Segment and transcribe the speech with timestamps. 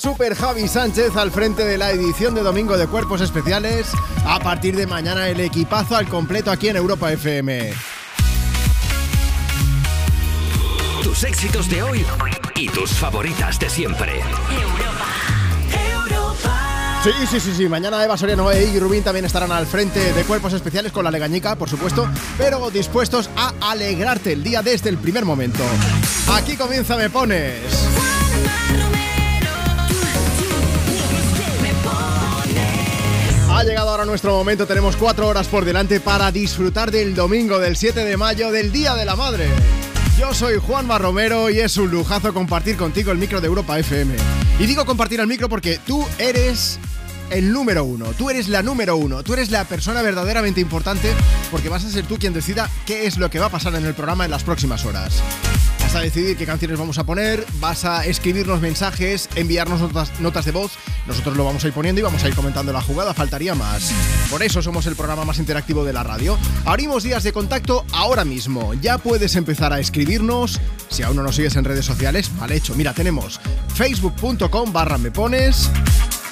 [0.00, 3.88] Super Javi Sánchez al frente de la edición de Domingo de Cuerpos Especiales.
[4.24, 7.74] A partir de mañana el equipazo al completo aquí en Europa FM.
[11.02, 12.06] Tus éxitos de hoy
[12.56, 14.22] y tus favoritas de siempre.
[17.04, 17.68] Sí, sí, sí, sí.
[17.68, 21.10] Mañana Eva Soriano e y Rubín también estarán al frente de Cuerpos Especiales con la
[21.10, 22.08] legañica, por supuesto,
[22.38, 25.62] pero dispuestos a alegrarte el día desde el primer momento.
[26.32, 27.89] Aquí comienza Me Pones.
[33.60, 37.76] Ha llegado ahora nuestro momento, tenemos cuatro horas por delante para disfrutar del domingo del
[37.76, 39.48] 7 de mayo, del Día de la Madre.
[40.18, 44.14] Yo soy Juan Romero y es un lujazo compartir contigo el micro de Europa FM.
[44.58, 46.78] Y digo compartir el micro porque tú eres
[47.28, 51.12] el número uno, tú eres la número uno, tú eres la persona verdaderamente importante
[51.50, 53.84] porque vas a ser tú quien decida qué es lo que va a pasar en
[53.84, 55.22] el programa en las próximas horas.
[55.90, 59.80] Vas a decidir qué canciones vamos a poner, vas a escribirnos mensajes, enviarnos
[60.20, 60.70] notas, de voz.
[61.08, 63.90] Nosotros lo vamos a ir poniendo y vamos a ir comentando la jugada, faltaría más.
[64.30, 66.38] Por eso somos el programa más interactivo de la radio.
[66.64, 68.72] Abrimos días de contacto ahora mismo.
[68.74, 70.60] Ya puedes empezar a escribirnos.
[70.90, 72.76] Si aún no nos sigues en redes sociales, mal hecho.
[72.76, 73.40] Mira, tenemos
[73.74, 75.68] facebook.com barra me pones.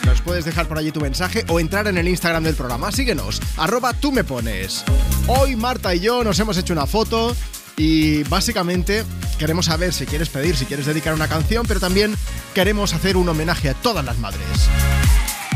[0.07, 2.93] Nos puedes dejar por allí tu mensaje o entrar en el Instagram del programa.
[2.93, 4.85] Síguenos, arroba tú me pones.
[5.27, 7.35] Hoy Marta y yo nos hemos hecho una foto
[7.79, 9.05] y básicamente
[9.39, 12.15] queremos saber si quieres pedir, si quieres dedicar una canción, pero también
[12.53, 14.43] queremos hacer un homenaje a todas las madres.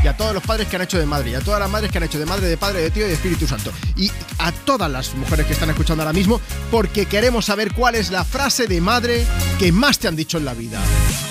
[0.03, 1.91] Y a todos los padres que han hecho de madre, y a todas las madres
[1.91, 3.71] que han hecho de madre, de padre, de tío y de Espíritu Santo.
[3.97, 8.11] Y a todas las mujeres que están escuchando ahora mismo, porque queremos saber cuál es
[8.11, 9.25] la frase de madre
[9.59, 10.81] que más te han dicho en la vida.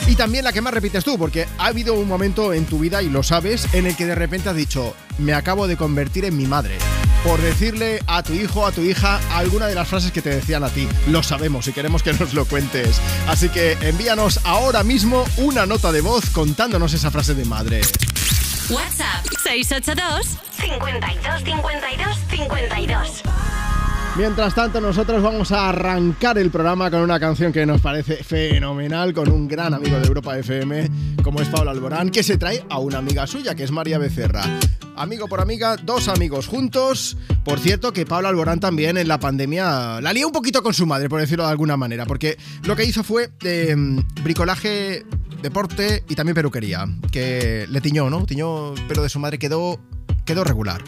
[0.08, 3.02] Y también la que más repites tú, porque ha habido un momento en tu vida,
[3.02, 6.38] y lo sabes, en el que de repente has dicho, me acabo de convertir en
[6.38, 6.78] mi madre
[7.24, 10.64] por decirle a tu hijo, a tu hija, alguna de las frases que te decían
[10.64, 10.88] a ti.
[11.08, 13.00] Lo sabemos y queremos que nos lo cuentes.
[13.28, 17.82] Así que envíanos ahora mismo una nota de voz contándonos esa frase de madre.
[18.72, 23.24] WhatsApp 682 52 52 52
[24.18, 29.14] Mientras tanto, nosotros vamos a arrancar el programa con una canción que nos parece fenomenal,
[29.14, 30.90] con un gran amigo de Europa FM,
[31.24, 34.44] como es Pablo Alborán, que se trae a una amiga suya, que es María Becerra.
[34.96, 37.18] Amigo por amiga, dos amigos juntos.
[37.44, 40.86] Por cierto, que Pablo Alborán también en la pandemia la lió un poquito con su
[40.86, 43.76] madre, por decirlo de alguna manera, porque lo que hizo fue eh,
[44.24, 45.06] bricolaje,
[45.42, 48.26] deporte y también peluquería, que le tiñó, ¿no?
[48.26, 49.80] Tiñó pero de su madre, quedó,
[50.26, 50.84] quedó regular.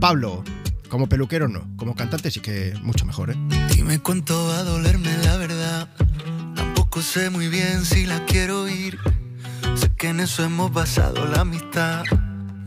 [0.00, 0.44] Pablo,
[0.88, 3.36] como peluquero no, como cantante sí que mucho mejor, ¿eh?
[3.74, 5.88] Dime cuánto va a dolerme la verdad.
[6.54, 8.98] Tampoco sé muy bien si la quiero ir.
[9.74, 12.04] Sé que en eso hemos basado la amistad.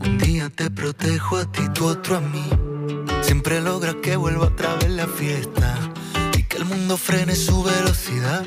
[0.00, 2.44] Un día te protejo a ti, tu otro a mí.
[3.22, 5.76] Siempre logra que vuelva otra vez la fiesta
[6.38, 8.46] y que el mundo frene su velocidad.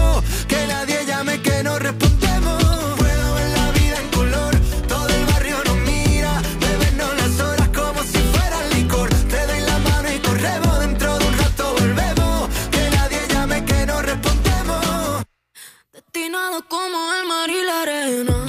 [17.41, 18.45] mar y la arena,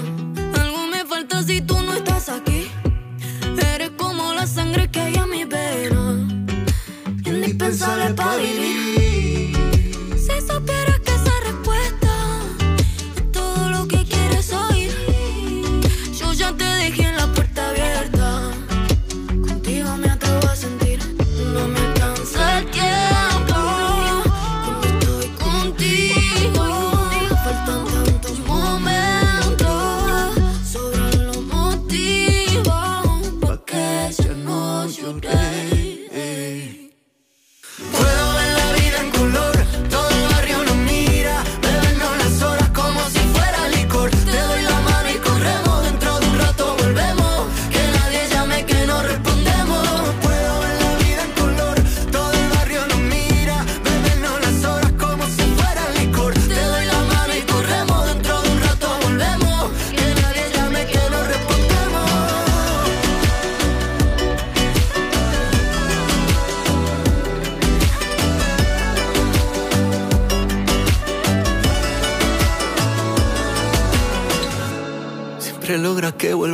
[0.60, 2.70] algo me falta si tú no estás aquí
[4.47, 6.04] sangre que hay en mi vena.
[7.25, 9.56] Indispensable para vivir.
[10.16, 10.91] Si supieras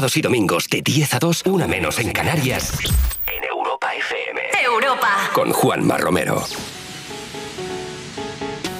[0.00, 2.72] Sábados y domingos de 10 a 2, una menos en Canarias.
[3.26, 4.40] En Europa FM.
[4.64, 5.30] Europa.
[5.34, 6.42] Con Juanma Romero.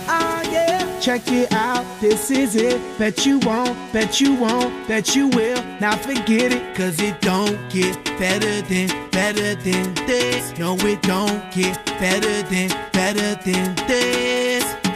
[0.08, 0.78] Ah, yeah.
[0.98, 2.80] Check it out, this is it.
[2.98, 5.62] Bet you won't, bet you won't, bet you will.
[5.78, 10.58] Now forget it, cause it don't get better than, better than this.
[10.58, 14.64] No, it don't get better than, better than this.
[14.64, 14.89] This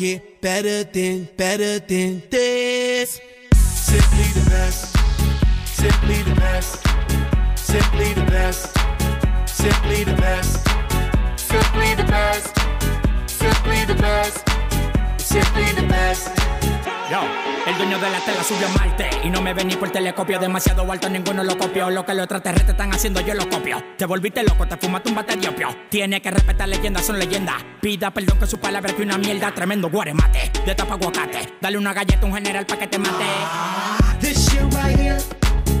[0.00, 3.20] get better than, better than this.
[3.52, 4.96] Simply the best,
[5.66, 6.80] simply the best,
[7.58, 8.74] simply the best,
[9.46, 10.66] simply the best,
[11.36, 12.56] simply the best,
[13.28, 14.48] simply the best,
[15.18, 16.79] simply the best.
[17.10, 20.38] El dueño de la tela subió a Marte y no me ven ni por telescopio.
[20.38, 21.90] Demasiado alto, ninguno lo copió.
[21.90, 23.82] Lo que los extraterrestres están haciendo, yo lo copio.
[23.98, 25.74] Te volviste loco, te fumaste un bate de.
[25.88, 27.56] Tiene que respetar leyendas, son leyendas.
[27.80, 29.50] Pida perdón que su palabra que una mierda.
[29.52, 31.54] Tremendo guaremate, de tapa aguacate.
[31.60, 33.24] Dale una galleta a un general pa' que te mate.
[34.20, 35.18] This shit right here,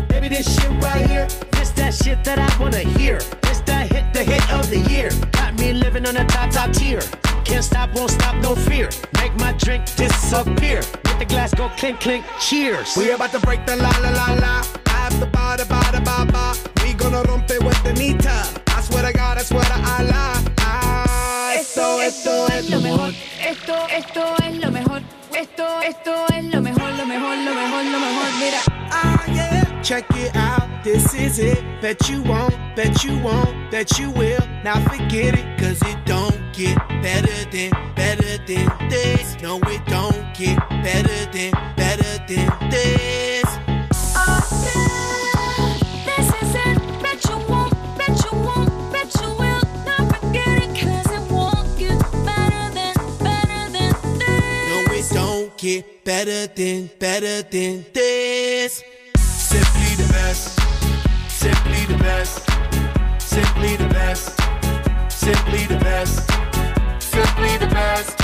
[0.08, 1.28] baby, this shit right here.
[1.52, 3.18] This that shit that I wanna hear.
[3.42, 5.10] This that hit, the hit of the year.
[5.30, 7.00] Got me living on a top, top tier.
[7.50, 8.88] Can't stop, won't stop, no fear.
[9.20, 10.82] Make my drink disappear.
[11.04, 12.96] Let the glass go clink, clink, cheers.
[12.96, 14.62] We about to break the la la la la.
[14.86, 16.54] After ba da ba da ba ba.
[16.84, 18.46] We gonna rompe with the nita.
[18.68, 20.44] I swear to God, I swear to Allah.
[20.60, 23.12] Ah, esto, esto es lo mejor.
[23.40, 25.02] Esto, esto es lo mejor.
[25.34, 28.30] Esto, esto es lo mejor, lo mejor, lo mejor, lo mejor.
[28.38, 28.60] Mira.
[28.92, 29.82] Ah, yeah.
[29.82, 31.64] Check it out, this is it.
[31.82, 34.49] Bet you won't, bet you won't, bet you will.
[34.62, 39.40] Now forget it, cause it don't get better than, better than this.
[39.40, 43.44] No, it don't get better than, better than this.
[46.04, 46.78] This is it.
[47.02, 49.62] Bet you won't, bet you won't, bet you will.
[49.86, 54.70] Not forget it, 'cause it won't get better than, better than this.
[54.70, 58.82] No, it don't get better than, better than this.
[59.16, 60.60] Simply the best,
[61.28, 62.46] simply the best,
[63.18, 64.39] simply the best,
[65.20, 66.30] simply the best,
[66.98, 68.16] simply the best,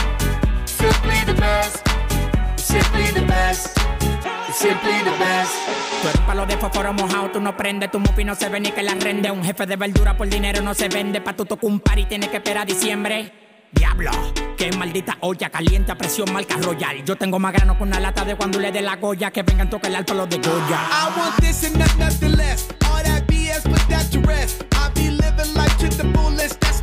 [0.64, 1.84] simply the best,
[2.56, 3.78] simply the best,
[4.52, 5.52] simply the best.
[6.02, 8.70] Tú eres palo de fósforo mojado, tú no prendes, tu mufi no se ve ni
[8.70, 9.30] que la rende.
[9.30, 12.06] Un jefe de verdura por dinero no se vende, pa' tu tocar un par y
[12.06, 13.32] tienes que esperar a diciembre.
[13.72, 14.10] Diablo,
[14.56, 17.04] qué maldita olla caliente a presión marca royal.
[17.04, 19.68] Yo tengo más grano con una lata de cuando le dé la goya, que vengan
[19.68, 20.80] toca el alto los de Goya.
[20.90, 22.68] I want this and not nothing less.
[22.90, 24.64] All that BS, put that to rest.
[24.72, 26.58] I be living life to the fullest.
[26.60, 26.75] That's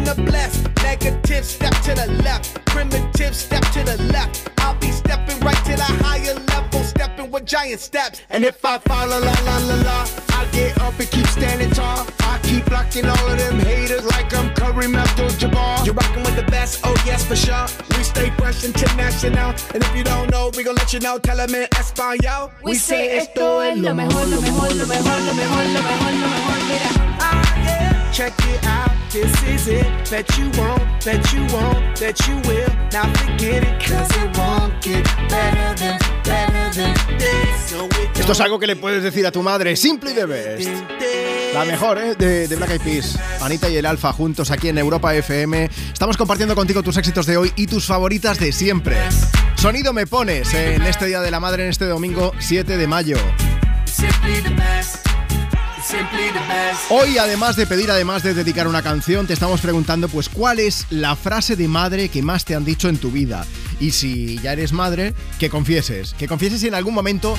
[0.00, 0.68] definition of blessed.
[0.82, 2.64] Negative, step to the left.
[2.66, 4.50] Primitive, step to the left.
[4.58, 8.22] I'll be stepping right to the higher level, stepping with giant steps.
[8.30, 12.06] And if I fall, la la la la I get up and keep standing tall.
[12.20, 15.84] I keep blocking all of them haters like I'm Kareem Abdul-Jabbar.
[15.84, 17.66] You're rocking with the best, oh yes for sure.
[17.96, 21.18] We stay fresh international, and if you don't know, we gon' let you know.
[21.18, 22.52] Tell them in Espanol.
[22.62, 26.28] We say esto es lo mejor, lo mejor, lo mejor, lo mejor, lo mejor, lo
[26.28, 26.60] mejor.
[26.68, 26.90] Mira.
[27.22, 27.89] Ah, yeah.
[28.12, 29.86] Check it out, this is it.
[30.10, 32.68] Bet you won't, bet you won't, bet you will.
[32.92, 37.60] Now forget it, cause it won't get better than, better than this.
[38.18, 39.76] Esto es algo que le puedes decir a tu madre.
[39.76, 40.64] Simply the best.
[40.64, 41.54] than this.
[41.54, 42.14] La mejor, ¿eh?
[42.16, 43.18] De, de Black Eyed Peas.
[43.40, 45.70] Anita y el Alfa juntos aquí en Europa FM.
[45.92, 48.96] Estamos compartiendo contigo tus éxitos de hoy y tus favoritas de siempre.
[49.56, 53.16] Sonido me pones en este Día de la Madre, en este domingo 7 de mayo.
[53.86, 55.09] Simply the best.
[56.90, 60.86] Hoy, además de pedir, además de dedicar una canción, te estamos preguntando, pues, ¿cuál es
[60.90, 63.46] la frase de madre que más te han dicho en tu vida?
[63.78, 67.36] Y si ya eres madre, que confieses, que confieses si en algún momento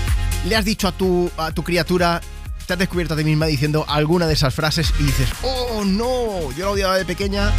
[0.48, 2.21] le has dicho a tu, a tu criatura,
[2.65, 6.51] te has descubierto a ti misma diciendo alguna de esas frases y dices, oh no,
[6.55, 7.51] yo la odiaba de pequeña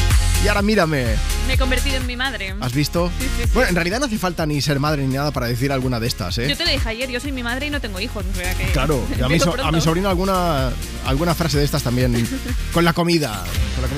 [0.45, 1.07] y ahora mírame.
[1.47, 2.55] Me he convertido en mi madre.
[2.61, 3.11] ¿Has visto?
[3.19, 3.51] Sí, sí, sí.
[3.55, 6.07] Bueno, en realidad no hace falta ni ser madre ni nada para decir alguna de
[6.09, 6.49] estas, ¿eh?
[6.49, 8.25] Yo te lo dije ayer, yo soy mi madre y no tengo hijos.
[8.31, 10.71] o sea que Claro, a mi, so- a mi sobrino alguna,
[11.07, 12.27] alguna frase de estas también.
[12.73, 13.45] Con la comida.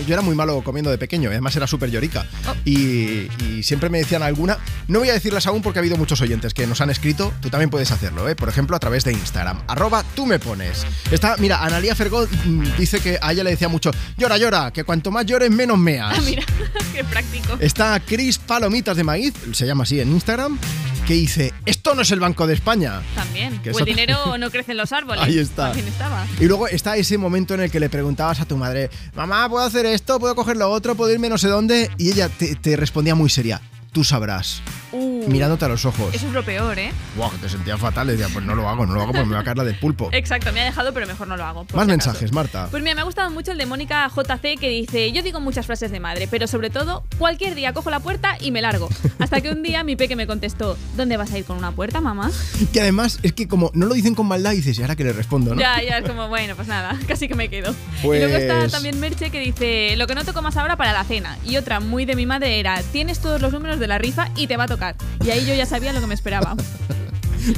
[0.06, 2.26] Yo era muy malo comiendo de pequeño, además era súper llorica.
[2.48, 2.54] Oh.
[2.64, 4.58] Y, y siempre me decían alguna.
[4.88, 7.32] No voy a decirlas aún porque ha habido muchos oyentes que nos han escrito.
[7.40, 8.34] Tú también puedes hacerlo, ¿eh?
[8.36, 9.62] Por ejemplo, a través de Instagram.
[9.68, 10.86] Arroba tú me pones.
[11.10, 14.84] Está, mira, Analia Fergot mm, dice que a ella le decía mucho: llora, llora, que
[14.84, 16.16] cuanto más llores, menos meas.
[16.34, 16.46] Mira,
[16.92, 17.56] qué práctico.
[17.60, 20.58] Está Chris Palomitas de Maíz, se llama así en Instagram,
[21.06, 23.02] que dice: Esto no es el Banco de España.
[23.14, 23.60] También.
[23.62, 25.22] Que O el dinero no crece en los árboles.
[25.22, 25.72] Ahí está.
[25.72, 26.26] Estaba.
[26.40, 29.64] Y luego está ese momento en el que le preguntabas a tu madre, mamá, ¿puedo
[29.64, 30.18] hacer esto?
[30.18, 30.94] ¿Puedo coger lo otro?
[30.94, 31.90] ¿Puedo irme no sé dónde?
[31.98, 33.60] Y ella te, te respondía muy seria,
[33.94, 34.60] tú sabrás,
[34.96, 36.14] Uh, mirándote a los ojos.
[36.14, 36.92] Eso es lo peor, ¿eh?
[37.32, 38.06] Que te sentías fatal.
[38.06, 39.76] Decía, pues no lo hago, no lo hago porque me va a caer la del
[39.76, 40.08] pulpo.
[40.12, 41.66] Exacto, me ha dejado, pero mejor no lo hago.
[41.74, 42.68] Más si mensajes, Marta.
[42.70, 45.66] Pues mira, me ha gustado mucho el de Mónica JC que dice, yo digo muchas
[45.66, 48.88] frases de madre, pero sobre todo, cualquier día cojo la puerta y me largo.
[49.18, 52.00] Hasta que un día mi peque me contestó, ¿dónde vas a ir con una puerta,
[52.00, 52.30] mamá?
[52.72, 55.12] Que además es que como no lo dicen con maldad, dices, ¿y ahora que le
[55.12, 55.60] respondo, no?
[55.60, 57.74] Ya, ya, es como, bueno, pues nada, casi que me quedo.
[58.02, 60.92] Pues- Y luego está también Merche que dice, lo que no toco más ahora para
[60.92, 61.36] la cena.
[61.44, 64.46] Y otra muy de mi madre era, tienes todos los números de la rifa y
[64.46, 64.96] te va a tocar.
[65.24, 66.56] Y ahí yo ya sabía lo que me esperaba.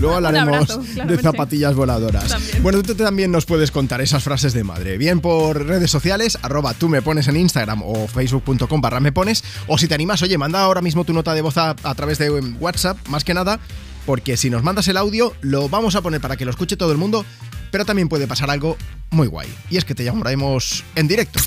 [0.00, 2.28] Luego hablaremos abrazo, de zapatillas voladoras.
[2.28, 2.62] También.
[2.62, 6.75] Bueno, tú también nos puedes contar esas frases de madre, bien por redes sociales, arroba
[6.75, 10.38] tú me pones en Instagram o facebook.com barra me pones, o si te animas, oye,
[10.38, 13.35] manda ahora mismo tu nota de voz a, a través de em, WhatsApp, más que
[13.35, 13.61] nada,
[14.04, 16.92] porque si nos mandas el audio, lo vamos a poner para que lo escuche todo
[16.92, 17.25] el mundo,
[17.71, 18.76] pero también puede pasar algo
[19.11, 21.40] muy guay, y es que te llamaremos en directo.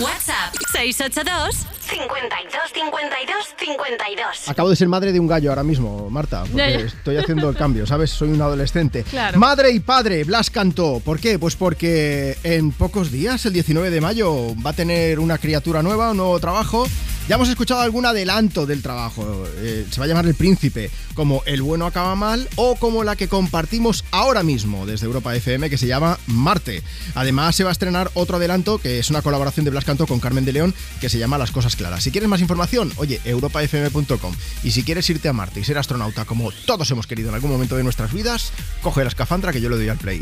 [0.00, 4.48] WhatsApp 682 52 52 52.
[4.48, 6.86] Acabo de ser madre de un gallo ahora mismo, Marta, porque Ya, ya.
[6.86, 8.10] estoy haciendo el cambio, ¿sabes?
[8.10, 9.02] Soy un adolescente.
[9.04, 9.38] Claro.
[9.38, 11.00] Madre y padre, Blas cantó.
[11.04, 11.38] ¿Por qué?
[11.38, 16.12] Pues porque en pocos días, el 19 de mayo, va a tener una criatura nueva,
[16.12, 16.86] un nuevo trabajo.
[17.28, 19.44] Ya hemos escuchado algún adelanto del trabajo.
[19.58, 23.14] Eh, se va a llamar El Príncipe, como El bueno acaba mal o como la
[23.14, 26.82] que compartimos ahora mismo desde Europa FM, que se llama Marte.
[27.14, 30.44] Además, se va a estrenar otro adelanto, que es una colaboración de Blas Con Carmen
[30.44, 32.04] de León, que se llama Las Cosas Claras.
[32.04, 34.34] Si quieres más información, oye, europafm.com.
[34.62, 37.50] Y si quieres irte a Marte y ser astronauta, como todos hemos querido en algún
[37.50, 40.20] momento de nuestras vidas, coge la escafandra que yo le doy al play.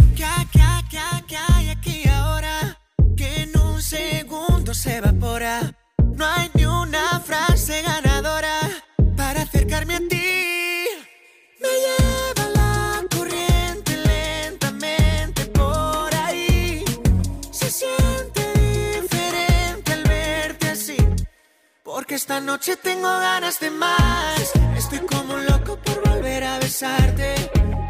[22.08, 24.52] Porque esta noche tengo ganas de más.
[24.78, 27.34] Estoy como un loco por volver a besarte.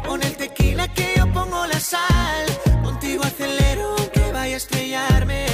[0.05, 2.45] Con el tequila que yo pongo la sal.
[2.83, 5.45] Contigo acelero aunque vaya a estrellarme.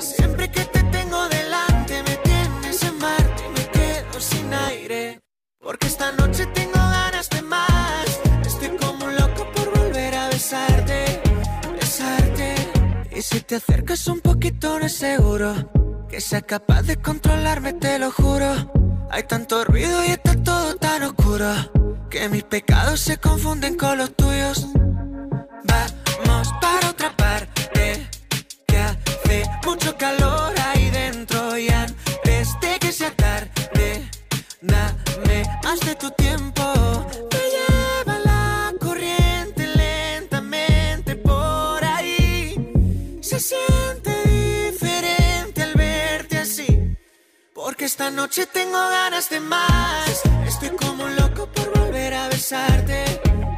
[0.00, 5.20] Siempre que te tengo delante me tienes en Marte y me quedo sin aire.
[5.60, 8.20] Porque esta noche tengo ganas de más.
[8.44, 11.22] Estoy como un loco por volver a besarte,
[11.80, 12.56] besarte.
[13.12, 15.77] Y si te acercas un poquito no es seguro
[16.08, 18.72] que sea capaz de controlarme, te lo juro.
[19.10, 21.48] Hay tanto ruido y está todo tan oscuro
[22.10, 24.66] que mis pecados se confunden con los tuyos.
[26.26, 28.08] Vamos para otra parte
[28.66, 34.08] que hace mucho calor ahí dentro y antes de que sea tarde,
[34.62, 36.57] dame más de tu tiempo.
[47.88, 50.20] Esta noche tengo ganas de más.
[50.46, 53.02] Estoy como un loco por volver a besarte.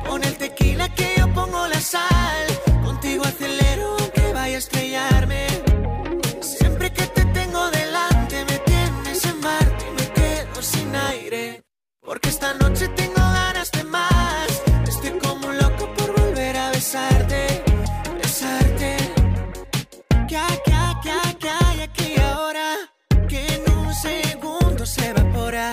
[0.09, 2.47] Con el tequila que yo pongo la sal.
[2.85, 5.47] Contigo acelero aunque vaya a estrellarme.
[6.41, 11.65] Siempre que te tengo delante me tienes en Marte y me quedo sin aire.
[12.01, 14.49] Porque esta noche tengo ganas de más.
[14.87, 17.65] Estoy como un loco por volver a besarte,
[18.23, 18.97] besarte.
[20.29, 22.77] ¿Qué, qué, qué, qué hay aquí ahora?
[24.01, 25.71] segundo se evapora.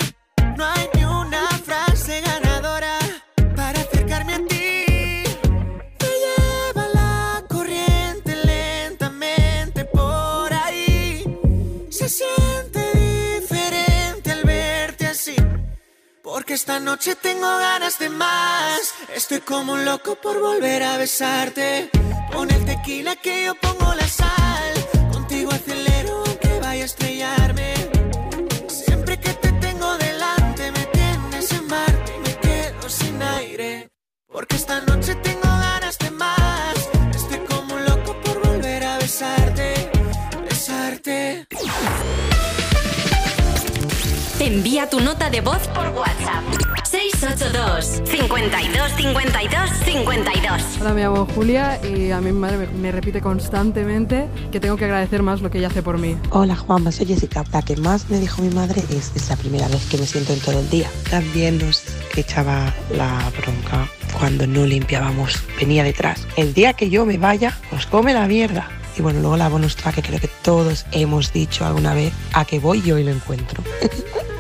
[0.58, 2.98] No hay ni una frase ganadora
[3.56, 5.24] para acercarme a ti.
[6.02, 11.24] Te lleva la corriente lentamente por ahí.
[11.90, 15.36] Se siente diferente al verte así.
[16.22, 18.94] Porque esta noche tengo ganas de más.
[19.16, 21.90] Estoy como un loco por volver a besarte.
[22.32, 24.74] Pon el tequila que yo pongo la sal.
[25.14, 27.97] Contigo acelero aunque vaya a estrellarme.
[34.38, 36.76] Porque esta noche tengo ganas de más.
[37.10, 39.90] Estoy como un loco por volver a besarte,
[40.48, 41.48] besarte.
[44.40, 46.44] Envía tu nota de voz por WhatsApp.
[46.84, 54.28] 682 52 52 52 Hola, me llamo Julia y a mi madre me repite constantemente
[54.52, 56.16] que tengo que agradecer más lo que ella hace por mí.
[56.30, 57.44] Hola Juanma, soy Jessica.
[57.52, 60.32] La que más me dijo mi madre es, es la primera vez que me siento
[60.32, 60.92] en todo el día.
[61.10, 61.84] También nos
[62.16, 66.28] echaba la bronca cuando no limpiábamos venía detrás.
[66.36, 68.70] El día que yo me vaya, nos come la mierda.
[68.98, 72.46] Y bueno, luego la bonus track que creo que todos hemos dicho alguna vez, a
[72.46, 73.64] que voy yo y lo encuentro.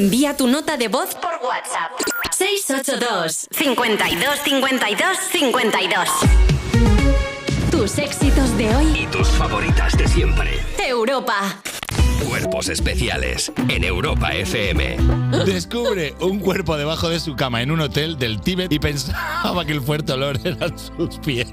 [0.00, 1.90] Envía tu nota de voz por WhatsApp.
[2.32, 6.08] 682 52 52 52
[7.70, 10.58] Tus éxitos de hoy y tus favoritas de siempre.
[10.78, 11.60] Europa.
[12.26, 14.96] Cuerpos especiales en Europa FM.
[15.44, 19.72] Descubre un cuerpo debajo de su cama en un hotel del Tíbet y pensaba que
[19.72, 21.52] el fuerte olor eran sus pies.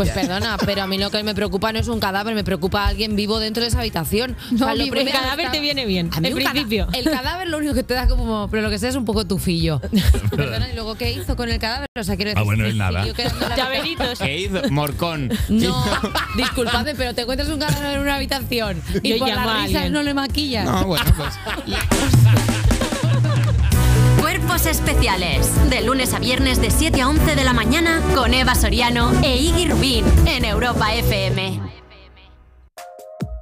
[0.00, 2.86] Pues perdona, pero a mí lo que me preocupa no es un cadáver, me preocupa
[2.86, 4.36] alguien vivo dentro de esa habitación.
[4.50, 6.88] No, vivo, el cadáver te viene bien, A mí en cada- principio.
[6.92, 9.26] el cadáver lo único que te da como, pero lo que sea es un poco
[9.26, 9.80] tufillo.
[10.30, 11.86] Perdona, ¿y luego qué hizo con el cadáver?
[11.98, 13.04] O sea, quiero decir, Ah, bueno, él nada.
[13.56, 14.18] Llaveritos.
[14.18, 14.70] ¿Qué hizo?
[14.70, 15.30] Morcón.
[15.48, 15.84] No,
[16.36, 20.02] disculpadme, pero te encuentras un cadáver en una habitación y Yo por las risas no
[20.02, 20.64] le maquillas.
[20.64, 21.34] No, bueno, pues.
[24.66, 25.70] Especiales.
[25.70, 29.36] De lunes a viernes de 7 a 11 de la mañana con Eva Soriano e
[29.36, 31.60] Iggy Rubín en Europa FM.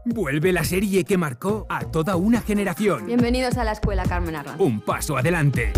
[0.04, 3.06] Vuelve la serie que marcó a toda una generación.
[3.06, 4.60] Bienvenidos a la escuela Carmen Arlan.
[4.60, 5.72] Un paso adelante.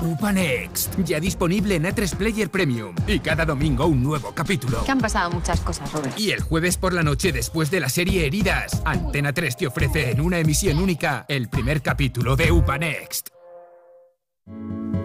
[0.00, 2.94] Upa Next, ya disponible en A3 Player Premium.
[3.06, 4.84] Y cada domingo un nuevo capítulo.
[4.84, 6.18] Que han pasado muchas cosas, Robert.
[6.18, 10.10] Y el jueves por la noche después de la serie Heridas, Antena 3 te ofrece
[10.10, 13.33] en una emisión única el primer capítulo de Upa Next.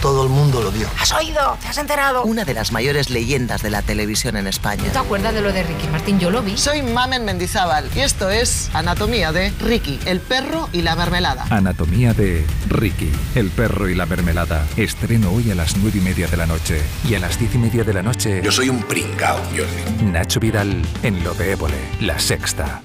[0.00, 0.88] Todo el mundo lo dio.
[1.00, 1.56] ¿Has oído?
[1.60, 2.24] ¿Te has enterado?
[2.24, 4.84] Una de las mayores leyendas de la televisión en España.
[4.84, 6.18] ¿Tú te acuerdas de lo de Ricky Martín?
[6.20, 6.56] Yo lo vi.
[6.56, 11.46] Soy Mamen Mendizábal y esto es Anatomía de Ricky, el perro y la mermelada.
[11.50, 14.66] Anatomía de Ricky, el perro y la mermelada.
[14.76, 16.82] Estreno hoy a las nueve y media de la noche.
[17.08, 18.42] Y a las diez y media de la noche.
[18.44, 20.04] Yo soy un pringao, Jordi.
[20.04, 22.82] Nacho Vidal en Lo de Évole, La Sexta.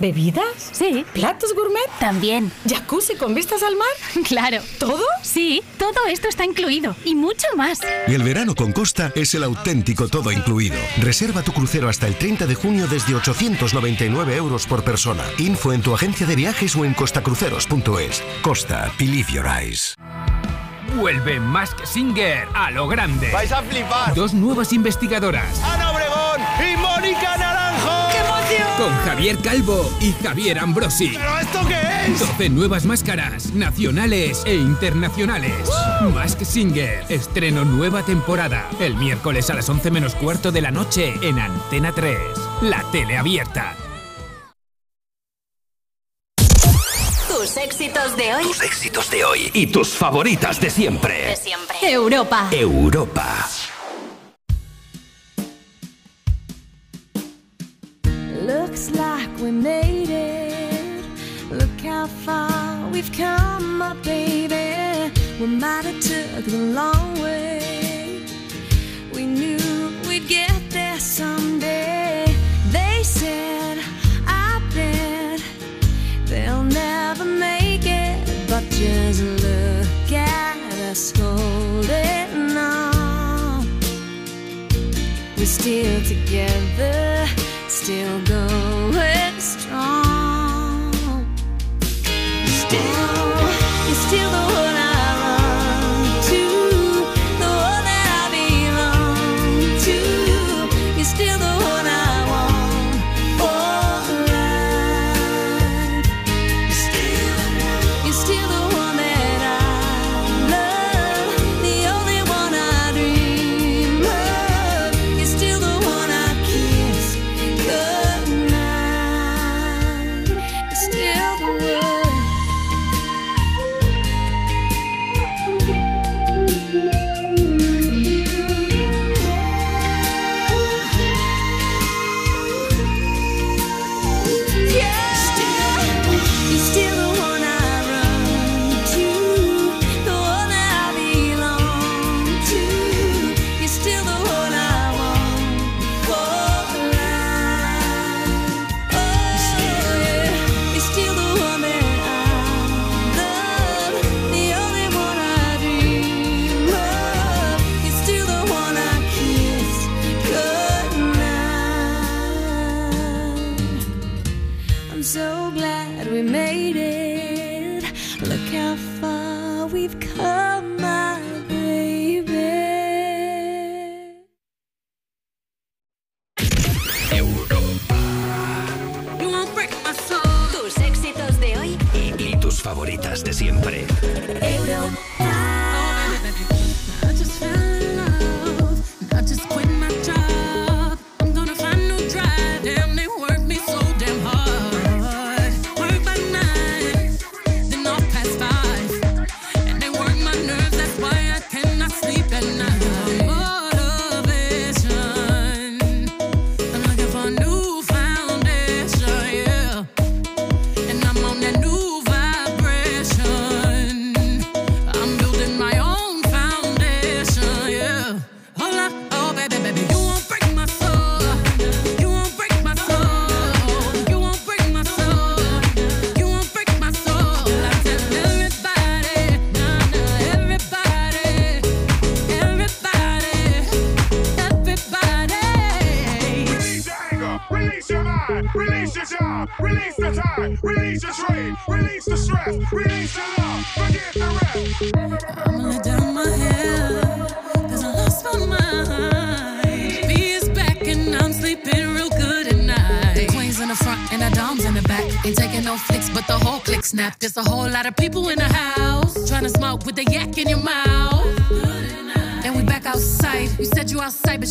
[0.00, 0.70] ¿Bebidas?
[0.72, 1.04] Sí.
[1.12, 1.88] ¿Platos gourmet?
[1.98, 2.50] También.
[2.68, 3.88] ¿Jacuzzi con vistas al mar?
[4.30, 4.62] Claro.
[4.78, 5.04] ¿Todo?
[5.22, 7.80] Sí, todo esto está incluido y mucho más.
[8.06, 10.76] Y el verano con Costa es el auténtico todo incluido.
[10.98, 15.24] Reserva tu crucero hasta el 30 de junio desde 899 euros por persona.
[15.38, 18.22] Info en tu agencia de viajes o en costacruceros.es.
[18.42, 19.96] Costa, believe your eyes.
[20.96, 23.30] Vuelve Mask Singer a lo grande.
[23.32, 24.14] Vais a flipar.
[24.14, 25.60] Dos nuevas investigadoras.
[25.62, 27.49] Ana Obregón y Mónica.
[28.80, 31.10] Con Javier Calvo y Javier Ambrosi.
[31.10, 32.18] ¿Pero esto qué es?
[32.18, 35.68] 12 nuevas máscaras, nacionales e internacionales.
[36.14, 38.70] Mask Singer, estreno nueva temporada.
[38.80, 42.16] El miércoles a las 11 menos cuarto de la noche en Antena 3.
[42.62, 43.76] La tele abierta.
[47.28, 48.44] Tus éxitos de hoy.
[48.44, 51.26] Tus éxitos de hoy y tus favoritas de siempre.
[51.26, 51.76] De siempre.
[51.82, 52.48] Europa.
[52.50, 53.46] Europa.
[58.40, 61.04] Looks like we made it.
[61.50, 65.12] Look how far we've come, my baby.
[65.38, 68.22] We might have took the long way.
[69.12, 72.24] We knew we'd get there someday.
[72.70, 73.78] They said,
[74.26, 75.42] I bet
[76.24, 78.48] they'll never make it.
[78.48, 80.56] But just look at
[80.90, 83.66] us holding on.
[85.36, 87.09] We're still together,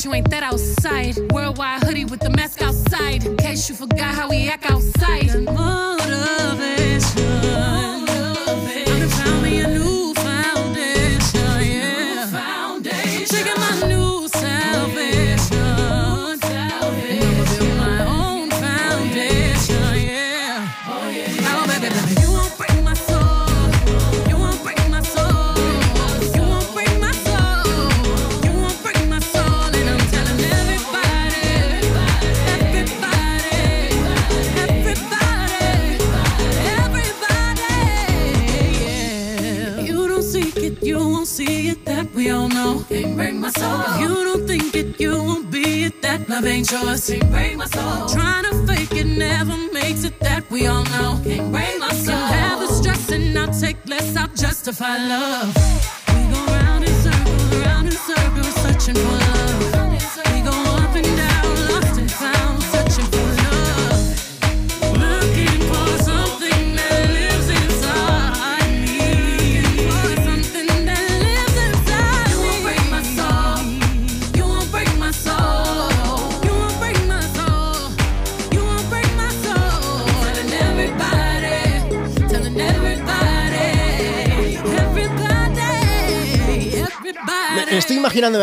[0.06, 1.18] you ain't that outside.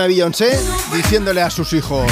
[0.07, 0.59] Beyoncé
[0.95, 2.11] diciéndole a sus hijos: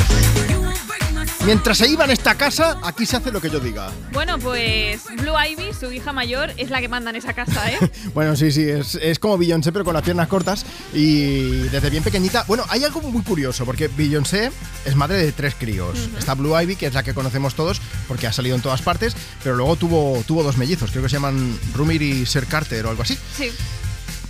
[1.47, 3.91] Mientras se iban a esta casa, aquí se hace lo que yo diga.
[4.13, 7.79] Bueno, pues Blue Ivy, su hija mayor, es la que manda en esa casa, ¿eh?
[8.15, 12.03] Bueno, sí, sí, es, es como Beyoncé, pero con las piernas cortas y desde bien
[12.03, 12.45] pequeñita.
[12.49, 14.53] Bueno, hay algo muy curioso, porque Beyoncé
[14.87, 16.09] es madre de tres críos.
[16.19, 17.79] Está Blue Ivy, que es la que conocemos todos,
[18.09, 21.17] porque ha salido en todas partes, pero luego tuvo, tuvo dos mellizos, creo que se
[21.17, 23.19] llaman Rumir y Ser Carter o algo así.
[23.37, 23.51] Sí.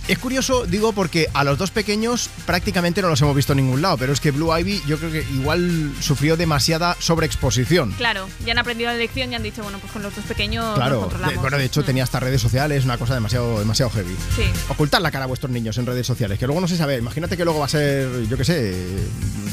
[0.07, 3.81] Es curioso, digo, porque a los dos pequeños prácticamente no los hemos visto en ningún
[3.81, 7.91] lado, pero es que Blue Ivy yo creo que igual sufrió demasiada sobreexposición.
[7.93, 10.75] Claro, ya han aprendido la lección y han dicho, bueno, pues con los dos pequeños
[10.75, 11.35] Claro, nos controlamos.
[11.35, 14.15] de, bueno, de hecho tenía hasta redes sociales, una cosa demasiado, demasiado heavy.
[14.35, 14.43] Sí.
[14.69, 16.97] Ocultar la cara a vuestros niños en redes sociales, que luego no se sabe.
[16.97, 18.85] Imagínate que luego va a ser, yo qué sé,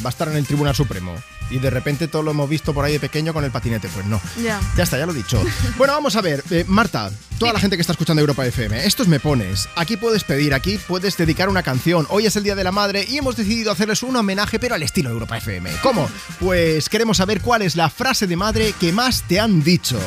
[0.05, 1.15] va a estar en el Tribunal Supremo
[1.51, 3.89] y de repente todo lo hemos visto por ahí de pequeño con el patinete.
[3.89, 4.21] Pues no.
[4.43, 4.61] Ya.
[4.77, 5.43] Ya está, ya lo he dicho.
[5.77, 9.09] Bueno, vamos a ver, eh, Marta, toda la gente que está escuchando Europa FM, estos
[9.09, 9.69] me pones.
[9.75, 12.07] Aquí puedes pedir, aquí puedes dedicar una canción.
[12.11, 14.83] Hoy es el Día de la Madre y hemos decidido hacerles un homenaje, pero al
[14.83, 15.71] estilo Europa FM.
[15.83, 16.09] ¿Cómo?
[16.39, 19.99] Pues queremos saber cuál es la frase de madre que más te han dicho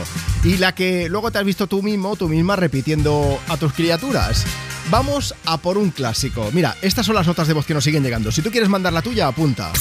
[0.44, 4.46] y la que luego te has visto tú mismo, tú misma repitiendo a tus criaturas.
[4.90, 6.50] Vamos a por un clásico.
[6.54, 8.32] Mira, estas son las notas de voz que nos siguen llegando.
[8.32, 9.72] Si tú quieres mandar la tuya, apunta.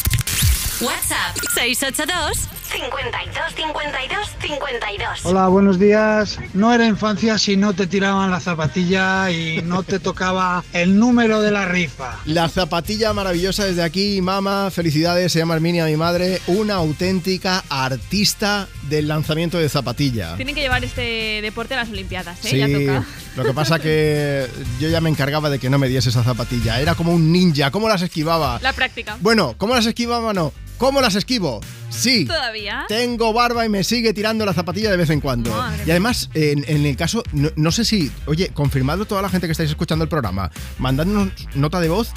[0.81, 5.25] WhatsApp 682 52 52 52.
[5.27, 6.39] Hola, buenos días.
[6.55, 11.41] No era infancia si no te tiraban la zapatilla y no te tocaba el número
[11.41, 12.19] de la rifa.
[12.25, 18.67] La zapatilla maravillosa desde aquí, mamá, felicidades, se llama Herminia, mi madre, una auténtica artista
[18.89, 20.35] del lanzamiento de zapatilla.
[20.35, 22.49] Tienen que llevar este deporte a las Olimpiadas, ¿eh?
[22.49, 23.07] Sí, Ya toca.
[23.37, 24.49] lo que pasa que
[24.81, 26.81] yo ya me encargaba de que no me diese esa zapatilla.
[26.81, 28.59] Era como un ninja, ¿cómo las esquivaba?
[28.63, 29.17] La práctica.
[29.21, 30.33] Bueno, ¿cómo las esquivaba?
[30.35, 30.53] No.
[30.79, 31.61] ¿Cómo las esquivo?
[31.91, 32.25] Sí.
[32.25, 32.85] ¿Todavía?
[32.89, 35.51] Tengo barba y me sigue tirando la zapatilla de vez en cuando.
[35.51, 39.29] Madre y además, en, en el caso, no, no sé si, oye, confirmadlo toda la
[39.29, 42.09] gente que estáis escuchando el programa, mandadnos nota de voz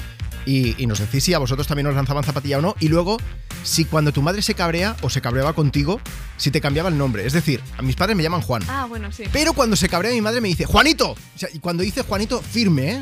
[0.48, 2.74] y, y nos decís si a vosotros también os lanzaban zapatilla o no.
[2.80, 3.18] Y luego,
[3.64, 6.00] si cuando tu madre se cabrea o se cabreaba contigo,
[6.36, 7.26] si te cambiaba el nombre.
[7.26, 8.62] Es decir, a mis padres me llaman Juan.
[8.68, 9.24] Ah, bueno, sí.
[9.32, 11.10] Pero cuando se cabrea mi madre me dice, Juanito.
[11.10, 13.00] O sea, y cuando dice Juanito, firme, ¿eh?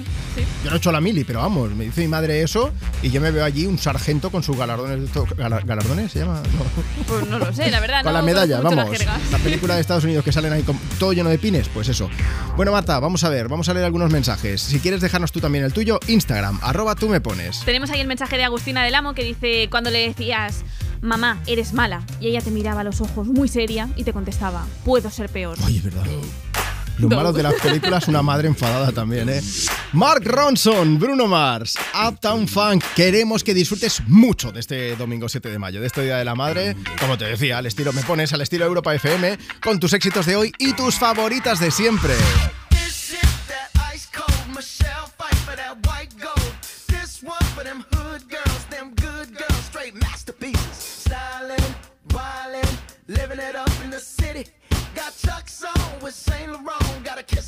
[0.64, 2.70] Yo no he hecho la mili, pero vamos, me dice mi madre eso
[3.02, 5.09] y yo me veo allí un sargento con sus galardones.
[5.37, 6.42] gala- ¿Galardones se llama?
[6.42, 7.04] No.
[7.06, 8.02] Pues no lo sé, la verdad.
[8.02, 8.87] Con no la medalla, vamos.
[9.32, 12.11] La película de Estados Unidos que salen ahí con todo lleno de pines, pues eso.
[12.56, 14.61] Bueno, Marta, vamos a ver, vamos a leer algunos mensajes.
[14.61, 17.36] Si quieres dejarnos tú también el tuyo, Instagram, arroba tú me pones.
[17.64, 20.64] Tenemos ahí el mensaje de Agustina del Amo que dice cuando le decías,
[21.01, 24.66] mamá, eres mala, y ella te miraba a los ojos muy seria y te contestaba,
[24.85, 25.57] puedo ser peor.
[25.64, 26.05] Oye, verdad.
[26.99, 29.42] Los malos de las películas, una madre enfadada también, ¿eh?
[29.92, 31.77] Mark Ronson, Bruno Mars,
[32.09, 32.83] Uptown Funk.
[32.94, 36.35] Queremos que disfrutes mucho de este domingo 7 de mayo, de este Día de la
[36.35, 36.75] Madre.
[36.99, 40.37] Como te decía, al estilo me pones, al estilo Europa FM, con tus éxitos de
[40.37, 42.14] hoy y tus favoritas de siempre.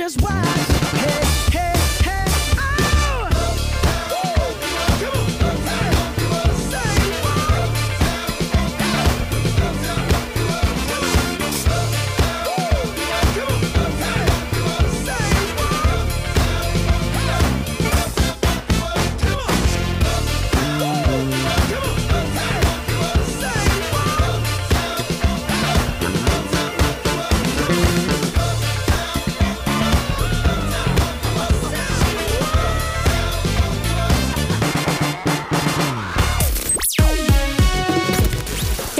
[0.00, 0.69] just why.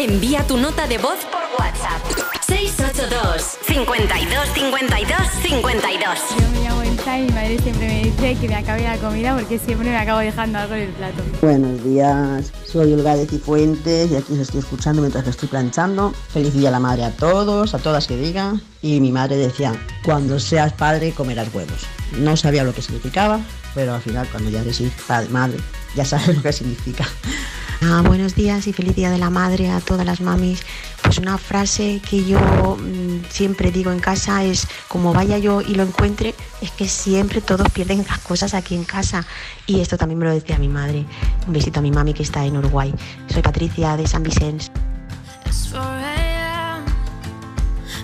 [0.00, 2.00] Envía tu nota de voz por WhatsApp.
[2.46, 8.48] 682 52 52 52 Yo me llamo Elsa y mi madre siempre me dice que
[8.48, 11.22] me acabe la comida porque siempre me acabo dejando algo en el plato.
[11.42, 16.14] Buenos días, soy Olga de Cifuentes y aquí os estoy escuchando mientras que estoy planchando.
[16.32, 18.62] Feliz día a la madre a todos, a todas que digan.
[18.80, 21.84] Y mi madre decía, cuando seas padre comerás huevos.
[22.16, 23.40] No sabía lo que significaba,
[23.74, 25.58] pero al final cuando ya eres hija, madre,
[25.94, 27.06] ya sabes lo que significa.
[27.82, 30.62] Ah, buenos días y feliz día de la madre a todas las mamis.
[31.02, 32.38] Pues una frase que yo
[32.76, 37.40] mm, siempre digo en casa es como vaya yo y lo encuentre, es que siempre
[37.40, 39.24] todos pierden las cosas aquí en casa.
[39.66, 41.06] Y esto también me lo decía mi madre.
[41.46, 42.92] Un besito a mi mami que está en Uruguay.
[43.28, 44.66] Soy Patricia de San Vicente.
[45.46, 46.84] It's 4 a.m.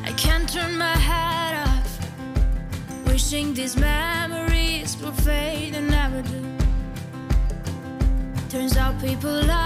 [0.07, 2.01] I can't turn my head off.
[3.07, 6.47] Wishing these memories will fade and never do.
[8.49, 9.66] Turns out people.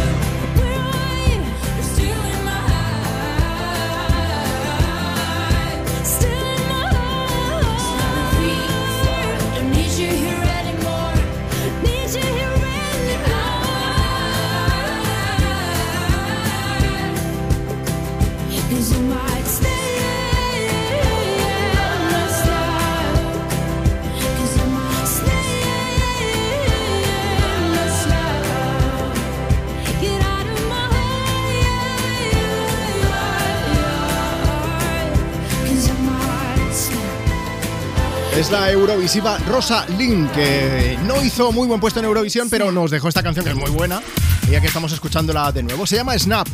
[38.41, 42.89] Es la Eurovisiva Rosa Lynn, que no hizo muy buen puesto en Eurovisión, pero nos
[42.89, 44.01] dejó esta canción que es muy buena.
[44.47, 46.47] Y ya que estamos escuchándola de nuevo, se llama Snap.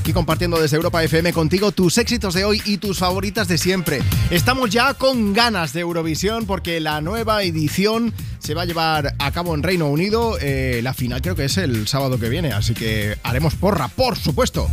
[0.00, 4.02] Aquí compartiendo desde Europa FM contigo tus éxitos de hoy y tus favoritas de siempre.
[4.28, 9.32] Estamos ya con ganas de Eurovisión porque la nueva edición se va a llevar a
[9.32, 10.36] cabo en Reino Unido.
[10.42, 14.18] Eh, la final creo que es el sábado que viene, así que haremos porra, por
[14.18, 14.68] supuesto.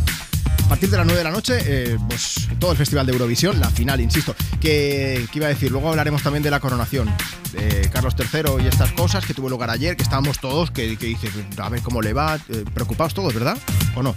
[0.64, 3.60] A partir de las 9 de la noche, eh, pues todo el Festival de Eurovisión,
[3.60, 4.34] la final, insisto.
[4.60, 7.14] Que, iba a decir, luego hablaremos también de la coronación
[7.52, 11.16] de Carlos III y estas cosas que tuvo lugar ayer, que estábamos todos, que, que
[11.58, 13.58] a ver cómo le va, eh, preocupados todos, ¿verdad?
[13.94, 14.14] ¿O no?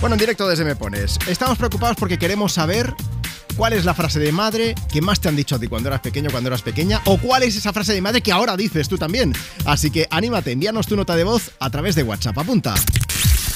[0.00, 1.18] Bueno, en directo desde Me Pones.
[1.26, 2.94] Estamos preocupados porque queremos saber
[3.56, 6.00] cuál es la frase de madre que más te han dicho a ti cuando eras
[6.00, 8.96] pequeño, cuando eras pequeña, o cuál es esa frase de madre que ahora dices tú
[8.96, 9.34] también.
[9.64, 12.38] Así que anímate, envíanos tu nota de voz a través de WhatsApp.
[12.38, 12.76] Apunta.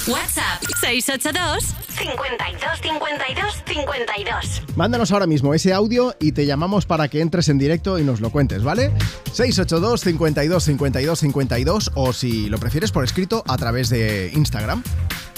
[0.09, 4.63] WhatsApp 682 52 52 52.
[4.75, 8.21] Mándanos ahora mismo ese audio y te llamamos para que entres en directo y nos
[8.21, 8.91] lo cuentes, ¿vale?
[9.33, 14.83] 682 52 52 52 o si lo prefieres por escrito a través de Instagram.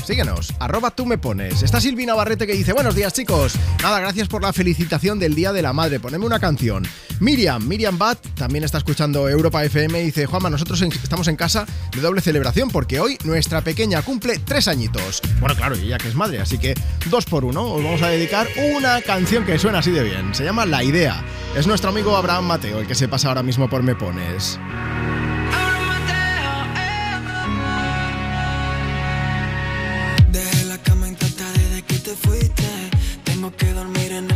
[0.04, 1.62] Síguenos, arroba tú me pones.
[1.62, 3.54] Está Silvina Barrete que dice, buenos días chicos.
[3.82, 5.98] Nada, gracias por la felicitación del Día de la Madre.
[5.98, 6.86] Poneme una canción.
[7.20, 11.64] Miriam, Miriam Bat, también está escuchando Europa FM y dice, Juanma, nosotros estamos en casa
[11.94, 15.22] de doble celebración porque hoy nuestra pequeña cumple tres añitos.
[15.40, 16.74] Bueno, claro, y ella que es madre, así que
[17.06, 17.62] dos por uno.
[17.72, 18.46] Os vamos a dedicar
[18.76, 20.34] una canción que suena así de bien.
[20.34, 21.24] Se llama La Idea.
[21.56, 24.58] Es nuestro amigo Abraham Mateo el que se pasa ahora mismo por Me Pones.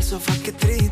[0.08, 0.87] Dormir en el sofá, qué triste.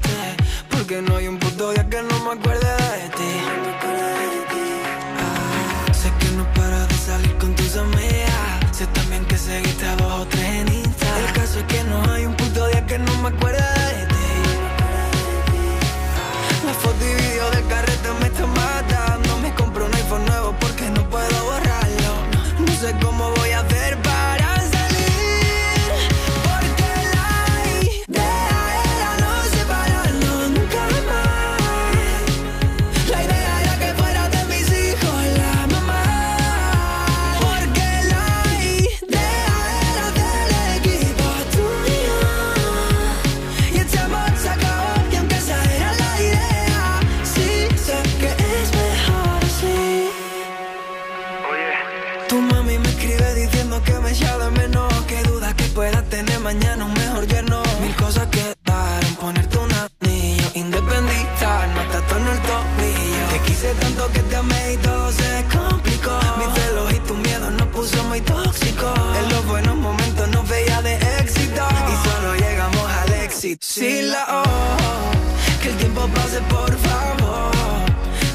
[73.57, 77.53] Éxito Sin la O, que el tiempo pase por favor.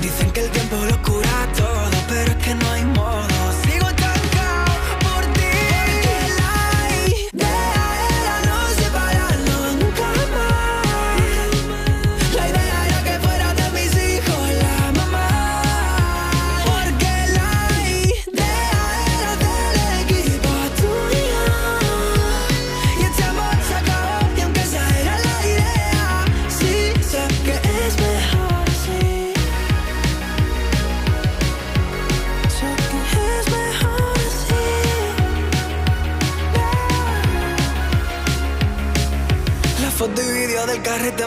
[0.02, 0.61] Dicen que el tiempo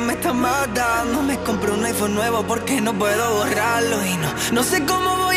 [0.01, 1.23] me está matando.
[1.23, 5.34] Me compré un iPhone nuevo porque no puedo borrarlo y no, no sé cómo voy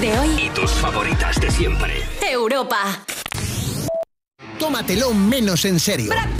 [0.00, 2.02] de hoy y tus favoritas de siempre.
[2.30, 3.04] Europa.
[4.58, 6.10] Tómatelo menos en serio.
[6.10, 6.37] Brad.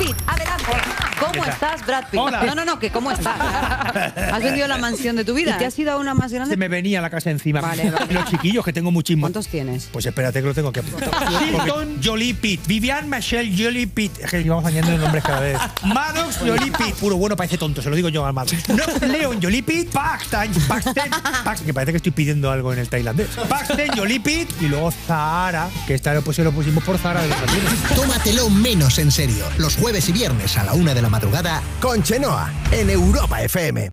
[1.39, 2.21] ¿Cómo estás, Brad Pitt?
[2.21, 2.43] Hola.
[2.45, 3.39] No, no, no, que cómo estás.
[4.33, 5.55] Has vendido la mansión de tu vida.
[5.57, 6.55] ¿Y te has ido a una más grande?
[6.55, 7.61] Se me venía la casa encima.
[7.61, 8.13] Vale, vale.
[8.13, 9.27] Los chiquillos que tengo muchísimos.
[9.29, 9.89] ¿Cuántos tienes?
[9.93, 11.11] Pues espérate que lo tengo que apuntar.
[11.43, 12.67] Hilton Jolie Pitt.
[12.67, 14.19] Vivian Michelle Jolie Pitt.
[14.19, 15.59] Es que vamos añadiendo nombres cada vez.
[15.85, 16.95] Maddox Jolie Pitt.
[16.97, 18.69] Puro bueno, parece tonto, se lo digo yo al Maddox.
[18.69, 19.91] No, Leon Jolie Pitt.
[19.91, 20.49] Paxton.
[20.67, 20.95] Paxton.
[21.45, 23.29] Paxton, que parece que estoy pidiendo algo en el tailandés.
[23.49, 24.51] Paxton Jolie Pitt.
[24.61, 27.73] Y luego Zahara, que esta lo, pues, lo pusimos por Zahara de los latinos.
[27.95, 29.45] Tómatelo menos en serio.
[29.59, 31.28] Los jueves y viernes a la una de la madrugada
[31.81, 33.91] con Chenoa en Europa FM.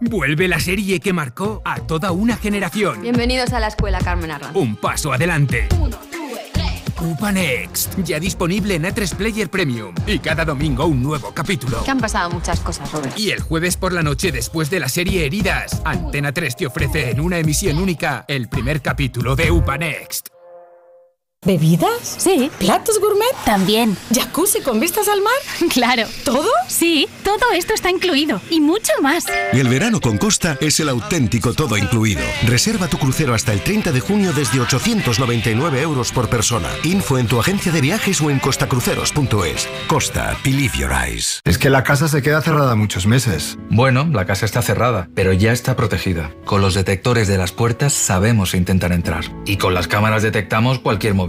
[0.00, 3.00] Vuelve la serie que marcó a toda una generación.
[3.02, 4.56] Bienvenidos a la escuela, Carmen Arran.
[4.56, 5.68] Un paso adelante.
[7.00, 9.94] Upa Next, ya disponible en A3 Player Premium.
[10.06, 11.82] Y cada domingo un nuevo capítulo.
[11.84, 13.18] Que han pasado muchas cosas, Robert.
[13.18, 17.10] Y el jueves por la noche después de la serie Heridas, Antena 3 te ofrece
[17.10, 20.28] en una emisión única el primer capítulo de Upa Next.
[21.46, 22.16] ¿Bebidas?
[22.18, 22.50] Sí.
[22.58, 23.32] ¿Platos gourmet?
[23.44, 23.96] También.
[24.12, 25.32] ¿Jacuzzi con vistas al mar?
[25.72, 26.04] Claro.
[26.24, 26.48] ¿Todo?
[26.66, 28.40] Sí, todo esto está incluido.
[28.50, 29.26] Y mucho más.
[29.52, 32.22] El verano con Costa es el auténtico todo incluido.
[32.44, 36.68] Reserva tu crucero hasta el 30 de junio desde 899 euros por persona.
[36.82, 39.68] Info en tu agencia de viajes o en costacruceros.es.
[39.86, 41.40] Costa, believe your eyes.
[41.44, 43.58] Es que la casa se queda cerrada muchos meses.
[43.70, 46.32] Bueno, la casa está cerrada, pero ya está protegida.
[46.44, 49.24] Con los detectores de las puertas sabemos intentar entrar.
[49.44, 51.27] Y con las cámaras detectamos cualquier movimiento.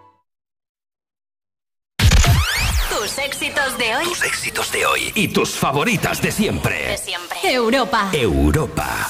[2.89, 4.05] Tus éxitos de hoy.
[4.05, 6.88] Tus éxitos de hoy y tus favoritas de siempre.
[6.88, 7.38] De siempre.
[7.43, 8.10] Europa.
[8.14, 9.10] Europa.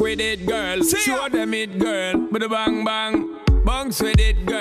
[0.00, 0.82] With it, girl.
[0.82, 2.28] See Show them it, girl.
[2.30, 3.36] With a bang bang.
[3.64, 4.57] Bounce with it, girl.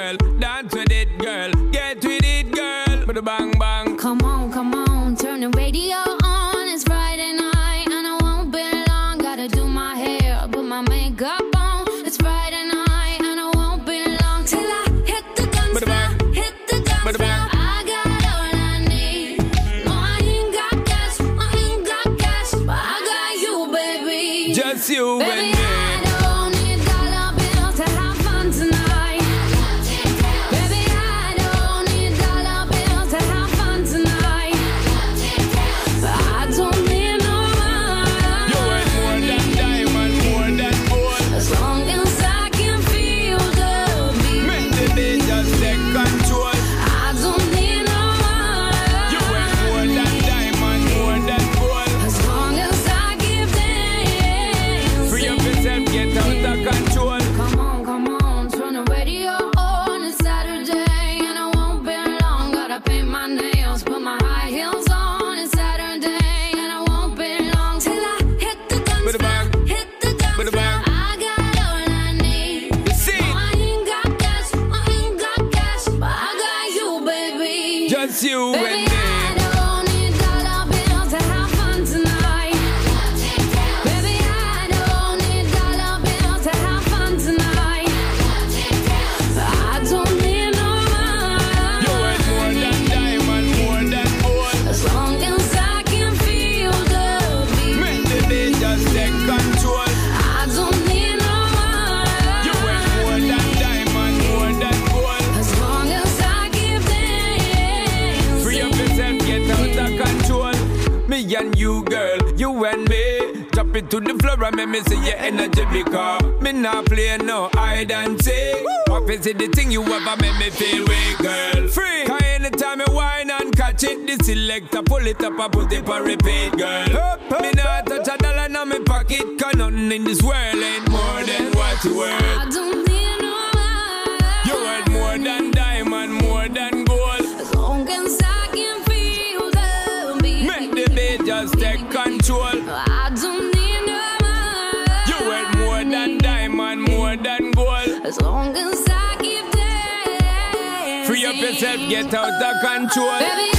[152.97, 153.57] Beat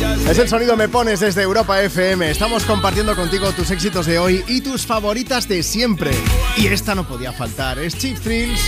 [0.00, 2.30] just Es el sonido Me Pones desde Europa FM.
[2.30, 6.12] Estamos compartiendo contigo tus éxitos de hoy y tus favoritas de siempre.
[6.56, 7.80] Y esta no podía faltar.
[7.80, 8.60] Es Cheap Thrills,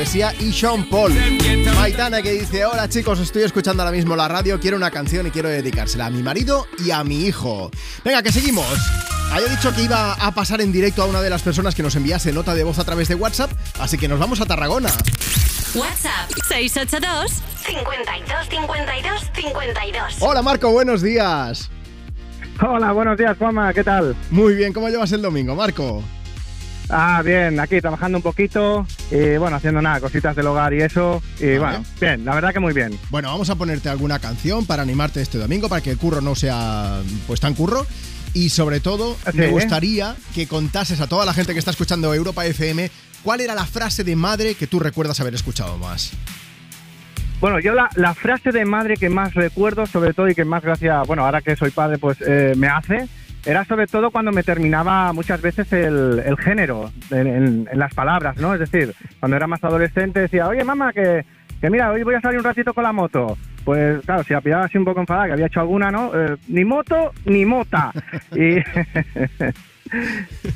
[0.00, 1.12] decía y Sean Paul.
[1.76, 5.30] Maitana que dice, hola chicos, estoy escuchando ahora mismo la radio, quiero una canción y
[5.30, 7.70] quiero dedicársela a mi marido y a mi hijo.
[8.02, 8.66] Venga, que seguimos.
[9.30, 11.96] Había dicho que iba a pasar en directo a una de las personas que nos
[11.96, 14.88] enviase nota de voz a través de WhatsApp, así que nos vamos a Tarragona.
[15.74, 17.32] WhatsApp 682
[17.66, 20.16] 52 52 52.
[20.20, 21.70] Hola Marco, buenos días.
[22.66, 24.16] Hola, buenos días, Juanma, ¿qué tal?
[24.30, 26.02] Muy bien, ¿cómo llevas el domingo, Marco?
[26.88, 31.22] Ah, bien, aquí trabajando un poquito y bueno, haciendo nada, cositas del hogar y eso.
[31.40, 32.98] Y bueno, bien, la verdad que muy bien.
[33.10, 36.34] Bueno, vamos a ponerte alguna canción para animarte este domingo, para que el curro no
[36.34, 37.86] sea pues tan curro.
[38.32, 39.38] Y sobre todo, Sí.
[39.38, 42.88] me gustaría que contases a toda la gente que está escuchando Europa FM
[43.24, 46.12] cuál era la frase de madre que tú recuerdas haber escuchado más.
[47.40, 50.62] Bueno, yo la, la frase de madre que más recuerdo, sobre todo y que más
[50.62, 53.08] gracia, bueno, ahora que soy padre, pues eh, me hace,
[53.46, 57.94] era sobre todo cuando me terminaba muchas veces el, el género en, en- en las
[57.94, 58.52] palabras, ¿no?
[58.54, 61.24] Es decir, cuando era más adolescente decía, oye mamá, que,
[61.60, 63.36] que mira, hoy voy a salir un ratito con la moto.
[63.64, 66.10] Pues claro, si la pillaba así un poco enfadada, que había hecho alguna, ¿no?
[66.14, 67.92] Eh, ni moto, ni mota.
[68.34, 68.56] y,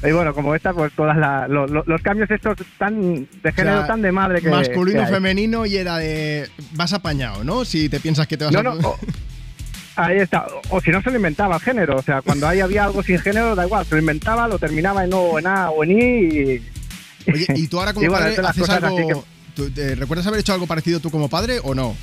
[0.03, 3.77] y bueno, como esta, pues todas la- lo- lo- los cambios estos tan de género,
[3.77, 4.49] O sea, tan de madre que...
[4.49, 6.49] Masculino, que femenino y era de.
[6.73, 7.65] Vas apañado, ¿no?
[7.65, 8.63] Si te piensas que te vas No, a.
[8.63, 8.99] no, o-
[9.97, 10.47] Ahí está.
[10.71, 11.97] O si no se lo inventaba el género.
[11.97, 13.87] O sea, cuando ahí había algo sin género, da igual.
[13.87, 15.95] Se lo inventaba, lo terminaba en O, en A o en I.
[17.27, 17.31] Y...
[17.33, 18.97] Oye, ¿y tú ahora como bueno, padre haces algo.
[18.97, 21.95] que- eh, ¿Recuerdas haber hecho algo parecido tú como padre o no?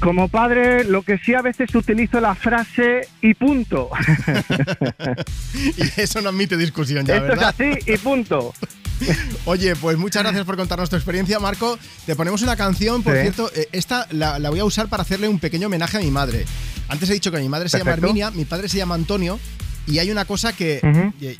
[0.00, 3.88] Como padre, lo que sí a veces utilizo la frase y punto.
[5.76, 7.54] y eso no admite discusión ya, Esto ¿verdad?
[7.58, 8.52] es así y punto.
[9.44, 11.78] Oye, pues muchas gracias por contarnos tu experiencia, Marco.
[12.06, 13.20] Te ponemos una canción, por Sí.
[13.22, 16.10] cierto, eh, esta la, la voy a usar para hacerle un pequeño homenaje a mi
[16.10, 16.44] madre.
[16.88, 17.92] Antes he dicho que mi madre se llama.
[17.92, 19.38] Herminia, mi padre se llama Antonio,
[19.86, 20.80] y hay una cosa que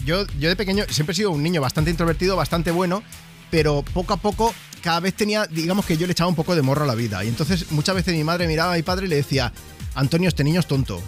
[0.05, 3.03] yo, yo de pequeño siempre he sido un niño bastante introvertido, bastante bueno,
[3.51, 6.63] pero poco a poco cada vez tenía, digamos que yo le echaba un poco de
[6.63, 7.25] morro a la vida.
[7.25, 9.53] Y entonces muchas veces mi madre miraba a mi padre y le decía,
[9.95, 11.03] Antonio, este niño es tonto.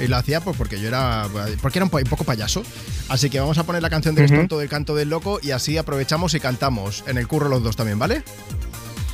[0.00, 1.26] Y lo hacía pues porque yo era
[1.60, 2.62] porque era un, po- un poco payaso.
[3.08, 4.36] Así que vamos a poner la canción del Ujú.
[4.36, 7.74] tonto del canto del loco y así aprovechamos y cantamos en el curro los dos
[7.76, 8.22] también, ¿vale?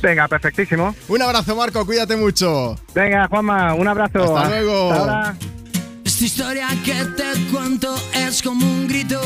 [0.01, 0.93] Venga, perfectísimo.
[1.07, 2.75] Un abrazo, Marco, cuídate mucho.
[2.93, 4.37] Venga, Juanma, un abrazo.
[4.37, 4.91] Hasta luego.
[4.91, 5.37] Hasta ahora.
[6.03, 9.19] Esta historia que te cuento es como un grito,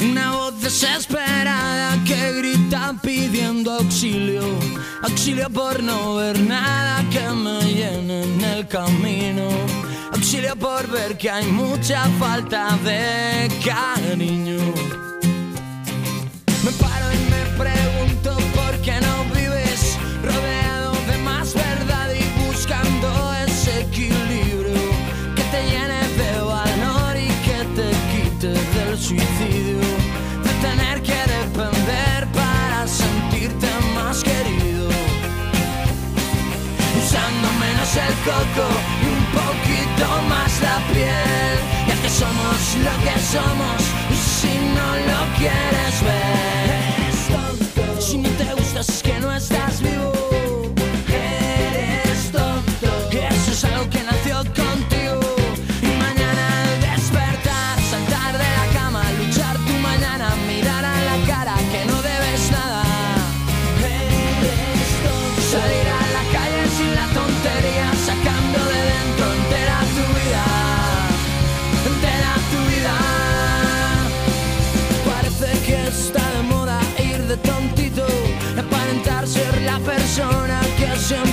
[0.00, 4.42] una voz desesperada que grita pidiendo auxilio,
[5.04, 9.48] auxilio por no ver nada que me llene en el camino,
[10.28, 14.58] auxilio por ver que hay mucha falta de cariño.
[16.64, 23.08] Me paro y me pregunto por qué no vives rodeado de más verdad y buscando
[23.46, 24.82] ese equilibrio
[25.34, 29.80] que te llene de valor y que te quite del suicidio,
[30.44, 34.90] de tener que depender para sentirte más querido,
[36.98, 38.97] usando menos el coco
[40.62, 41.56] la piel,
[41.88, 43.78] ya que somos lo que somos
[44.40, 47.08] si no lo quieres ver.
[48.00, 49.28] Si no te gusta es que no
[49.80, 50.17] the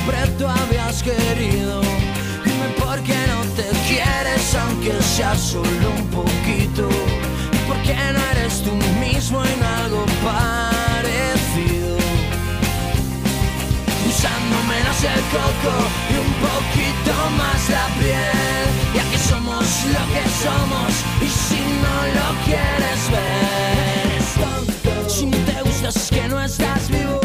[0.06, 1.82] siempre tú habías querido.
[2.44, 6.90] Dime por qué no te quieres, aunque sea solo un poquito.
[7.54, 11.98] Y por qué no eres tú mismo en algo parecido.
[14.08, 15.74] Usando menos el coco
[16.10, 18.66] y un poquito más la piel.
[18.96, 20.92] Ya que somos lo que somos
[21.22, 23.26] y si no lo quieres ver.
[25.08, 27.25] Si no te gustas es que no estás vivo.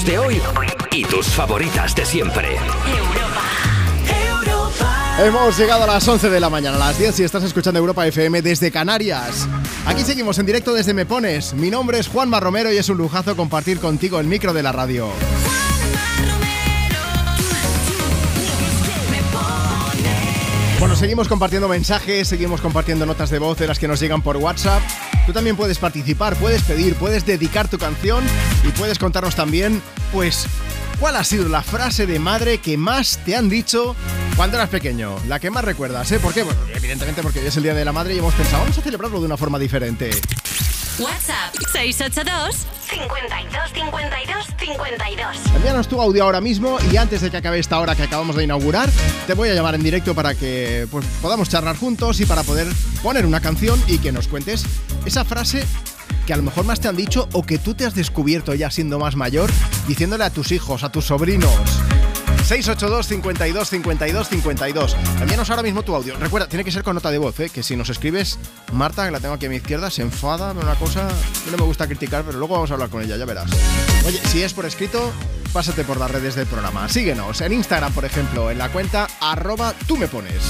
[0.00, 0.40] Éxitos de hoy
[0.92, 2.56] y tus favoritas de siempre.
[5.18, 8.06] Hemos llegado a las 11 de la mañana, a las 10 y estás escuchando Europa
[8.06, 9.48] FM desde Canarias.
[9.86, 11.54] Aquí seguimos en directo desde Me Pones.
[11.54, 14.72] Mi nombre es Juanma Romero y es un lujazo compartir contigo el micro de la
[14.72, 15.08] radio.
[20.78, 24.38] Bueno, seguimos compartiendo mensajes, seguimos compartiendo notas de voz de las que nos llegan por
[24.38, 24.82] WhatsApp.
[25.26, 28.24] Tú también puedes participar, puedes pedir, puedes dedicar tu canción
[28.66, 29.80] y puedes contarnos también,
[30.12, 30.46] pues,
[30.98, 33.94] cuál ha sido la frase de madre que más te han dicho
[34.36, 35.16] cuando eras pequeño.
[35.28, 36.18] La que más recuerdas, ¿eh?
[36.18, 36.42] ¿Por qué?
[36.42, 38.82] Bueno, evidentemente porque hoy es el Día de la Madre y hemos pensado, vamos a
[38.82, 40.10] celebrarlo de una forma diferente.
[41.00, 45.56] WhatsApp 682 52 52 52.
[45.56, 48.44] Envíanos tu audio ahora mismo y antes de que acabe esta hora que acabamos de
[48.44, 48.90] inaugurar,
[49.26, 52.66] te voy a llamar en directo para que pues, podamos charlar juntos y para poder
[53.02, 54.64] poner una canción y que nos cuentes
[55.06, 55.64] esa frase
[56.26, 58.70] que a lo mejor más te han dicho o que tú te has descubierto ya
[58.70, 59.50] siendo más mayor
[59.88, 61.50] diciéndole a tus hijos, a tus sobrinos.
[62.50, 64.96] 682 52 52 52.
[65.20, 66.16] Envíanos ahora mismo tu audio.
[66.16, 67.48] Recuerda, tiene que ser con nota de voz, ¿eh?
[67.48, 68.40] que si nos escribes,
[68.72, 71.08] Marta, que la tengo aquí a mi izquierda, se enfada una cosa
[71.48, 73.48] no me gusta criticar, pero luego vamos a hablar con ella, ya verás.
[74.04, 75.12] Oye, si es por escrito,
[75.52, 76.88] pásate por las redes del programa.
[76.88, 80.42] Síguenos en Instagram, por ejemplo, en la cuenta arroba tú me pones.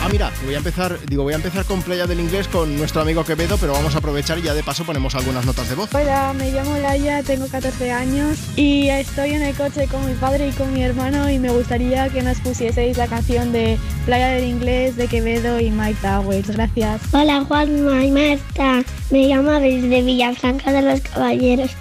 [0.00, 3.02] Ah, mira, voy a empezar, digo, voy a empezar con Playa del Inglés con nuestro
[3.02, 5.92] amigo Quevedo, pero vamos a aprovechar y ya de paso ponemos algunas notas de voz.
[5.92, 10.48] Hola, me llamo Laia, tengo 14 años y estoy en el coche con mi padre
[10.48, 13.76] y con mi hermano y me gustaría que nos pusieseis la canción de
[14.06, 16.48] Playa del Inglés de Quevedo y Mike Towers.
[16.48, 17.02] Gracias.
[17.12, 21.72] Hola Juanma y Marta, me llamo Abel de Villafranca de los Caballeros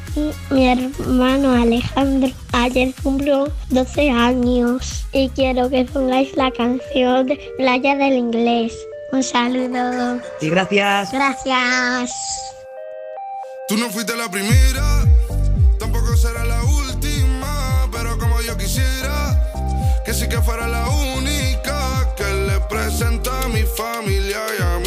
[0.50, 7.96] mi hermano Alejandro ayer cumplió 12 años y quiero que pongáis la canción de Playa
[7.96, 8.74] del Inglés.
[9.12, 10.20] Un saludo.
[10.42, 11.12] Y gracias.
[11.12, 12.12] Gracias.
[13.68, 15.06] Tú no fuiste la primera,
[15.78, 20.88] tampoco será la última, pero como yo quisiera, que sí que fuera la
[21.18, 24.87] única que le presenta a mi familia y a mi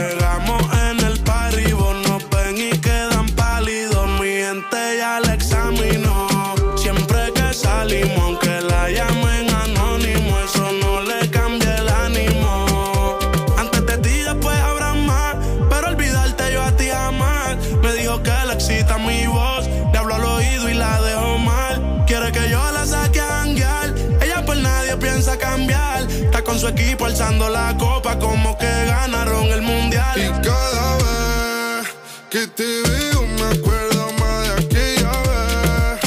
[26.61, 30.15] su equipo alzando la copa como que ganaron el mundial.
[30.15, 31.87] Y cada vez
[32.29, 36.01] que te veo me acuerdo más de aquella vez.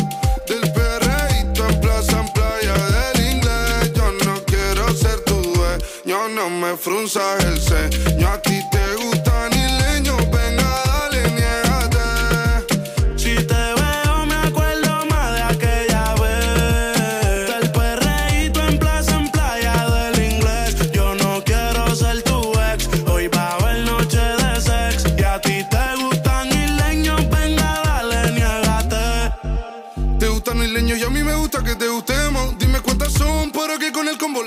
[0.47, 3.93] Del perreíto en plaza, en playa del inglés.
[3.97, 8.14] Yo no quiero ser tu dueño, no me frunzas el C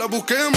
[0.10, 0.57] busquemos.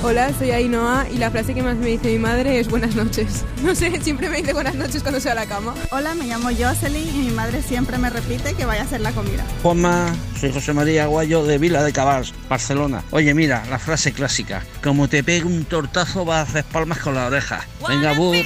[0.00, 3.44] Hola, soy Ainhoa y la frase que más me dice mi madre es buenas noches.
[3.62, 5.74] No sé, siempre me dice buenas noches cuando se a la cama.
[5.90, 9.10] Hola, me llamo Jocelyn y mi madre siempre me repite que vaya a hacer la
[9.10, 9.44] comida.
[9.62, 13.02] Juanma, soy José María Guayo de Vila de Cabals, Barcelona.
[13.10, 17.16] Oye, mira, la frase clásica, como te pegue un tortazo vas a hacer palmas con
[17.16, 17.66] la oreja.
[17.88, 18.36] Venga, bur.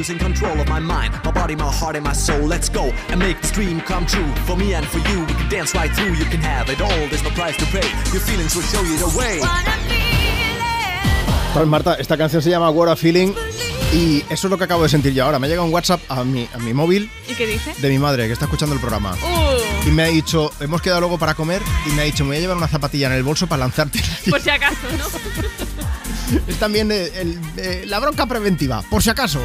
[0.00, 2.40] Losing control of my mind, my body, my heart, and my soul.
[2.48, 4.26] Let's go and make this dream come true.
[4.46, 6.14] For me and for you, we can dance right through.
[6.16, 7.84] You can have it all, there's no price to pay.
[8.14, 9.40] Your feelings will show you the way.
[11.52, 13.34] Pues Marta, esta canción se llama What a Feeling
[13.92, 15.38] y eso es lo que acabo de sentir yo ahora.
[15.38, 17.74] Me ha llegado un WhatsApp a mi, a mi móvil ¿Y qué dice?
[17.76, 19.12] de mi madre que está escuchando el programa.
[19.16, 22.28] Uh, Y me ha dicho, hemos quedado luego para comer y me ha dicho, me
[22.30, 24.00] voy a llevar una zapatilla en el bolso para lanzarte.
[24.30, 26.40] por si acaso, ¿no?
[26.46, 29.40] es también eh, el- eh, la bronca preventiva, por si acaso.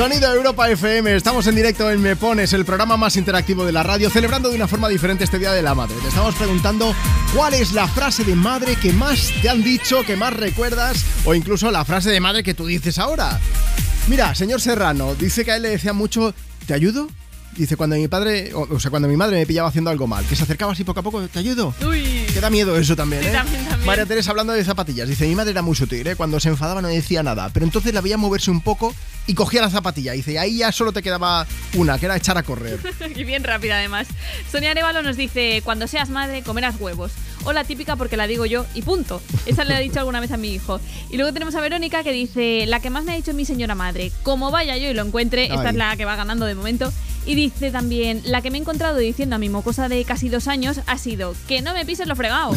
[0.00, 3.82] Sonido Europa FM, estamos en directo en Me Pones, el programa más interactivo de la
[3.82, 5.94] radio, celebrando de una forma diferente este Día de la Madre.
[6.00, 6.94] Te estamos preguntando
[7.36, 11.34] cuál es la frase de madre que más te han dicho, que más recuerdas, o
[11.34, 13.38] incluso la frase de madre que tú dices ahora.
[14.08, 16.32] Mira, señor Serrano, dice que a él le decía mucho,
[16.66, 17.06] ¿te ayudo?
[17.54, 20.24] Dice, cuando mi padre, o, o sea, cuando mi madre me pillaba haciendo algo mal,
[20.24, 21.74] que se acercaba así poco a poco, ¿te ayudo?
[21.86, 22.24] Uy.
[22.32, 23.32] Que da miedo eso también, Sí, ¿eh?
[23.32, 23.86] también, también.
[23.86, 25.10] María Teresa hablando de zapatillas.
[25.10, 26.16] Dice, mi madre era muy sutil, ¿eh?
[26.16, 27.50] Cuando se enfadaba no decía nada.
[27.52, 28.94] Pero entonces la veía moverse un poco
[29.30, 30.10] y cogía la zapatilla.
[30.12, 32.80] Dice, ahí ya solo te quedaba una, que era echar a correr.
[33.14, 34.08] y bien rápida además.
[34.50, 37.12] Sonia Arevalo nos dice, cuando seas madre, comerás huevos.
[37.44, 39.22] O la típica porque la digo yo y punto.
[39.46, 40.80] Esa le he dicho alguna vez a mi hijo.
[41.10, 43.76] Y luego tenemos a Verónica que dice, la que más me ha dicho mi señora
[43.76, 46.92] madre, como vaya yo y lo encuentre, esta es la que va ganando de momento.
[47.24, 50.48] Y dice también, la que me he encontrado diciendo a mi mocosa de casi dos
[50.48, 52.52] años ha sido, que no me pises lo fregado.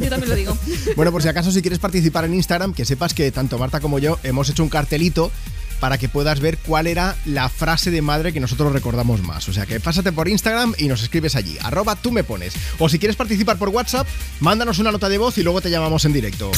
[0.00, 0.58] Yo también lo digo.
[0.96, 3.98] Bueno, por si acaso, si quieres participar en Instagram, que sepas que tanto Marta como
[3.98, 5.30] yo hemos hecho un cartelito
[5.80, 9.48] para que puedas ver cuál era la frase de madre que nosotros recordamos más.
[9.48, 12.54] O sea que pásate por Instagram y nos escribes allí, arroba tú me pones.
[12.78, 14.06] O si quieres participar por WhatsApp,
[14.40, 16.50] mándanos una nota de voz y luego te llamamos en directo.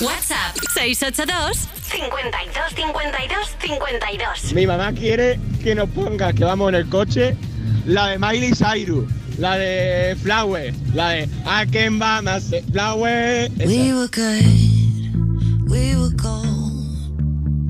[0.00, 4.52] WhatsApp 682 52 52 52.
[4.54, 7.36] Mi mamá quiere que nos ponga, que vamos en el coche,
[7.84, 9.04] la de Miley Cyrus,
[9.36, 13.50] la de Flower, la de I can buy Flower.
[13.58, 13.66] esa.
[13.66, 16.59] We were good, we were gold.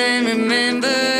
[0.00, 1.19] then remember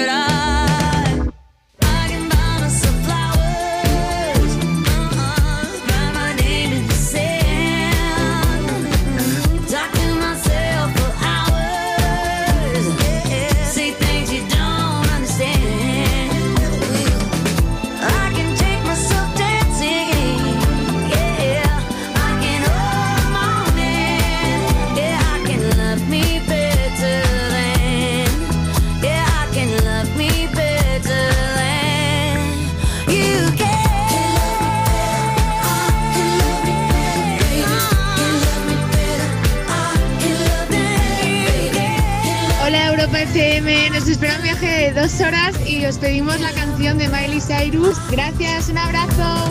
[45.00, 47.96] dos horas y os pedimos la canción de Miley Cyrus.
[48.10, 49.50] Gracias, un abrazo.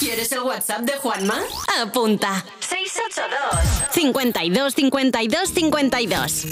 [0.00, 1.38] ¿Quieres el WhatsApp de Juanma?
[1.80, 2.44] Apunta.
[2.58, 6.46] 682 52 52 52.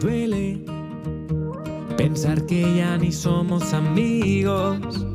[0.00, 0.64] Duele
[1.96, 5.06] pensar que ya ni somos amigos.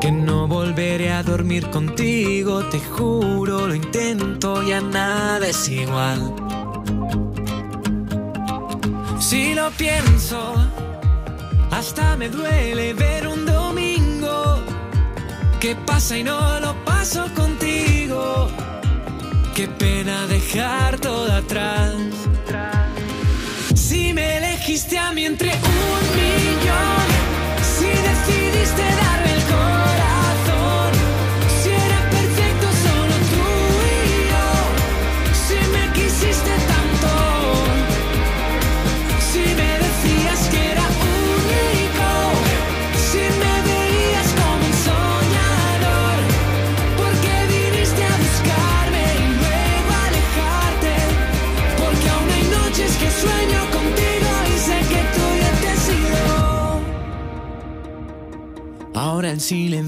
[0.00, 6.43] Que no volveré a dormir contigo, te juro, lo intento, ya nada es igual.
[9.34, 10.54] Si lo pienso,
[11.72, 14.62] hasta me duele ver un domingo
[15.58, 18.48] que pasa y no lo paso contigo.
[19.56, 21.96] Qué pena dejar todo atrás.
[23.74, 27.06] Si me elegiste a mí entre un millón,
[27.74, 30.13] si decidiste darme el corazón,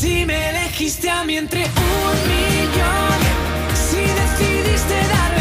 [0.00, 3.18] Si me elegiste a mí entre un millón,
[3.74, 5.37] si decidiste darme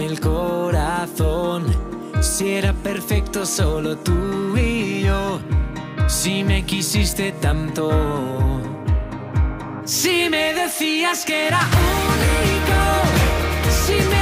[0.00, 1.66] el corazón,
[2.20, 5.40] si era perfecto solo tú y yo,
[6.06, 7.90] si me quisiste tanto,
[9.84, 12.80] si me decías que era único,
[13.86, 14.21] si me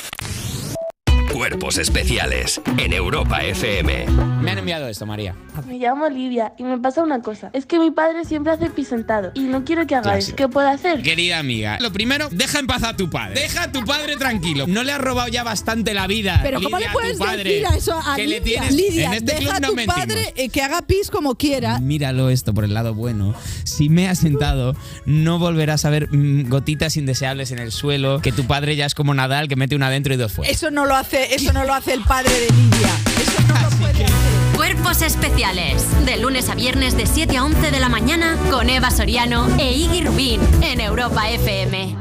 [1.33, 4.05] Cuerpos especiales en Europa FM.
[4.41, 5.33] Me han enviado esto, María.
[5.65, 7.49] Me llamo Lidia y me pasa una cosa.
[7.53, 10.25] Es que mi padre siempre hace pis sentado y no quiero que hagáis.
[10.25, 10.35] Clásico.
[10.35, 11.01] ¿Qué puedo hacer?
[11.01, 13.39] Querida amiga, lo primero, deja en paz a tu padre.
[13.39, 14.65] Deja a tu padre tranquilo.
[14.67, 16.39] No le has robado ya bastante la vida.
[16.43, 18.39] Pero ¿cómo Lidia, le a tu puedes padre, decir a eso a que Lidia?
[18.39, 19.99] le tienes Lidia, en este deja club a no tu mentimos.
[19.99, 21.79] padre eh, que haga pis como quiera.
[21.79, 23.33] Míralo esto por el lado bueno.
[23.63, 24.75] Si me has sentado,
[25.05, 28.19] no volverás a ver mm, gotitas indeseables en el suelo.
[28.21, 30.51] Que tu padre ya es como Nadal, que mete una dentro y dos fuera.
[30.51, 32.89] Eso no lo hace, eso no lo hace el padre de Lidia.
[33.21, 34.55] Eso no lo puede hacer.
[34.55, 35.85] Cuerpos especiales.
[36.05, 39.71] De lunes a viernes de 7 a 11 de la mañana con Eva Soriano e
[39.73, 41.97] Iggy Rubín en Europa FM.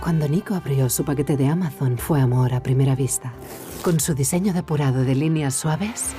[0.00, 3.32] Cuando Nico abrió su paquete de Amazon fue amor a primera vista.
[3.82, 6.10] Con su diseño depurado de líneas suaves,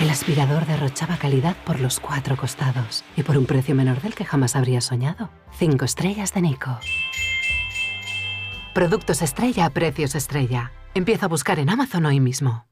[0.00, 4.24] el aspirador derrochaba calidad por los cuatro costados y por un precio menor del que
[4.24, 5.30] jamás habría soñado.
[5.58, 6.78] Cinco estrellas de Nico.
[8.72, 10.70] Productos estrella a precios estrella.
[10.98, 12.66] Empieza a buscar en Amazon hoy mismo.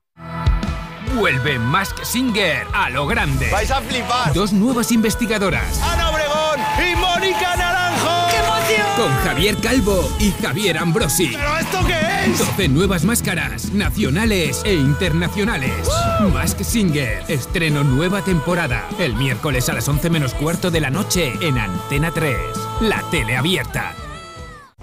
[1.15, 3.49] Vuelve Mask Singer a lo grande.
[3.53, 4.35] Vais a flipar.
[4.35, 5.81] Dos nuevas investigadoras.
[5.81, 8.29] Ana Obregón y Mónica Naranjo.
[8.33, 8.87] ¡Qué emoción!
[8.97, 11.29] Con Javier Calvo y Javier Ambrosi.
[11.37, 12.01] ¿Pero esto qué
[12.33, 12.37] es?
[12.37, 15.89] 12 nuevas máscaras, nacionales e internacionales.
[16.35, 18.89] Mask Singer, estreno nueva temporada.
[18.99, 22.37] El miércoles a las 11 menos cuarto de la noche en Antena 3.
[22.81, 23.95] La tele abierta.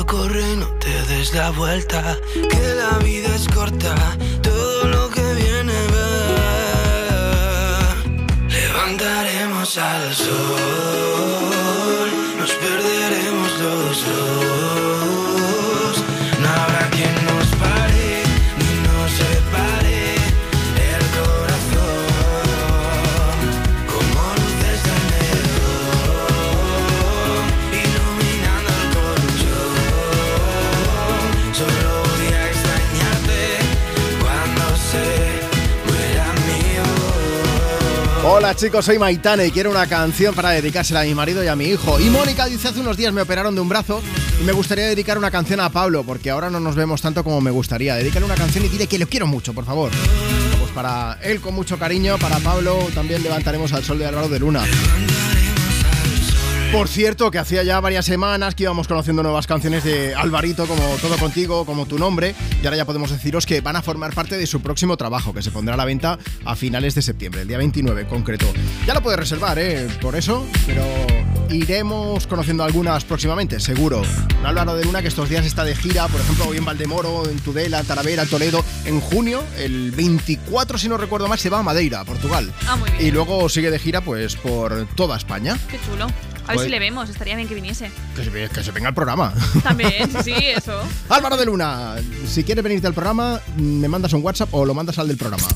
[0.00, 2.18] Corre, no te des la vuelta.
[2.32, 3.94] Que la vida es corta,
[38.42, 41.54] Hola chicos, soy Maitane y quiero una canción para dedicársela a mi marido y a
[41.54, 42.00] mi hijo.
[42.00, 44.02] Y Mónica dice, hace unos días me operaron de un brazo
[44.40, 47.40] y me gustaría dedicar una canción a Pablo, porque ahora no nos vemos tanto como
[47.40, 47.94] me gustaría.
[47.94, 49.92] Dedícale una canción y dile que lo quiero mucho, por favor.
[50.58, 54.40] Pues para él con mucho cariño, para Pablo también levantaremos al sol de Álvaro de
[54.40, 54.64] Luna.
[56.72, 60.82] Por cierto, que hacía ya varias semanas que íbamos conociendo nuevas canciones de Alvarito, como
[61.02, 64.38] Todo Contigo, como Tu Nombre, y ahora ya podemos deciros que van a formar parte
[64.38, 67.48] de su próximo trabajo, que se pondrá a la venta a finales de septiembre, el
[67.48, 68.46] día 29 en concreto.
[68.86, 69.86] Ya lo puedes reservar, ¿eh?
[70.00, 70.82] Por eso, pero
[71.50, 74.02] iremos conociendo algunas próximamente, seguro.
[74.40, 77.28] Un Álvaro de Luna que estos días está de gira, por ejemplo, hoy en Valdemoro,
[77.28, 78.64] en Tudela, en Talavera, en Toledo.
[78.86, 82.50] En junio, el 24, si no recuerdo mal, se va a Madeira, Portugal.
[82.66, 83.06] Ah, muy bien.
[83.06, 85.58] Y luego sigue de gira, pues, por toda España.
[85.70, 86.06] Qué chulo.
[86.44, 87.90] A ver Pues- si le vemos, estaría bien que viniese.
[88.16, 89.32] Que se, que se venga al programa.
[89.62, 90.80] También, sí, sí, eso.
[91.08, 91.96] Álvaro de Luna,
[92.26, 95.46] si quieres venirte al programa, me mandas un WhatsApp o lo mandas al del programa.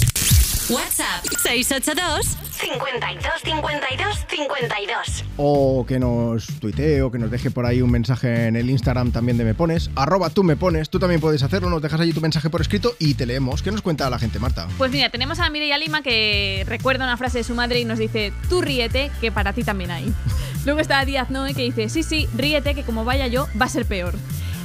[0.68, 5.24] WhatsApp 682 52 52 52.
[5.36, 9.12] O que nos tuitee o que nos deje por ahí un mensaje en el Instagram
[9.12, 9.90] también de Me Pones.
[9.94, 10.90] Arroba tú me pones.
[10.90, 11.70] Tú también puedes hacerlo.
[11.70, 13.62] Nos dejas allí tu mensaje por escrito y te leemos.
[13.62, 14.66] ¿Qué nos cuenta la gente, Marta?
[14.76, 18.00] Pues mira, tenemos a Mireia Lima que recuerda una frase de su madre y nos
[18.00, 20.12] dice, tú ríete, que para ti también hay.
[20.64, 23.68] Luego está Díaz Noé que dice, sí, sí, ríete, que como vaya yo, va a
[23.68, 24.14] ser peor.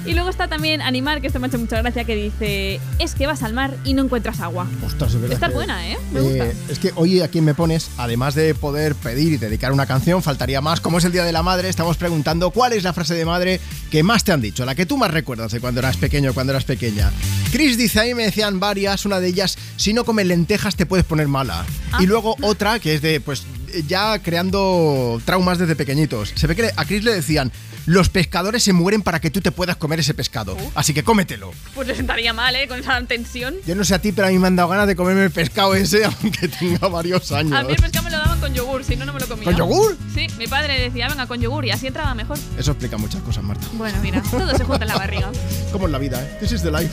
[0.06, 3.14] Y luego está también Animar, que esto me ha hecho mucha gracia, que dice, es
[3.14, 4.68] que vas al mar y no encuentras agua.
[4.84, 5.98] Ostras, es verdad Esta es que- buena, ¿eh?
[6.12, 6.48] Me gusta.
[6.48, 10.24] Eh, es que hoy aquí Me Pones, además de poder pedir y dedicar una canción,
[10.24, 10.82] faltaría más.
[10.82, 13.60] Como es el Día de la Madre, estamos preguntando cuál es la frase de madre
[13.92, 16.34] que más te han dicho, la que tú más recuerdas de cuando eras pequeño o
[16.34, 17.12] cuando eras pequeña.
[17.52, 20.86] Chris dice, a mí me decían varias, una de ellas, si no comes lentejas te
[20.88, 21.64] puedes poner mala.
[22.00, 23.44] Y luego otra que es de, pues,
[23.88, 26.34] ya creando traumas desde pequeñitos.
[26.36, 27.52] Se ve que a Chris le decían,
[27.86, 30.58] los pescadores se mueren para que tú te puedas comer ese pescado.
[30.76, 31.52] Así que cómetelo.
[31.74, 32.68] Pues le sentaría mal, ¿eh?
[32.68, 33.56] Con esa tensión.
[33.66, 35.32] Yo no sé a ti, pero a mí me han dado ganas de comerme el
[35.32, 37.54] pescado ese, aunque tenga varios años.
[37.54, 39.46] A mí el pescado me lo daban con yogur, si no, no me lo comía.
[39.46, 39.98] ¿Con yogur?
[40.14, 42.38] Sí, mi padre decía, venga, con yogur, y así entraba mejor.
[42.58, 43.66] Eso explica muchas cosas, Marta.
[43.74, 45.32] Bueno, mira, todo se junta en la barriga.
[45.72, 46.38] Como en la vida, ¿eh?
[46.40, 46.92] This is the life.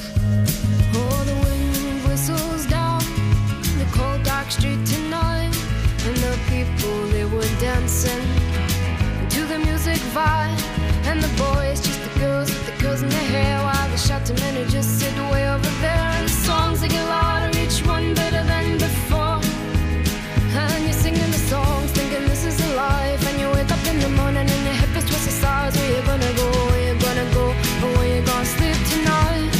[0.94, 3.00] Oh, the wind whistles down
[3.78, 5.54] the cold dark street tonight,
[6.06, 8.47] and the people they were dancing
[10.18, 10.60] vibe,
[11.08, 13.98] and the boys just the girls with the girls in their hair, while the
[14.56, 18.42] who just sit way over there, and the songs they get louder, each one better
[18.52, 19.38] than before,
[20.62, 23.98] and you're singing the songs, thinking this is a life, and you wake up in
[24.04, 27.28] the morning and your hip is twisted sides, where you gonna go, where you gonna
[27.38, 27.46] go,
[27.82, 29.52] or where you gonna sleep tonight.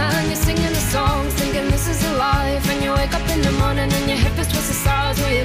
[0.00, 2.64] And you're singing the songs, thinking this is a life.
[2.72, 5.18] And you wake up in the morning and your hip is twisted sides.
[5.20, 5.44] Where you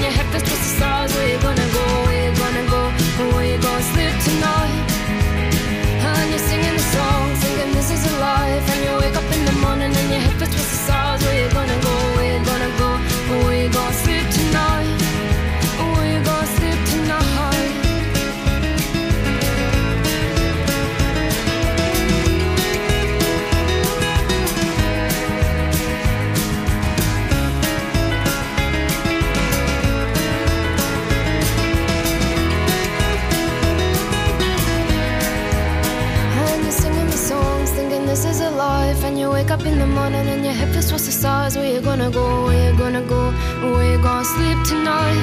[39.51, 41.57] up in the morning and your hip is twisted stars.
[41.57, 42.45] Where you gonna go?
[42.45, 43.31] Where you gonna go?
[43.73, 45.19] Where you gonna sleep tonight?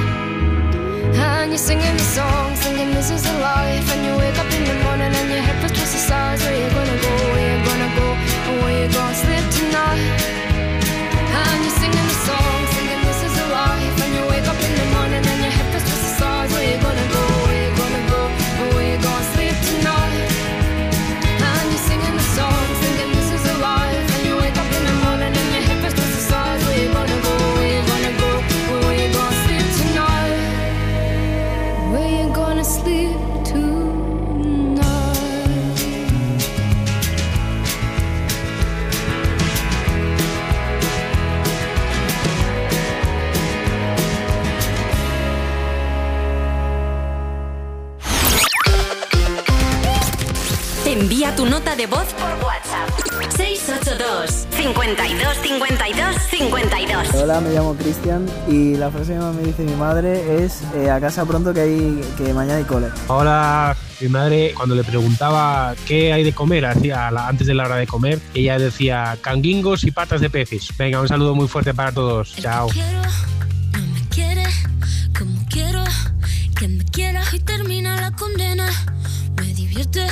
[1.16, 3.86] And you're singing the songs, thinking this is a life.
[3.92, 6.42] And you wake up in the morning and your hip is twisted stars.
[6.42, 7.12] Where you gonna go?
[7.32, 8.09] Where you gonna go?
[8.60, 10.38] where you gonna sleep tonight?
[58.49, 61.61] Y la frase que más me dice mi madre es eh, a casa pronto que
[61.61, 62.89] hay que mañana hay cole.
[63.09, 67.65] Hola, mi madre cuando le preguntaba qué hay de comer hacía la- antes de la
[67.66, 70.69] hora de comer, ella decía canguingos y patas de peces.
[70.79, 72.35] Venga, un saludo muy fuerte para todos.
[72.37, 72.69] Chao.
[73.73, 74.45] me quiere
[75.19, 75.85] como quiero
[76.59, 78.69] que me quiera y termina la condena.
[79.37, 80.07] Me divierte,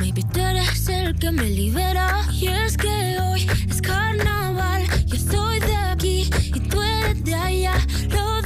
[0.00, 2.22] maybe tú eres el que me libera.
[2.32, 6.60] Y es que hoy es carnaval, yo soy de aquí y
[7.24, 8.45] tú eres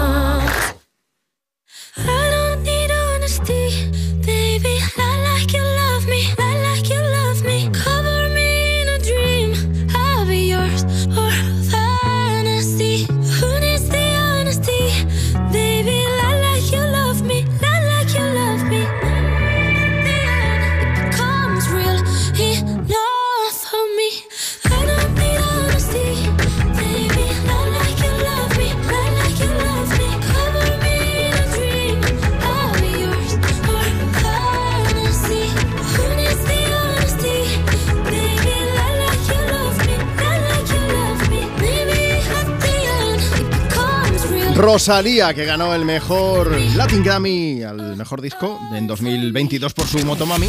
[44.73, 50.47] Rosalía, que ganó el mejor Latin Grammy al mejor disco en 2022 por su Motomami.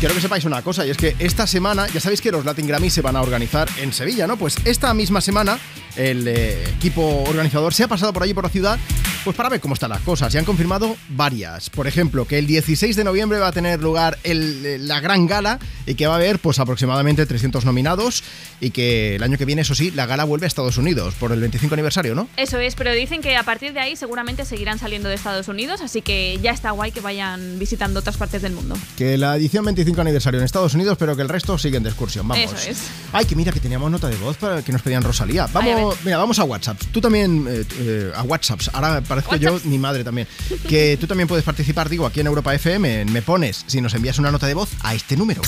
[0.00, 2.66] Quiero que sepáis una cosa, y es que esta semana, ya sabéis que los Latin
[2.66, 4.36] Grammy se van a organizar en Sevilla, ¿no?
[4.36, 5.60] Pues esta misma semana
[5.94, 8.76] el eh, equipo organizador se ha pasado por allí por la ciudad
[9.24, 10.32] pues para ver cómo están las cosas.
[10.34, 11.70] Y han confirmado varias.
[11.70, 15.58] Por ejemplo, que el 16 de noviembre va a tener lugar el- la gran gala
[15.86, 18.22] y que va a haber pues aproximadamente 300 nominados
[18.60, 21.32] y que el año que viene, eso sí, la gala vuelve a Estados Unidos por
[21.32, 22.28] el 25 aniversario, ¿no?
[22.36, 25.80] Eso es, pero dicen que a partir de ahí seguramente seguirán saliendo de Estados Unidos,
[25.80, 28.76] así que ya está guay que vayan visitando otras partes del mundo.
[28.96, 32.26] Que la edición 25 aniversario en Estados Unidos, pero que el resto siguen de excursión.
[32.28, 32.44] Vamos.
[32.52, 32.78] Eso es.
[33.12, 35.46] Ay, que mira, que teníamos nota de voz para que nos pedían Rosalía.
[35.54, 36.80] Ay, a Vamos, mira, vamos a WhatsApp.
[36.92, 38.60] Tú también, eh, eh, a WhatsApp.
[38.72, 40.26] Ahora parezco yo, mi madre también.
[40.68, 43.06] Que tú también puedes participar, digo, aquí en Europa FM.
[43.06, 45.42] Me pones, si nos envías una nota de voz a este número.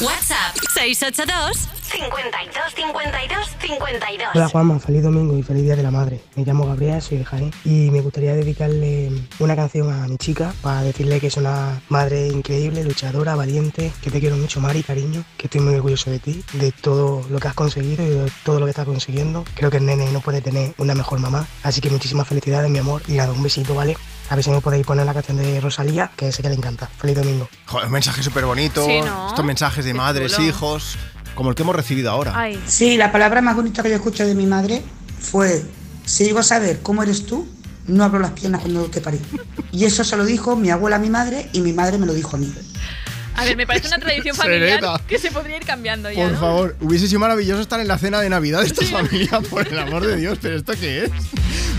[0.00, 4.28] WhatsApp 682 52 52 52.
[4.34, 6.20] Hola Juanma, feliz domingo y feliz Día de la Madre.
[6.34, 10.82] Me llamo Gabriel, soy de y me gustaría dedicarle una canción a mi chica para
[10.82, 15.46] decirle que es una madre increíble, luchadora, valiente, que te quiero mucho, Mari, cariño, que
[15.46, 18.66] estoy muy orgulloso de ti, de todo lo que has conseguido y de todo lo
[18.66, 19.44] que estás consiguiendo.
[19.54, 22.80] Creo que el nene no puede tener una mejor mamá, así que muchísimas felicidades, mi
[22.80, 23.96] amor, y nada, un besito, ¿vale?
[24.30, 26.86] A ver si me podéis poner la canción de Rosalía, que sé que le encanta.
[26.98, 27.48] Feliz domingo.
[27.66, 28.84] Joder, un mensaje súper bonito.
[28.84, 29.28] Sí, ¿no?
[29.28, 30.96] Estos mensajes de Qué madres, hijos,
[31.34, 32.34] como el que hemos recibido ahora.
[32.66, 34.82] Sí, la palabra más bonita que yo escuché de mi madre
[35.20, 35.64] fue,
[36.04, 37.46] si llego a saber cómo eres tú,
[37.86, 39.20] no abro las piernas cuando te parí.
[39.72, 42.14] Y eso se lo dijo mi abuela a mi madre y mi madre me lo
[42.14, 42.52] dijo a mí.
[43.36, 45.00] A ver, me parece una tradición familiar Serena.
[45.08, 46.38] que se podría ir cambiando ya, Por ¿no?
[46.40, 49.78] favor, hubiese sido maravilloso estar en la cena de Navidad de esta familia, por el
[49.78, 51.10] amor de Dios, pero ¿esto qué es?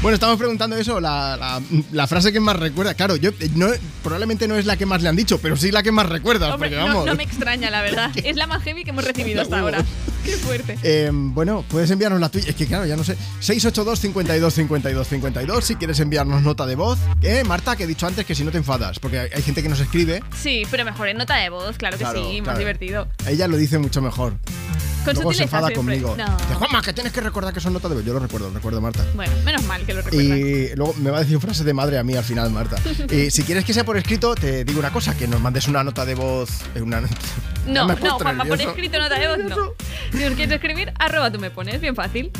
[0.02, 1.62] Bueno, estamos preguntando eso, la, la-
[1.92, 2.94] la frase que más recuerda.
[2.94, 3.68] Claro, yo eh, no,
[4.04, 6.54] probablemente no es la que más le han dicho, pero sí la que más recuerdas,
[6.54, 8.12] Hombre, porque no, no me extraña, la verdad.
[8.24, 9.84] Es la más heavy que hemos recibido hasta ahora.
[10.26, 10.78] Qué fuerte.
[10.82, 12.50] Eh, bueno, puedes enviarnos la tuya.
[12.50, 13.16] Es que claro, ya no sé.
[13.40, 16.98] 682 52 52 52 si quieres enviarnos nota de voz.
[17.22, 19.70] Eh, Marta, que he dicho antes que si no te enfadas, porque hay, gente que
[19.70, 20.24] nos escribe.
[20.36, 23.08] Sí, pero mejor en nota de voz, claro que Claro, sí, más divertido.
[23.28, 24.38] Ella lo dice mucho mejor.
[25.06, 26.02] Con Luego se enfada siempre.
[26.02, 26.16] conmigo.
[26.18, 26.38] No.
[26.38, 28.04] Dice, Juanma, que tienes que recordar que son nota de voz.
[28.06, 29.06] Yo lo recuerdo, lo recuerdo, Marta.
[29.16, 30.24] Bueno, menos mal que lo recuerda.
[30.38, 32.78] Y luego me va a decir frase de madre a mí al final, Marta.
[33.12, 35.84] Y si quieres que sea por escrito, te digo una cosa, que nos mandes una
[35.84, 36.50] nota de voz.
[36.76, 37.02] eh, Una...
[37.68, 39.56] No, no, Juanma, por escrito nota de voz no.
[40.12, 42.32] Si nos quieres escribir, arroba tú me pones, bien fácil.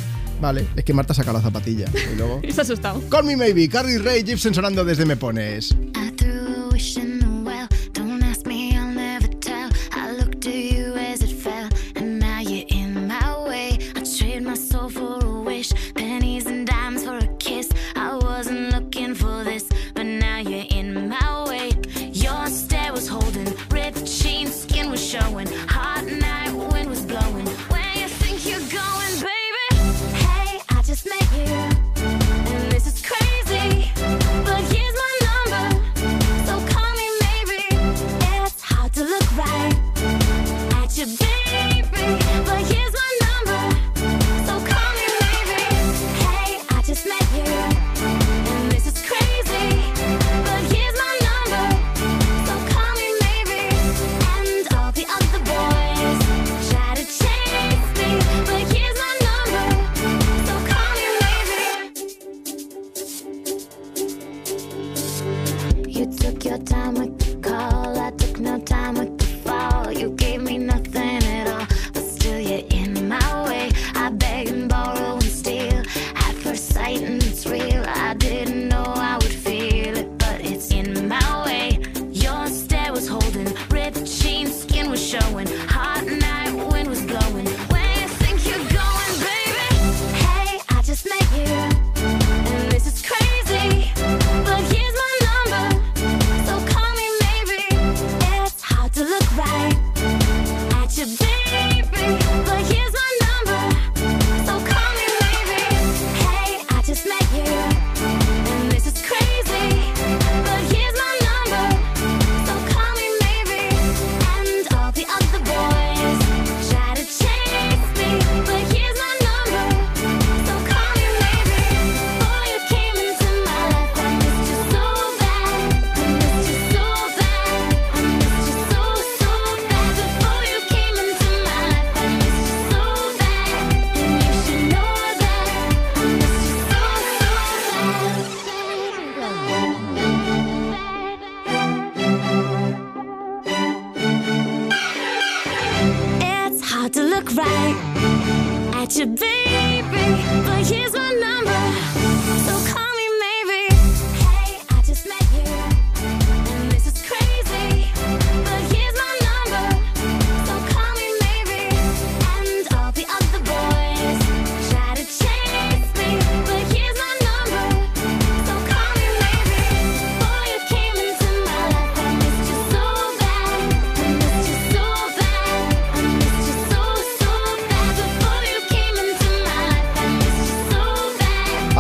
[0.42, 1.86] Vale, es que Marta saca la zapatilla.
[2.12, 2.42] Y luego.
[2.58, 3.02] Ha asustado.
[3.10, 5.74] Call me maybe, Carly Ray Gibson sonando desde Me Pones.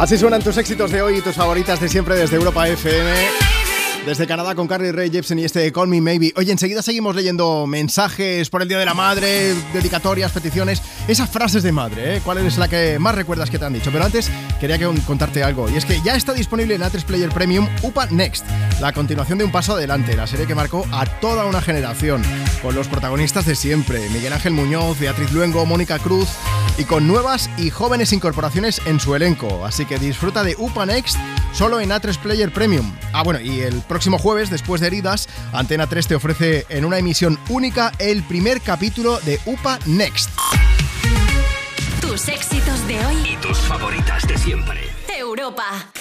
[0.05, 3.11] Así suenan tus éxitos de hoy y tus favoritas de siempre desde Europa FM.
[4.05, 6.31] Desde Canadá con Carly Ray Jepsen y este Call Me Maybe.
[6.35, 11.63] Oye, enseguida seguimos leyendo mensajes por el Día de la Madre, dedicatorias, peticiones, esas frases
[11.63, 12.21] de madre, ¿eh?
[12.23, 13.89] ¿Cuál es la que más recuerdas que te han dicho?
[13.91, 14.29] Pero antes
[14.59, 18.05] quería que contarte algo, y es que ya está disponible en A3 Player Premium UPA
[18.11, 18.45] Next,
[18.79, 22.21] la continuación de Un Paso Adelante, la serie que marcó a toda una generación,
[22.61, 26.29] con los protagonistas de siempre, Miguel Ángel Muñoz, Beatriz Luengo, Mónica Cruz,
[26.77, 29.65] y con nuevas y jóvenes incorporaciones en su elenco.
[29.65, 31.17] Así que disfruta de UPA Next
[31.53, 32.93] solo en A3 Player Premium.
[33.13, 36.97] Ah, bueno, y el próximo jueves, después de Heridas, Antena 3 te ofrece en una
[36.97, 40.29] emisión única el primer capítulo de UPA Next.
[42.01, 44.81] Tus éxitos de hoy Y tus favoritas de siempre.
[45.17, 45.91] Europa.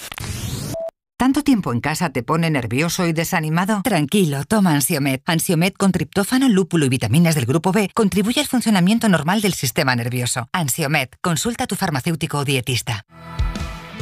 [1.24, 3.80] ¿Tanto tiempo en casa te pone nervioso y desanimado?
[3.82, 5.22] Tranquilo, toma Ansiomed.
[5.24, 9.96] Ansiomed con triptófano, lúpulo y vitaminas del grupo B contribuye al funcionamiento normal del sistema
[9.96, 10.50] nervioso.
[10.52, 13.06] Ansiomed, consulta a tu farmacéutico o dietista.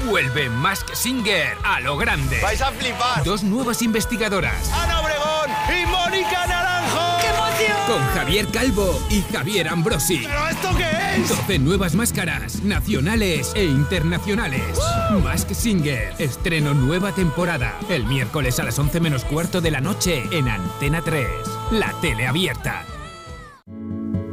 [0.05, 2.40] Vuelve Mask Singer a lo grande.
[2.43, 3.23] Vais a flipar.
[3.23, 4.73] Dos nuevas investigadoras.
[4.73, 5.49] Ana Obregón
[5.81, 7.20] y Mónica Naranjo.
[7.20, 7.86] ¡Qué emoción!
[7.86, 10.24] Con Javier Calvo y Javier Ambrosi.
[10.27, 11.02] ¿Pero esto qué es?
[11.21, 14.79] 12 nuevas máscaras, nacionales e internacionales.
[15.23, 17.79] Mask Singer, estreno nueva temporada.
[17.91, 21.27] El miércoles a las 11 menos cuarto de la noche en Antena 3.
[21.73, 22.87] La tele abierta.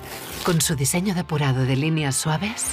[0.45, 2.73] Con su diseño depurado de líneas suaves,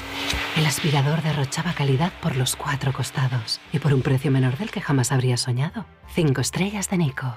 [0.57, 4.81] el aspirador derrochaba calidad por los cuatro costados y por un precio menor del que
[4.81, 5.85] jamás habría soñado.
[6.13, 7.35] Cinco estrellas de Nico.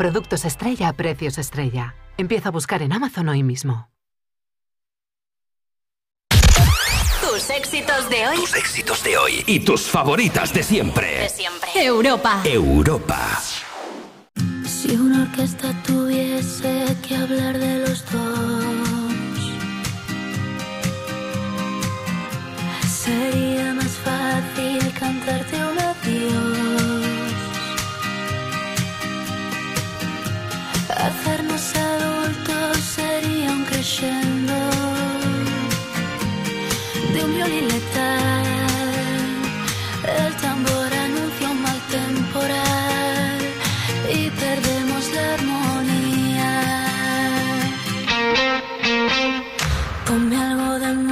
[0.00, 1.94] Productos estrella a precios estrella.
[2.16, 3.90] Empieza a buscar en Amazon hoy mismo.
[7.20, 8.36] Tus éxitos de hoy.
[8.36, 11.18] Tus éxitos de hoy y tus favoritas de siempre.
[11.18, 11.68] De siempre.
[11.74, 12.40] Europa.
[12.46, 13.42] Europa.
[14.64, 15.70] Si una orquesta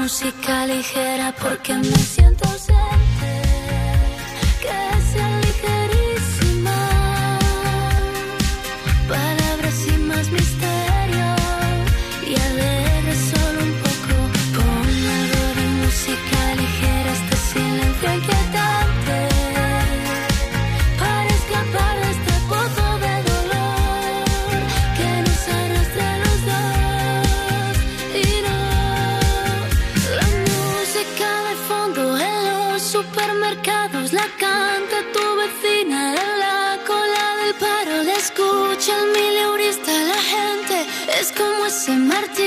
[0.09, 2.18] música ligera porque me
[41.89, 42.38] como ese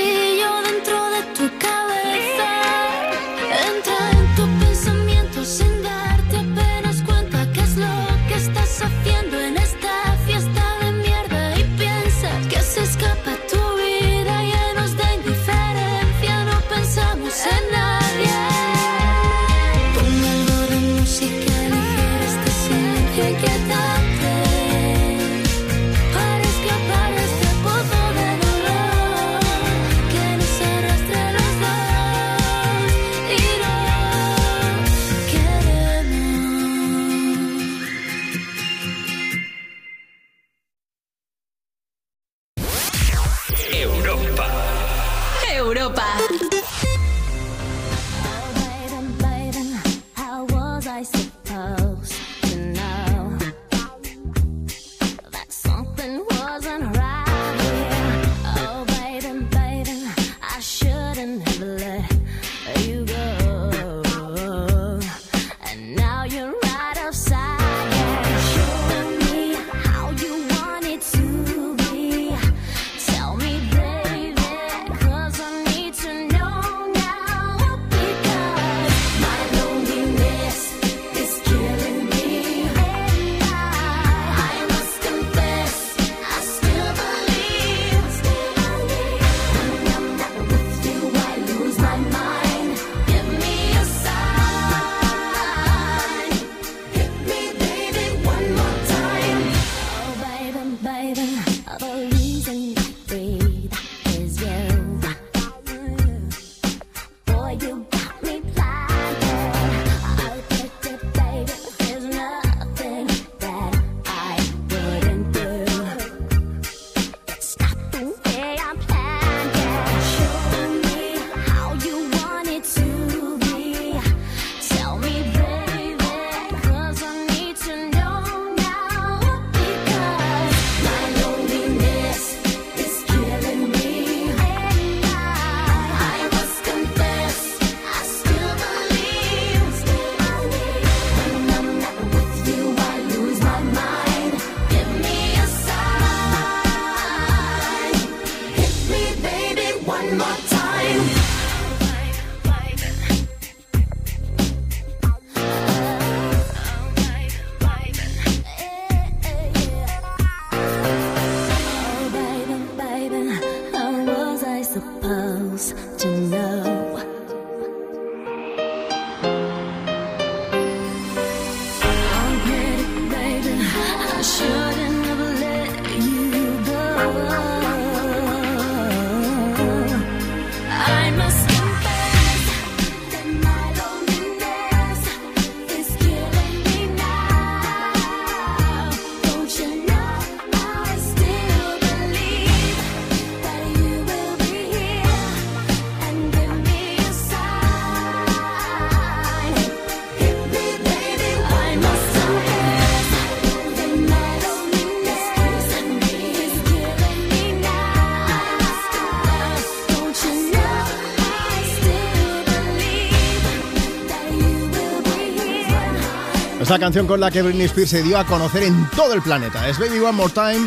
[216.72, 216.78] here?
[216.78, 219.20] Es la canción con la que Britney Spears se dio a conocer en todo el
[219.20, 219.68] planeta.
[219.68, 220.66] Es Baby One More Time.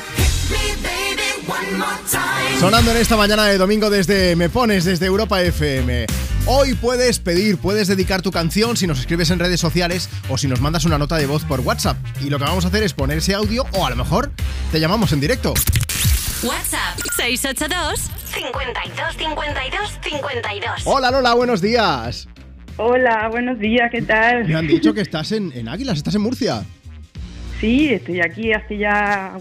[1.48, 2.60] One more time.
[2.60, 6.06] Sonando en esta mañana de domingo desde Me Pones, desde Europa FM.
[6.46, 10.48] Hoy puedes pedir, puedes dedicar tu canción si nos escribes en redes sociales o si
[10.48, 11.98] nos mandas una nota de voz por WhatsApp.
[12.22, 14.32] Y lo que vamos a hacer es poner ese audio o a lo mejor
[14.72, 15.56] te llamamos en directo.
[16.44, 18.00] WhatsApp 682
[18.32, 20.82] 52 52 52.
[20.86, 22.28] Hola Lola, buenos días.
[22.78, 24.46] Hola, buenos días, ¿qué tal?
[24.48, 26.64] Me han dicho que estás en, en Águilas, estás en Murcia.
[27.62, 29.38] Sí, estoy aquí hace ya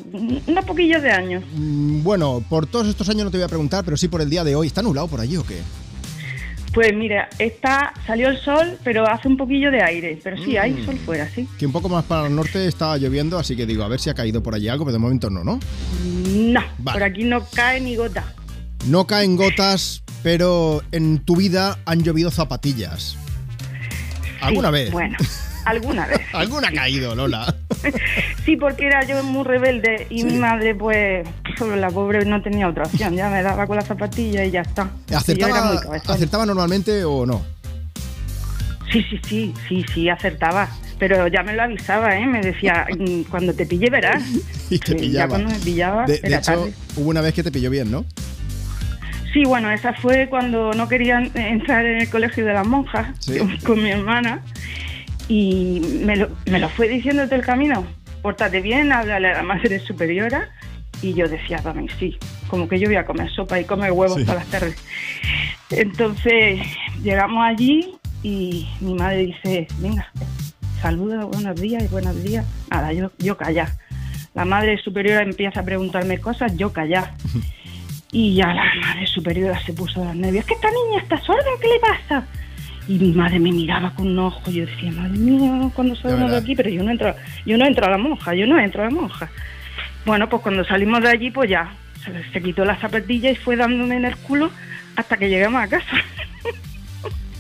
[0.47, 1.43] unos poquillos de años.
[1.53, 4.31] Mm, Bueno, por todos estos años no te voy a preguntar, pero sí por el
[4.31, 4.69] día de hoy.
[4.69, 5.59] ¿Está nublado por allí o qué?
[6.73, 10.19] Pues mira, está, salió el sol, pero hace un poquillo de aire.
[10.23, 10.85] Pero sí, hay Mm.
[10.87, 11.49] sol fuera, sí.
[11.59, 14.11] Que un poco más para el norte está lloviendo, así que digo, a ver si
[14.11, 15.59] ha caído por allí algo, pero de momento no, ¿no?
[16.37, 16.95] No, Vale.
[16.99, 18.25] por aquí no cae ni gota.
[18.87, 23.19] No caen gotas, pero en tu vida han llovido zapatillas.
[24.41, 24.91] ¿Alguna Sí, vez?
[24.93, 25.17] Bueno,
[25.65, 26.21] alguna vez.
[26.33, 27.55] ¿Alguna ha caído, Lola?
[28.45, 31.27] Sí, porque era yo muy rebelde y mi madre, pues,
[31.77, 33.15] la pobre no tenía otra opción.
[33.15, 34.91] Ya me daba con la zapatilla y ya está.
[35.15, 35.81] ¿Acertaba.
[36.09, 37.45] ¿Acertaba normalmente o no?
[38.93, 40.69] Sí, sí, sí, sí, sí, acertaba.
[40.99, 42.25] Pero ya me lo avisaba, ¿eh?
[42.27, 44.23] Me decía, "Mm, cuando te pille verás.
[44.71, 45.25] Y te pillaba.
[45.25, 46.73] Ya cuando me pillaba, De, de era hecho, tarde.
[46.97, 48.05] hubo una vez que te pilló bien, ¿no?
[49.35, 53.37] Sí, bueno, esa fue cuando no querían entrar en el colegio de las monjas Sí.
[53.39, 54.41] con, con mi hermana
[55.29, 57.87] y me lo, me lo fue diciendo todo el camino.
[58.23, 60.49] Pórtate bien, háblale a la madre superiora
[61.03, 62.17] y yo decía, dame, sí,
[62.49, 64.25] como que yo voy a comer sopa y comer huevos Sí.
[64.25, 64.77] todas las tardes.
[65.71, 66.61] Entonces
[67.03, 70.11] llegamos allí y mi madre dice, venga,
[70.81, 72.47] saluda, buenos días y buenos días.
[72.71, 73.69] Nada, yo, yo callar.
[74.35, 77.13] La madre superiora empieza a preguntarme cosas, yo callar.
[78.15, 80.45] Y ya la madre superiora se puso de los nervios.
[80.47, 81.43] ¿Que esta niña está sorda?
[81.61, 82.27] ¿Qué le pasa?
[82.87, 84.51] Y mi madre me miraba con un ojo.
[84.51, 87.13] Yo decía, madre mía, cuando salimos de aquí, pero yo no entro,
[87.45, 89.29] yo no entro a la monja, yo no entro a la monja.
[90.07, 91.75] Bueno, pues cuando salimos de allí, pues ya
[92.05, 94.51] se, se quitó la zapatilla y fue dándome en el culo
[94.95, 95.97] hasta que llegamos a casa.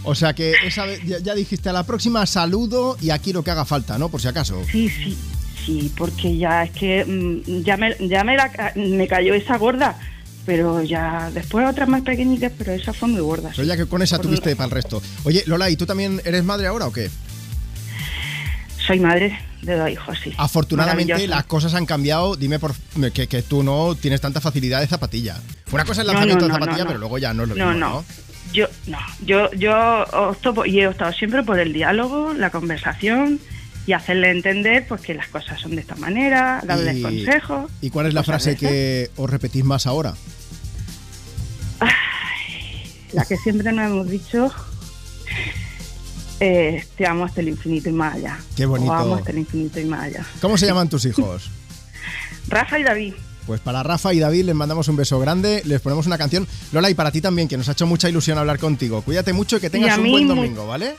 [0.04, 3.42] O sea que esa vez ya, ya dijiste a la próxima saludo y aquí lo
[3.42, 4.10] que haga falta, ¿no?
[4.10, 4.62] Por si acaso.
[4.70, 5.16] Sí, sí,
[5.64, 9.98] sí, porque ya es que mm, ya me, ya me, la me cayó esa gorda,
[10.46, 13.50] pero ya después otras más pequeñitas, pero esa fue muy gorda.
[13.54, 15.02] Pero ya que con esa Por- tuviste para el resto.
[15.24, 17.10] Oye, Lola, ¿y tú también eres madre ahora o qué?
[18.86, 20.32] Soy madre de dos hijos, sí.
[20.36, 22.36] Afortunadamente las cosas han cambiado.
[22.36, 22.74] Dime por
[23.14, 25.36] que, que tú no tienes tanta facilidad de zapatilla.
[25.72, 27.54] Una cosa es el No, lanzamiento no, de zapatilla, pero luego ya no es lo
[27.54, 27.78] mismo, no.
[27.78, 28.04] ¿no?
[28.52, 33.40] Yo, no, yo, yo opto por- y he optado siempre por el diálogo, la conversación
[33.86, 37.70] y hacerle entender pues que las cosas son de esta manera, darles consejos.
[37.80, 40.14] ¿Y cuál es la frase que os repetís más ahora?
[43.12, 44.52] La que siempre nos hemos dicho,
[46.40, 48.38] eh, te amo hasta el infinito y más allá.
[48.56, 48.90] Qué bonito.
[48.90, 50.26] O amo hasta el infinito y más allá.
[50.40, 51.50] ¿Cómo se llaman tus hijos?
[52.48, 53.14] Rafa y David.
[53.46, 56.48] Pues para Rafa y David les mandamos un beso grande, les ponemos una canción.
[56.72, 59.02] Lola, y para ti también, que nos ha hecho mucha ilusión hablar contigo.
[59.02, 60.96] Cuídate mucho y que tengas un buen domingo, ¿vale?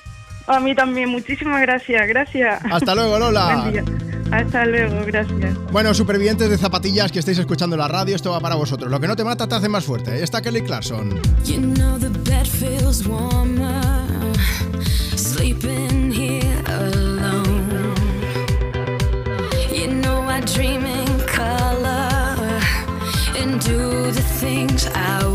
[0.47, 2.61] A mí también, muchísimas gracias, gracias.
[2.71, 3.55] Hasta luego, Lola.
[3.55, 3.83] Buen día.
[4.31, 5.55] Hasta luego, gracias.
[5.71, 8.89] Bueno, supervivientes de zapatillas que estáis escuchando la radio, esto va para vosotros.
[8.91, 10.23] Lo que no te mata te hace más fuerte.
[10.23, 11.19] Está Kelly Clarkson.
[11.43, 13.81] You know the bed feels warmer
[15.15, 17.93] sleeping here alone.
[19.71, 22.35] You know I dream in color
[23.39, 25.34] and do the things I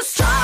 [0.00, 0.39] just try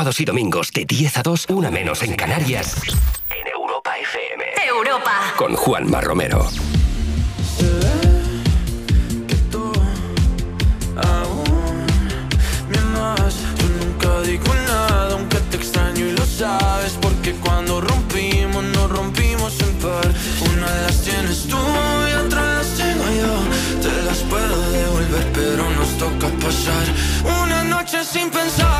[0.00, 2.74] sábados y domingos de 10 a 2, una menos en Canarias.
[3.38, 4.44] En Europa FM.
[4.66, 5.12] Europa.
[5.36, 6.48] Con Juanma Romero.
[9.28, 9.70] Que tú
[10.96, 11.84] aún
[12.70, 13.34] me amas.
[13.58, 16.96] Yo nunca digo nada, aunque te extraño y lo sabes.
[17.02, 20.10] Porque cuando rompimos, nos rompimos en par.
[20.50, 21.58] Una de las tienes tú
[22.10, 23.34] y otra de las tengo yo.
[23.82, 26.86] Te las puedo devolver, pero nos toca pasar
[27.42, 28.79] una noche sin pensar.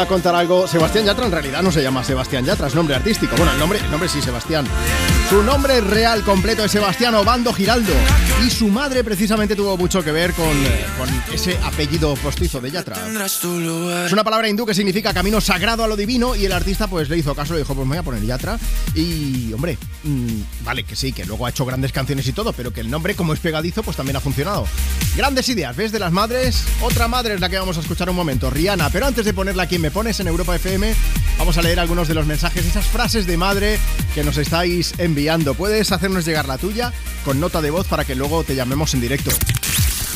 [0.00, 0.66] a contar algo.
[0.66, 3.36] Sebastián Yatra en realidad no se llama Sebastián Yatra, es nombre artístico.
[3.36, 4.66] Bueno, el nombre, el nombre sí, Sebastián.
[5.30, 7.92] Su nombre real completo es Sebastián Obando Giraldo.
[8.44, 12.72] Y su madre precisamente tuvo mucho que ver con, eh, con ese apellido postizo de
[12.72, 12.96] Yatra.
[14.06, 17.08] Es una palabra hindú que significa camino sagrado a lo divino y el artista pues
[17.08, 18.58] le hizo caso y dijo, pues me voy a poner Yatra.
[18.96, 22.72] Y, hombre, mm, vale, que sí, que luego ha hecho grandes canciones y todo, pero
[22.72, 24.66] que el nombre como es pegadizo pues también ha funcionado.
[25.14, 25.92] Grandes ideas, ¿ves?
[25.92, 26.64] De las madres.
[26.80, 28.90] Otra madre es la que vamos a escuchar un momento, Rihanna.
[28.90, 30.92] Pero antes de ponerla aquí Me Pones en Europa FM,
[31.40, 33.78] vamos a leer algunos de los mensajes, esas frases de madre
[34.14, 35.54] que nos estáis enviando.
[35.54, 36.92] Puedes hacernos llegar la tuya
[37.24, 39.30] con nota de voz para que luego te llamemos en directo.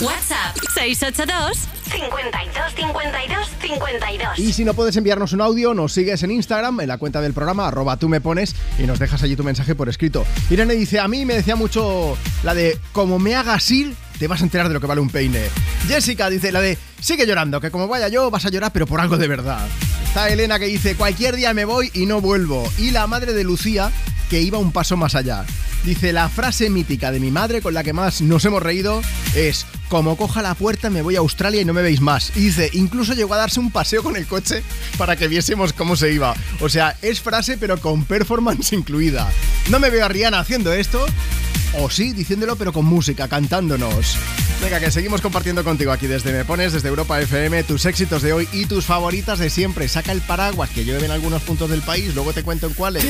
[0.03, 1.57] WhatsApp 682
[1.91, 4.39] 52 52 52.
[4.39, 7.33] Y si no puedes enviarnos un audio, nos sigues en Instagram, en la cuenta del
[7.33, 10.27] programa, arroba tú me pones, y nos dejas allí tu mensaje por escrito.
[10.51, 14.41] Irene dice, a mí me decía mucho la de, como me hagas ir, te vas
[14.41, 15.43] a enterar de lo que vale un peine.
[15.89, 19.01] Jessica dice, la de, sigue llorando, que como vaya yo, vas a llorar, pero por
[19.01, 19.67] algo de verdad.
[20.05, 22.71] Está Elena que dice, cualquier día me voy y no vuelvo.
[22.79, 23.91] Y la madre de Lucía,
[24.31, 25.45] que iba un paso más allá.
[25.85, 29.03] Dice, la frase mítica de mi madre con la que más nos hemos reído
[29.35, 32.33] es, como coja la puerta me voy a Australia y no me veis más.
[32.35, 34.63] Y dice, incluso llegó a darse un paseo con el coche
[34.97, 36.35] para que viésemos cómo se iba.
[36.61, 39.31] O sea, es frase pero con performance incluida.
[39.69, 41.05] No me veo a Rihanna haciendo esto,
[41.79, 44.17] o sí, diciéndolo pero con música, cantándonos.
[44.63, 48.33] Venga, que seguimos compartiendo contigo aquí desde Me Pones, desde Europa FM, tus éxitos de
[48.33, 49.89] hoy y tus favoritas de siempre.
[49.89, 53.05] Saca el paraguas que llueve en algunos puntos del país, luego te cuento en cuáles.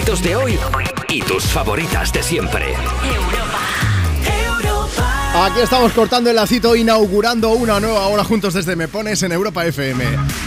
[0.00, 0.58] Éxitos de hoy
[1.10, 2.74] y tus favoritas de siempre.
[5.34, 9.66] Aquí estamos cortando el lacito, inaugurando una nueva hora juntos desde Me Pones en Europa
[9.66, 10.02] FM.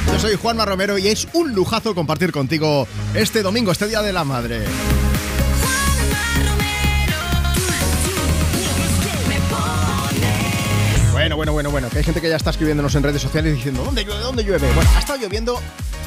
[0.07, 4.11] Yo soy Juanma Romero y es un lujazo compartir contigo este domingo, este Día de
[4.11, 4.63] la Madre.
[11.11, 13.83] Bueno, bueno, bueno, bueno, que hay gente que ya está escribiéndonos en redes sociales diciendo
[13.83, 14.21] ¿dónde llueve?
[14.21, 14.67] ¿Dónde llueve?
[14.73, 15.59] Bueno, ha estado lloviendo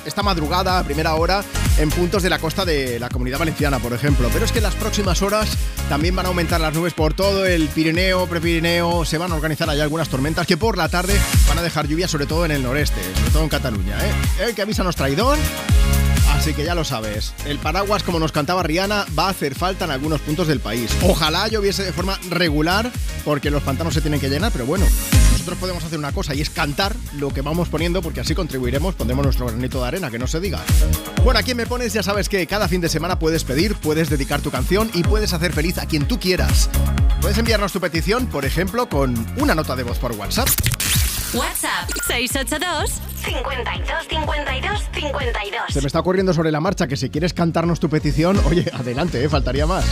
[0.07, 1.43] esta madrugada, a primera hora,
[1.79, 4.29] en puntos de la costa de la comunidad valenciana, por ejemplo.
[4.33, 5.49] Pero es que en las próximas horas
[5.89, 9.05] también van a aumentar las nubes por todo el Pirineo, Prepirineo.
[9.05, 11.19] Se van a organizar allá algunas tormentas que por la tarde
[11.49, 13.97] van a dejar lluvia, sobre todo en el noreste, sobre todo en Cataluña.
[14.05, 14.47] ¿eh?
[14.47, 15.39] El que avísanos traidón.
[16.33, 19.87] Así que ya lo sabes, el paraguas, como nos cantaba Rihanna, va a hacer falta
[19.87, 20.91] en algunos puntos del país.
[21.03, 22.93] Ojalá lloviese de forma regular,
[23.25, 24.87] porque los pantanos se tienen que llenar, pero bueno,
[25.47, 28.97] nosotros podemos hacer una cosa y es cantar lo que vamos poniendo, porque así contribuiremos,
[28.97, 30.61] pondremos nuestro granito de arena, que no se diga.
[31.23, 34.41] Bueno, aquí me pones, ya sabes que cada fin de semana puedes pedir, puedes dedicar
[34.41, 36.69] tu canción y puedes hacer feliz a quien tú quieras.
[37.21, 40.49] Puedes enviarnos tu petición, por ejemplo, con una nota de voz por WhatsApp.
[41.33, 42.91] WhatsApp 682
[43.25, 45.63] 52 52 52.
[45.69, 49.23] Se me está ocurriendo sobre la marcha que si quieres cantarnos tu petición, oye, adelante,
[49.23, 49.29] ¿eh?
[49.29, 49.85] faltaría más.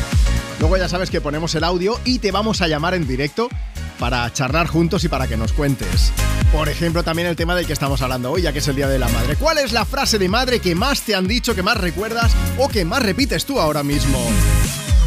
[0.59, 3.49] Luego ya sabes que ponemos el audio y te vamos a llamar en directo
[3.99, 6.13] para charlar juntos y para que nos cuentes.
[6.53, 8.89] Por ejemplo, también el tema del que estamos hablando hoy, ya que es el Día
[8.89, 9.37] de la Madre.
[9.37, 12.69] ¿Cuál es la frase de madre que más te han dicho, que más recuerdas o
[12.69, 14.19] que más repites tú ahora mismo?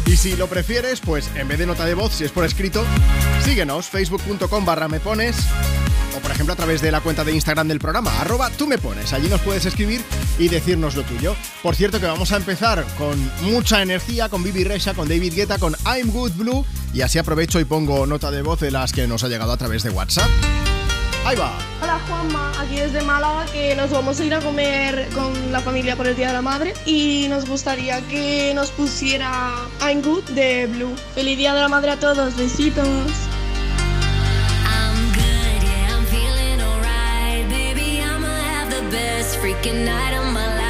[0.08, 2.82] Y si lo prefieres, pues en vez de nota de voz, si es por escrito,
[3.44, 5.36] síguenos, facebook.com barra me pones
[6.16, 8.78] o por ejemplo a través de la cuenta de Instagram del programa, arroba tú me
[8.78, 9.12] pones.
[9.12, 10.02] Allí nos puedes escribir
[10.38, 11.36] y decirnos lo tuyo.
[11.62, 15.58] Por cierto que vamos a empezar con mucha energía, con Bibi Resha, con David Guetta,
[15.58, 16.64] con I'm Good Blue
[16.94, 19.58] y así aprovecho y pongo nota de voz de las que nos ha llegado a
[19.58, 20.30] través de WhatsApp.
[21.28, 21.52] Ahí va.
[21.82, 25.94] Hola Juanma, aquí desde Málaga que nos vamos a ir a comer con la familia
[25.94, 29.52] por el Día de la Madre y nos gustaría que nos pusiera
[29.82, 30.96] I'm Good de Blue.
[31.14, 32.86] Feliz Día de la Madre a todos, besitos.
[34.64, 37.46] I'm good, yeah, I'm feeling alright.
[37.50, 40.67] Baby, I'ma have the best freaking night of my life.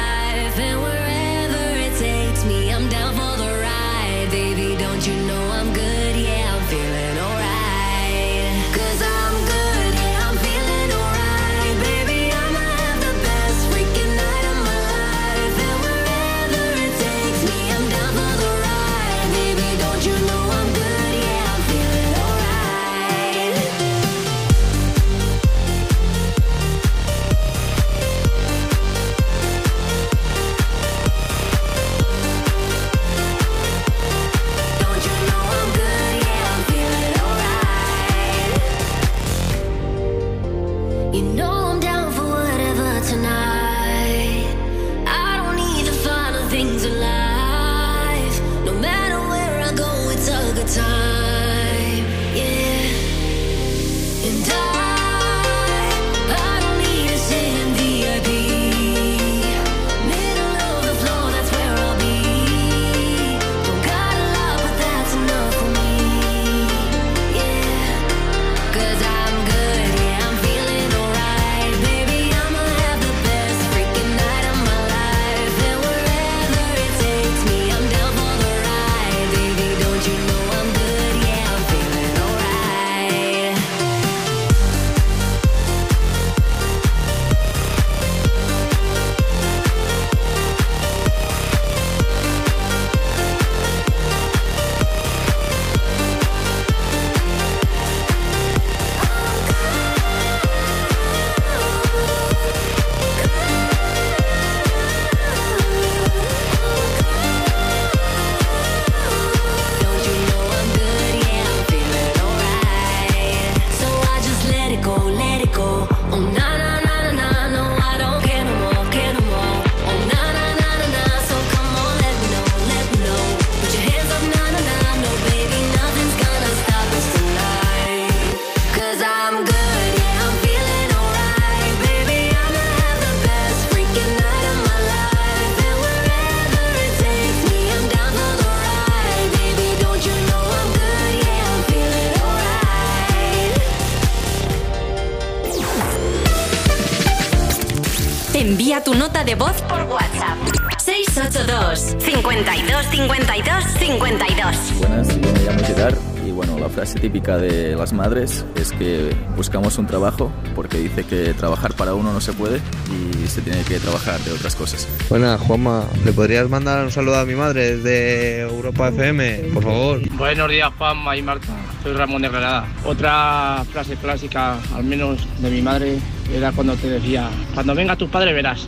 [148.99, 150.37] Nota de voz por WhatsApp.
[150.77, 154.57] 682 52 52 52.
[154.77, 155.97] Buenas, yo me llamo Gerard
[156.27, 161.05] y bueno, la frase típica de las madres es que buscamos un trabajo porque dice
[161.05, 162.59] que trabajar para uno no se puede
[162.91, 164.85] y se tiene que trabajar de otras cosas.
[165.07, 165.85] Buenas, Juanma.
[166.03, 170.09] ¿Le podrías mandar un saludo a mi madre desde Europa FM, por favor?
[170.17, 171.47] Buenos días, Juanma y Marta.
[171.83, 172.67] soy Ramón de Granada.
[172.83, 175.99] Otra frase clásica, al menos de mi madre,
[176.35, 178.67] era cuando te decía, cuando venga tu padre verás.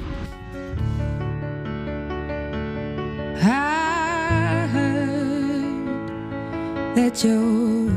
[7.14, 7.92] That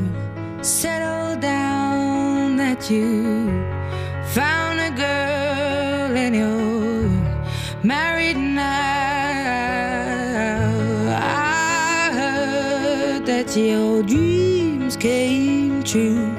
[0.61, 3.47] settled down, that you
[4.33, 7.09] found a girl and you're
[7.83, 8.65] married now.
[11.17, 16.35] I heard that your dreams came true.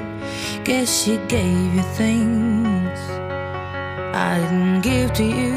[0.63, 2.99] Guess she gave you things
[4.13, 5.56] I didn't give to you.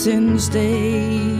[0.00, 1.39] since day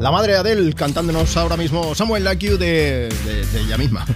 [0.00, 4.06] La madre de Adele cantándonos ahora mismo Samuel Like You de, de- de ella misma.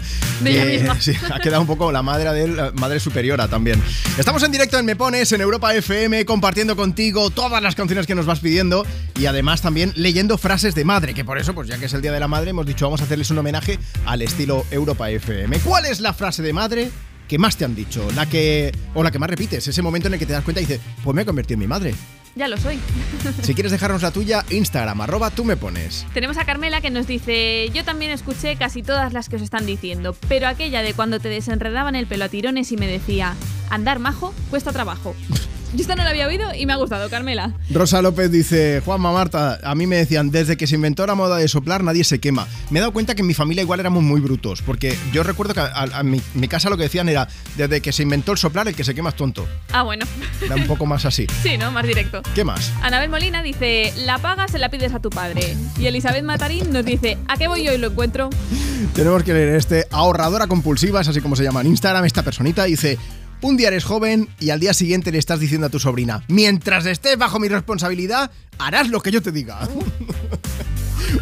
[0.40, 0.97] De ella Que, misma.
[1.01, 3.82] sí, ha quedado un poco la madre Adele, eh, madre superiora también.
[4.16, 8.15] Estamos en directo en Me Pones, en Europa FM, compartiendo contigo todas las canciones que
[8.15, 8.86] nos vas pidiendo
[9.19, 12.01] y además también leyendo frases de madre, que por eso, pues ya que es el
[12.01, 15.59] Día de la Madre, hemos dicho vamos a hacerles un homenaje al estilo Europa FM.
[15.61, 16.90] ¿Cuál es la frase de madre?
[17.28, 18.06] que más te han dicho?
[18.15, 18.70] La que.
[18.93, 20.81] o la que más repites, ese momento en el que te das cuenta y dices,
[21.02, 21.94] pues me he convertido en mi madre.
[22.36, 22.81] Ya lo soy.
[23.43, 26.05] Si quieres dejarnos la tuya, Instagram, arroba tú me pones.
[26.15, 29.66] Tenemos a Carmela que nos dice, yo también escuché casi todas las que os están
[29.66, 33.35] diciendo, pero aquella de cuando te desenredaban el pelo a tirones y me decía,
[33.70, 35.15] andar majo cuesta trabajo.
[35.74, 37.52] Yo esta no la había oído y me ha gustado, Carmela.
[37.70, 41.36] Rosa López dice, Juanma Marta, a mí me decían, desde que se inventó la moda
[41.36, 42.46] de soplar nadie se quema.
[42.70, 45.52] Me he dado cuenta que en mi familia igual éramos muy brutos, porque yo recuerdo
[45.55, 47.26] que a, a- a mi, mi casa lo que decían era,
[47.56, 49.46] desde que se inventó el soplar, el que se quema es tonto.
[49.72, 50.06] Ah, bueno.
[50.42, 51.26] Era un poco más así.
[51.42, 51.70] Sí, ¿no?
[51.72, 52.22] Más directo.
[52.34, 52.72] ¿Qué más?
[52.80, 55.56] Anabel Molina dice, la pagas se la pides a tu padre.
[55.78, 58.30] Y Elizabeth Matarín nos dice, ¿a qué voy yo y lo encuentro?
[58.94, 62.64] Tenemos que leer este ahorradora compulsiva, es así como se llama en Instagram, esta personita
[62.64, 62.96] dice...
[63.44, 66.86] Un día eres joven y al día siguiente le estás diciendo a tu sobrina, mientras
[66.86, 69.68] estés bajo mi responsabilidad, harás lo que yo te diga.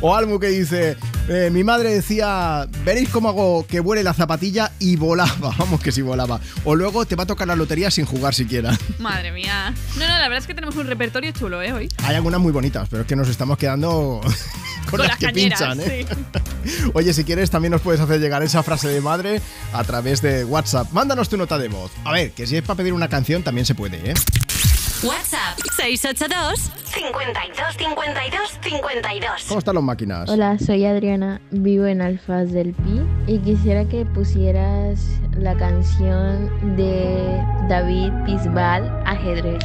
[0.00, 0.96] O Almu que dice,
[1.28, 5.92] eh, mi madre decía, veréis cómo hago que vuele la zapatilla y volaba, vamos que
[5.92, 6.40] sí volaba.
[6.64, 8.78] O luego te va a tocar la lotería sin jugar siquiera.
[9.00, 9.74] Madre mía.
[9.96, 11.72] No, no, la verdad es que tenemos un repertorio chulo, ¿eh?
[11.72, 11.88] Hoy.
[12.04, 14.20] Hay algunas muy bonitas, pero es que nos estamos quedando
[14.98, 16.06] con, las, que cañeras, pinchan, ¿eh?
[16.64, 16.90] sí.
[16.94, 19.40] Oye, si quieres también nos puedes hacer llegar esa frase de madre
[19.73, 20.90] a través de WhatsApp.
[20.93, 21.90] Mándanos tu nota de voz.
[22.05, 24.14] A ver, que si es para pedir una canción también se puede, ¿eh?
[25.02, 29.44] WhatsApp 682 52 52 52.
[29.48, 30.31] ¿Cómo están las máquinas?
[30.31, 35.01] Hola, soy Adriana, vivo en Alfaz del Pi y quisiera que pusieras
[35.36, 39.64] la canción de David Bisbal, Ajedrez.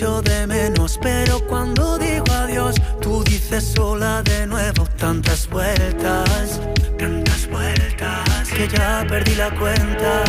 [0.00, 0.98] echo de menos.
[1.02, 4.86] Pero cuando digo adiós, tú dices sola de nuevo.
[4.96, 6.60] Tantas vueltas,
[6.98, 8.48] tantas vueltas.
[8.56, 10.24] Que ya perdí la cuenta.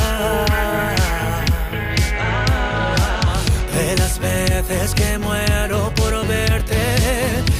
[3.73, 7.50] De las veces que muero por verte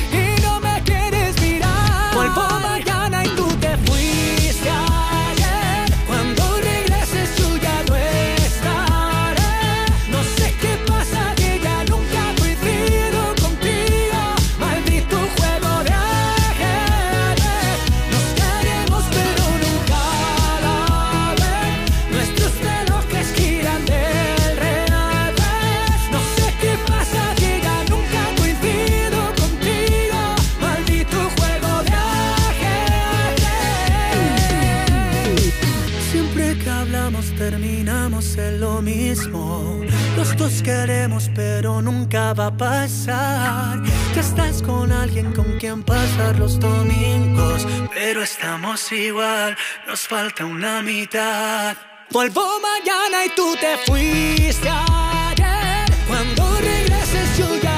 [40.52, 43.82] Dos queremos pero nunca va a pasar.
[44.14, 49.56] Ya estás con alguien con quien pasar los domingos, pero estamos igual.
[49.88, 51.78] Nos falta una mitad.
[52.10, 55.86] Vuelvo mañana y tú te fuiste ayer.
[56.07, 57.70] Cuando regreses yo ya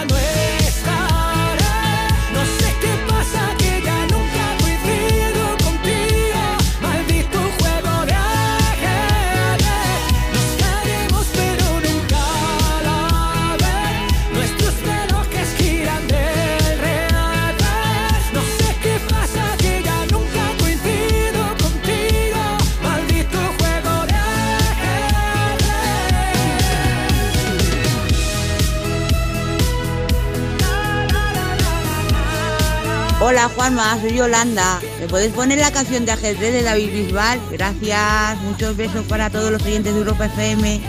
[33.33, 34.79] Hola Juanma, soy Yolanda.
[34.99, 37.41] ¿Me puedes poner la canción de ajedrez de David Bisbal?
[37.49, 40.79] Gracias, muchos besos para todos los oyentes de Europa FM.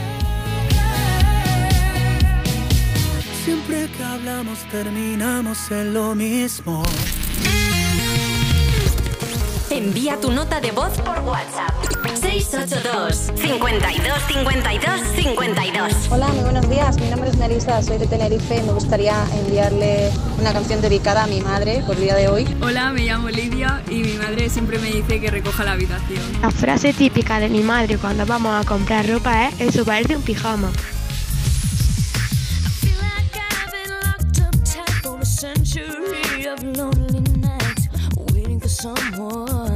[3.46, 6.82] Siempre que hablamos terminamos en lo mismo.
[9.74, 11.74] Envía tu nota de voz por WhatsApp.
[12.20, 15.92] 682 52 52 52.
[16.12, 16.96] Hola, muy buenos días.
[17.00, 18.62] Mi nombre es Nerissa, soy de Tenerife.
[18.62, 22.46] Me gustaría enviarle una canción dedicada a mi madre por el día de hoy.
[22.62, 26.22] Hola, me llamo Lidia y mi madre siempre me dice que recoja la habitación.
[26.40, 30.22] La frase típica de mi madre cuando vamos a comprar ropa es eso parece un
[30.22, 30.70] pijama.
[38.84, 39.73] Someone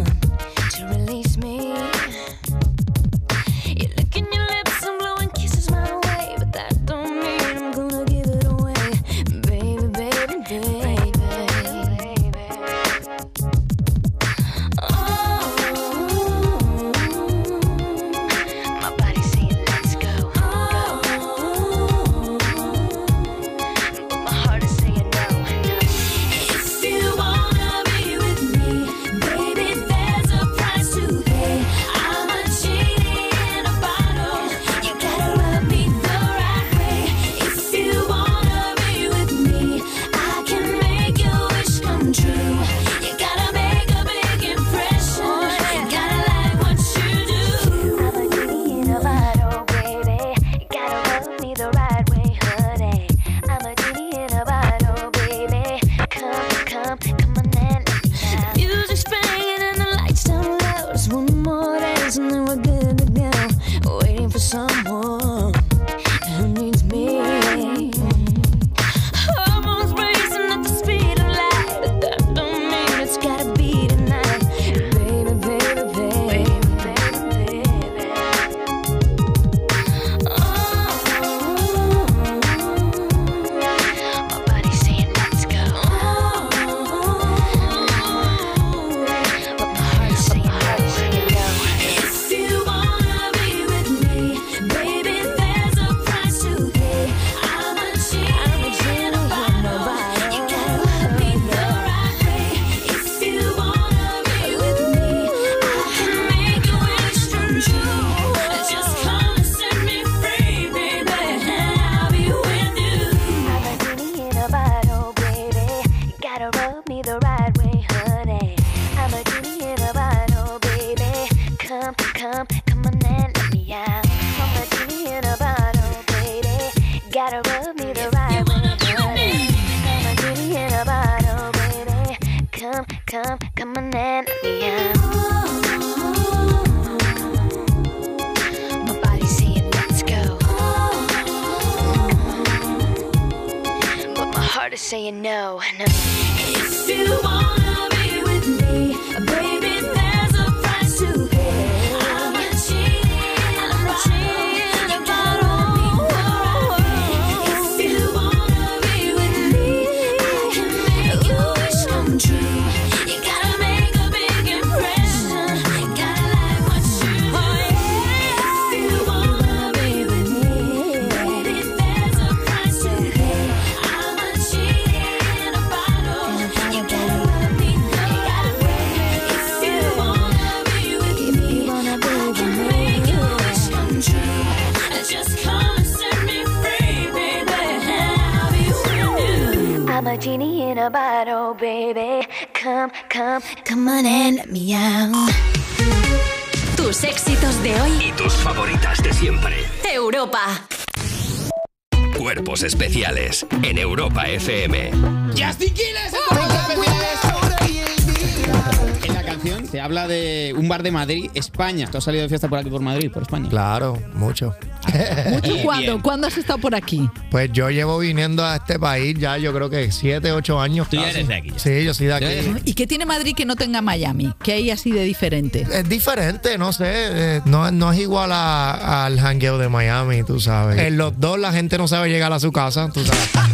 [210.09, 211.89] de un bar de Madrid, España.
[211.91, 213.49] ¿Tú has salido de fiesta por aquí, por Madrid, por España?
[213.49, 214.55] Claro, mucho.
[215.31, 215.83] ¿Mucho cuándo?
[215.93, 216.01] bien.
[216.01, 217.09] ¿Cuándo has estado por aquí?
[217.31, 220.89] Pues yo llevo viniendo a este país ya yo creo que 7, 8 años.
[220.89, 221.17] Tú ya casi.
[221.17, 221.59] eres de aquí, ya.
[221.59, 222.27] Sí, yo soy de aquí.
[222.65, 224.33] ¿Y qué tiene Madrid que no tenga Miami?
[224.43, 225.67] ¿Qué hay así de diferente?
[225.73, 230.41] Es diferente, no sé, eh, no, no es igual a- al hangueo de Miami, tú
[230.41, 230.79] sabes.
[230.79, 233.31] En los dos la gente no sabe llegar a su casa, tú sabes.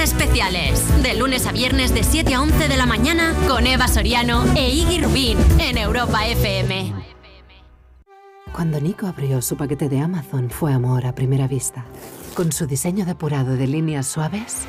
[0.00, 1.02] Especiales.
[1.02, 4.70] De lunes a viernes de 7 a 11 de la mañana con Eva Soriano e
[4.70, 6.94] Iggy Rubín en Europa FM.
[8.50, 11.84] Cuando Nico abrió su paquete de Amazon fue amor a primera vista.
[12.34, 14.62] Con su diseño depurado de líneas suaves,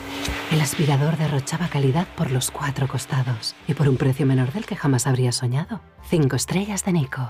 [0.52, 4.76] el aspirador derrochaba calidad por los cuatro costados y por un precio menor del que
[4.76, 5.80] jamás habría soñado.
[6.10, 7.30] Cinco estrellas de Nico.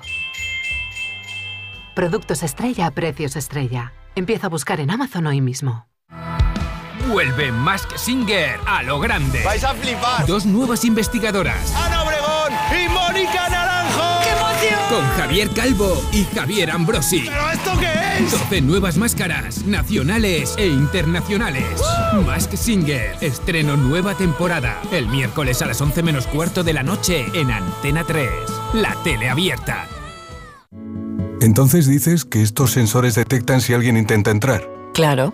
[1.94, 3.94] Productos estrella a precios estrella.
[4.16, 5.91] Empieza a buscar en Amazon hoy mismo.
[7.12, 9.44] Vuelve Mask Singer a lo grande.
[9.44, 10.26] Vais a flipar.
[10.26, 11.74] Dos nuevas investigadoras.
[11.76, 14.22] Ana Obregón y Mónica Naranjo.
[14.24, 14.80] ¡Qué emoción!
[14.90, 17.24] Con Javier Calvo y Javier Ambrosi.
[17.28, 18.32] ¿Pero esto qué es?
[18.32, 21.66] 12 nuevas máscaras, nacionales e internacionales.
[22.26, 24.80] Mask Singer, estreno nueva temporada.
[24.94, 28.30] El miércoles a las 11 menos cuarto de la noche en Antena 3.
[28.76, 29.86] La tele abierta.
[31.42, 34.70] Entonces dices que estos sensores detectan si alguien intenta entrar.
[34.94, 35.34] Claro,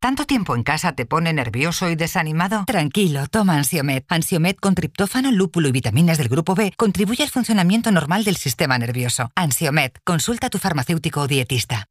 [0.00, 2.62] ¿Tanto tiempo en casa te pone nervioso y desanimado?
[2.66, 4.04] Tranquilo, toma Ansiomed.
[4.08, 8.78] Ansiomed con triptófano, lúpulo y vitaminas del grupo B contribuye al funcionamiento normal del sistema
[8.78, 9.32] nervioso.
[9.34, 11.88] Ansiomed, consulta a tu farmacéutico o dietista.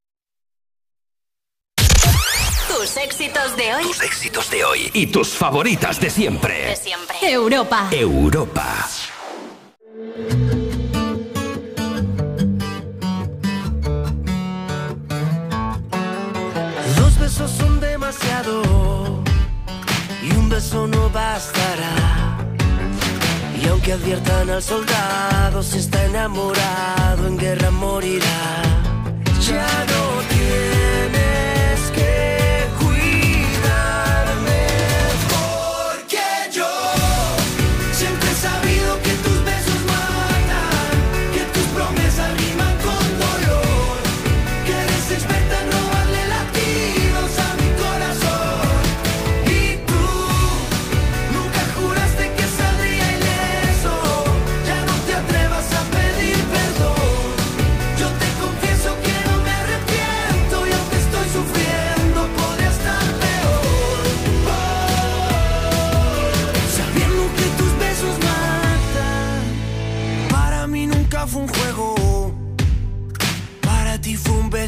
[1.76, 3.84] Tus éxitos de hoy.
[3.84, 6.68] Tus éxitos de hoy y tus favoritas de siempre.
[6.68, 7.18] De siempre.
[7.22, 7.90] Europa.
[7.92, 8.88] Europa.
[20.24, 22.38] Y un beso no bastará.
[23.62, 28.62] Y aunque adviertan al soldado, si está enamorado, en guerra morirá.
[29.42, 31.37] Ya no tienes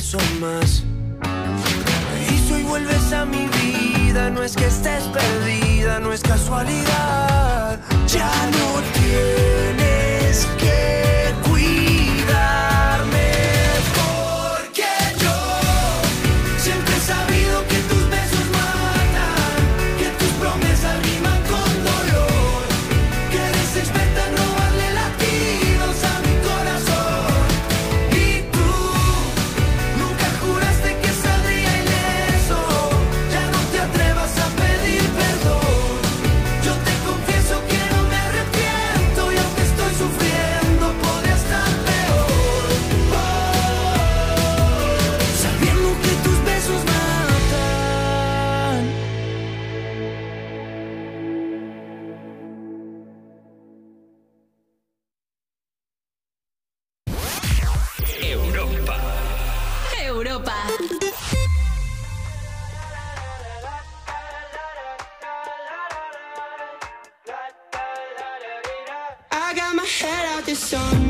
[0.10, 0.84] beso más.
[2.32, 7.80] Y si vuelves a mi vida, no es que estés perdida, no es casualidad.
[8.08, 9.89] Ya no tienes
[70.60, 71.09] sun.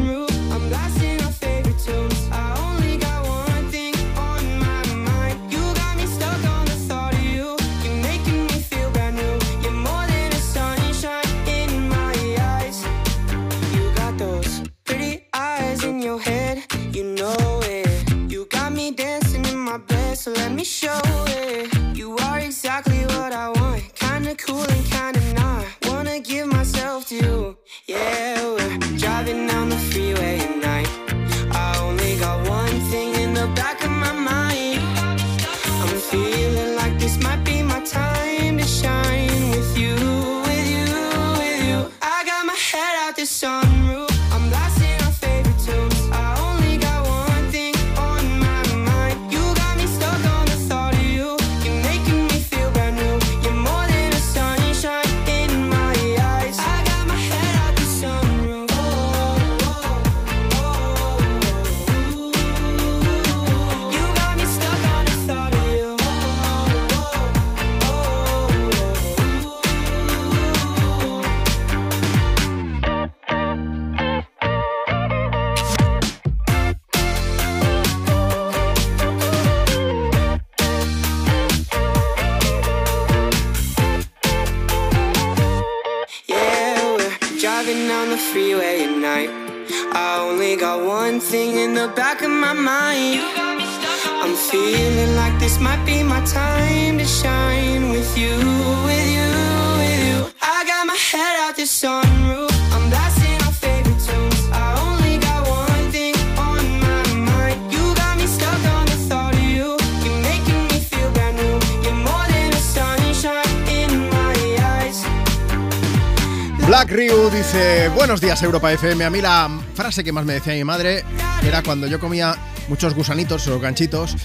[118.46, 119.04] Europa FM.
[119.04, 121.04] A mí la frase que más me decía mi madre
[121.44, 122.36] era cuando yo comía
[122.68, 124.16] muchos gusanitos o ganchitos,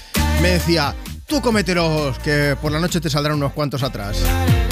[0.41, 0.95] me decía,
[1.25, 4.17] tú cómetelos, que por la noche te saldrán unos cuantos atrás.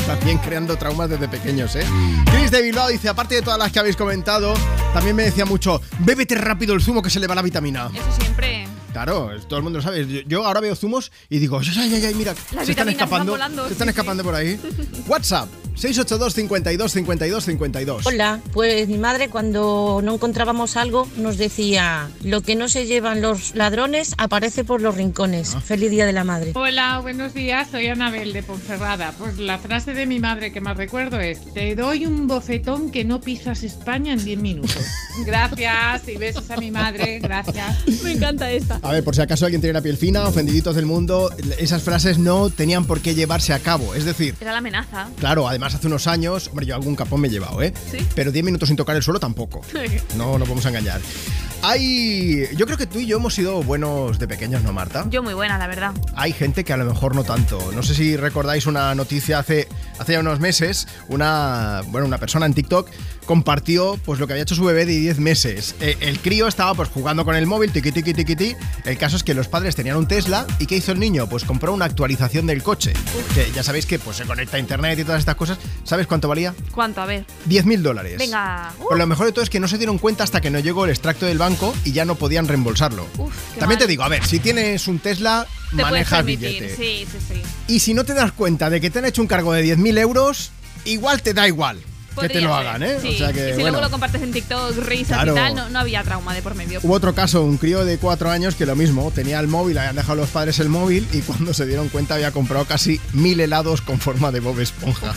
[0.05, 1.85] También creando traumas desde pequeños, ¿eh?
[2.31, 4.53] Chris de Bilbao dice, aparte de todas las que habéis comentado,
[4.93, 7.89] también me decía mucho, bébete rápido el zumo que se le va la vitamina.
[7.93, 8.67] Eso siempre.
[8.91, 10.05] Claro, todo el mundo lo sabe.
[10.07, 13.31] Yo, yo ahora veo zumos y digo, ay, ay, ay, mira, Las se están escapando.
[13.31, 14.59] van volando, se están sí, escapando por ahí.
[15.07, 18.05] WhatsApp, 682 52 52 52.
[18.05, 23.21] Hola, pues mi madre cuando no encontrábamos algo nos decía, lo que no se llevan
[23.21, 25.55] los ladrones aparece por los rincones.
[25.65, 26.51] Feliz Día de la Madre.
[26.55, 29.13] Hola, buenos días, soy Anabel de Ponferrada.
[29.17, 33.03] Pues la frase de mi madre que más recuerdo es, te doy un bofetón que
[33.03, 34.77] no pisas España en 10 minutos.
[35.25, 37.77] Gracias y besos a mi madre, gracias.
[38.03, 38.79] Me encanta esta.
[38.81, 42.17] A ver, por si acaso alguien tiene la piel fina, ofendiditos del mundo, esas frases
[42.17, 43.93] no tenían por qué llevarse a cabo.
[43.93, 45.07] Es decir, Era la amenaza.
[45.19, 47.73] claro, además hace unos años, hombre, yo algún capón me he llevado, ¿eh?
[47.91, 48.05] Sí.
[48.15, 49.61] Pero 10 minutos sin tocar el suelo tampoco.
[50.17, 51.01] No, no podemos engañar.
[51.61, 52.47] Hay.
[52.55, 55.05] Yo creo que tú y yo hemos sido buenos de pequeños, ¿no, Marta?
[55.09, 55.93] Yo muy buena, la verdad.
[56.15, 57.71] Hay gente que a lo mejor no tanto.
[57.71, 59.67] No sé si recordáis una noticia hace,
[59.97, 60.87] hace ya unos meses.
[61.07, 62.89] Una, bueno, una persona en TikTok
[63.23, 65.75] compartió pues lo que había hecho su bebé de 10 meses.
[65.81, 68.55] Eh, el crío estaba pues jugando con el móvil, tiqui tiqui tiqui tiqui.
[68.85, 71.27] El caso es que los padres tenían un Tesla y ¿qué hizo el niño?
[71.27, 72.93] Pues compró una actualización del coche.
[73.33, 75.57] Que ya sabéis que pues se conecta a internet y todas estas cosas.
[75.83, 76.53] ¿Sabes cuánto valía?
[76.71, 77.01] ¿Cuánto?
[77.01, 77.25] A ver.
[77.49, 78.17] 10.000 dólares.
[78.17, 78.73] Venga.
[78.79, 80.59] Uh, Pero lo mejor de todo es que no se dieron cuenta hasta que no
[80.59, 83.07] llegó el extracto del banco y ya no podían reembolsarlo.
[83.17, 86.49] uf, También te digo, a ver, si tienes un Tesla, Te puedes manejas permitir.
[86.61, 86.75] billete.
[86.75, 87.41] Sí, sí, sí.
[87.67, 89.97] Y si no te das cuenta de que te han hecho un cargo de 10.000
[89.99, 90.51] euros,
[90.85, 91.79] igual te da igual
[92.21, 92.97] que te lo hagan, ¿eh?
[93.01, 93.09] sí.
[93.09, 93.69] O sea que, y si bueno.
[93.71, 95.31] luego lo compartes en TikTok, risas Claro.
[95.33, 96.79] y tal, no, no había trauma de por medio.
[96.83, 99.95] Hubo otro caso, un crío de 4 años que lo mismo, tenía el móvil, habían
[99.95, 103.81] dejado los padres el móvil y cuando se dieron cuenta había comprado casi 1.000 helados
[103.81, 105.13] con forma de Bob Esponja.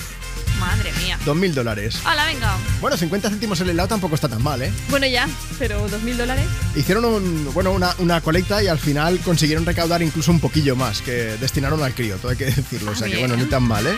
[0.59, 1.19] Madre mía.
[1.25, 1.99] 2.000 dólares.
[2.05, 2.57] Hala, venga.
[2.81, 4.73] Bueno, 50 céntimos el helado tampoco está tan mal, ¿eh?
[4.89, 5.29] Bueno, ya,
[5.59, 6.47] pero dos mil dólares.
[6.75, 11.03] Hicieron un, bueno, una, una colecta y al final consiguieron recaudar incluso un poquillo más
[11.03, 12.93] que destinaron al crío, todo hay que decirlo.
[12.93, 13.29] O sea que Bien.
[13.29, 13.97] bueno, ni tan mal, ¿eh?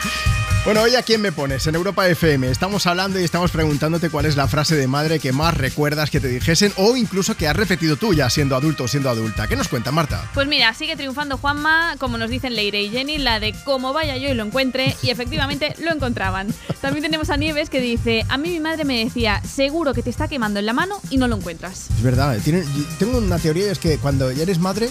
[0.65, 2.51] Bueno, hoy a quién me pones en Europa FM.
[2.51, 6.21] Estamos hablando y estamos preguntándote cuál es la frase de madre que más recuerdas que
[6.21, 9.47] te dijesen o incluso que has repetido tú ya siendo adulto o siendo adulta.
[9.47, 10.29] ¿Qué nos cuenta, Marta?
[10.35, 14.17] Pues mira, sigue triunfando Juanma, como nos dicen Leire y Jenny, la de como vaya
[14.19, 16.48] yo y lo encuentre, y efectivamente lo encontraban.
[16.81, 20.11] También tenemos a Nieves que dice, a mí mi madre me decía, seguro que te
[20.11, 21.89] está quemando en la mano y no lo encuentras.
[21.91, 22.65] Es verdad, tiene-
[22.99, 24.89] tengo una teoría y es que cuando ya eres madre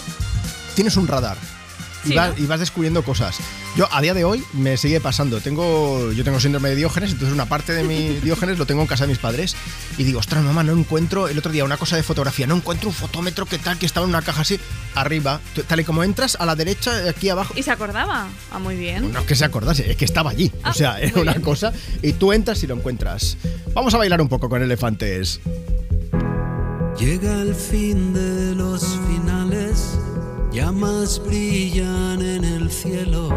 [0.74, 1.36] tienes un radar.
[2.08, 2.44] Y, Sí, vas, ¿no?
[2.44, 3.38] y vas descubriendo cosas.
[3.76, 5.40] Yo a día de hoy me sigue pasando.
[5.40, 8.86] Tengo, yo tengo síndrome de Diógenes, entonces una parte de mi Diógenes lo tengo en
[8.86, 9.56] casa de mis padres
[9.96, 12.88] y digo, ostras, mamá, no encuentro el otro día una cosa de fotografía, no encuentro
[12.88, 14.58] un fotómetro que tal que estaba en una caja así
[14.94, 17.54] arriba, tal y como entras a la derecha aquí abajo.
[17.56, 18.28] ¿Y se acordaba?
[18.50, 19.12] Ah, muy bien.
[19.12, 20.50] No es que se acordase, es que estaba allí.
[20.64, 21.72] o sea, era una cosa.
[22.02, 23.36] Y tú entras y lo encuentras.
[23.74, 25.40] Vamos a bailar un poco con elefantes.
[26.98, 29.37] Llega el fin de los finales,
[30.58, 33.28] llamas brillan en el cielo,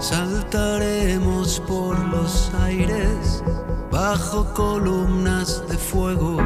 [0.00, 3.40] saltaremos por los aires
[3.88, 6.38] bajo columnas de fuego.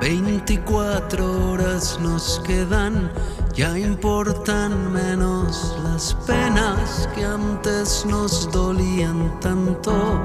[0.00, 3.10] 24 horas nos quedan,
[3.52, 10.20] ya importan menos las penas que antes nos dolían tanto.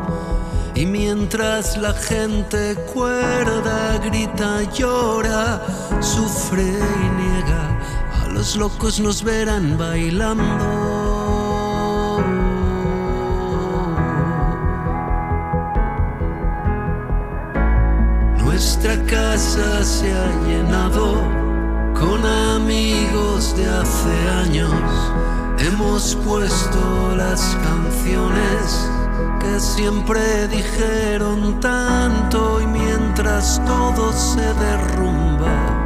[0.75, 5.65] Y mientras la gente cuerda, grita, llora,
[6.01, 7.70] sufre y niega,
[8.41, 10.43] los locos nos verán bailando.
[18.43, 21.21] Nuestra casa se ha llenado
[21.93, 24.73] con amigos de hace años.
[25.59, 28.89] Hemos puesto las canciones
[29.39, 35.80] que siempre dijeron tanto y mientras todo se derrumba,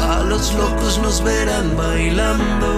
[0.00, 2.70] a los locos nos verán bailando.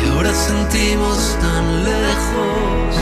[0.00, 2.96] Y ahora sentimos tan lejos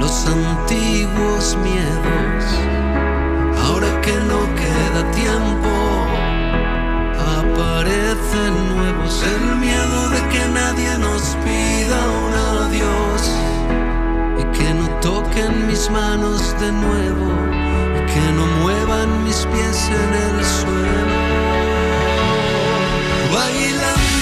[0.00, 2.44] los antiguos miedos.
[3.66, 5.72] Ahora que no queda tiempo,
[7.38, 9.22] aparecen nuevos.
[9.22, 12.23] El miedo de que nadie nos pida
[15.04, 17.26] toquen mis manos de nuevo.
[17.96, 21.16] Y que no muevan mis pies en el suelo.
[23.34, 24.13] Bailando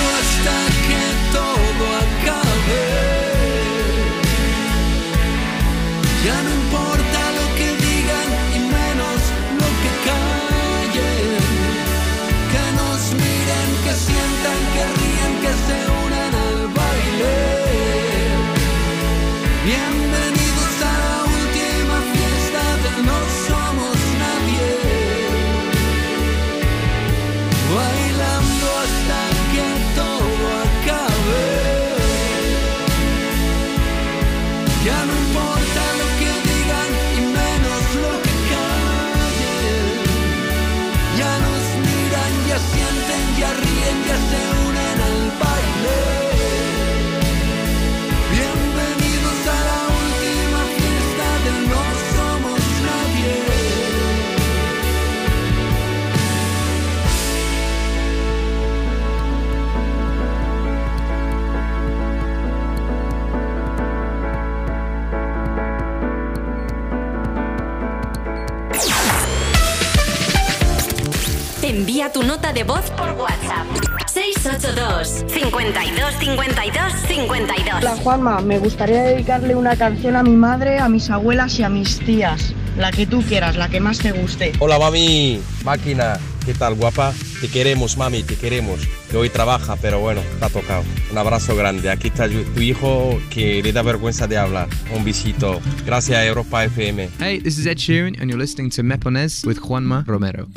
[72.03, 73.65] Envía tu nota de voz por WhatsApp.
[74.13, 77.75] 682 52 52 52.
[77.77, 81.69] Hola Juanma, me gustaría dedicarle una canción a mi madre, a mis abuelas y a
[81.69, 82.55] mis tías.
[82.77, 84.53] La que tú quieras, la que más te guste.
[84.59, 87.13] Hola mami, máquina, ¿qué tal guapa?
[87.41, 88.81] Te queremos mami, te queremos.
[89.09, 90.83] Que hoy trabaja, pero bueno, te ha tocado.
[91.13, 91.89] Un abrazo grande.
[91.89, 94.69] Aquí está tu hijo que le da vergüenza de hablar.
[94.93, 95.61] Un besito.
[95.87, 97.11] Gracias a Europa FM.
[97.21, 100.49] Hey, this is Ed Sheeran, and you're listening to Mepones with Juanma Romero.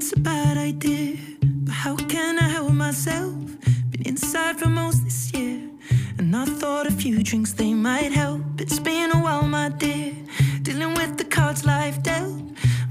[0.00, 3.34] It's a bad idea, but how can I help myself?
[3.90, 5.68] Been inside for most this year,
[6.18, 8.42] and I thought a few drinks they might help.
[8.60, 10.14] It's been a while, my dear,
[10.62, 12.40] dealing with the cards life dealt.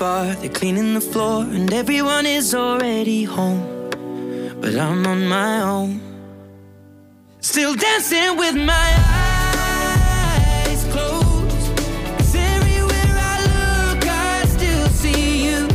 [0.00, 3.60] Bar, they're cleaning the floor, and everyone is already home.
[4.60, 6.00] But I'm on my own.
[7.40, 8.90] Still dancing with my
[9.92, 11.66] eyes closed.
[12.16, 15.68] 'Cause everywhere I look, I still see you.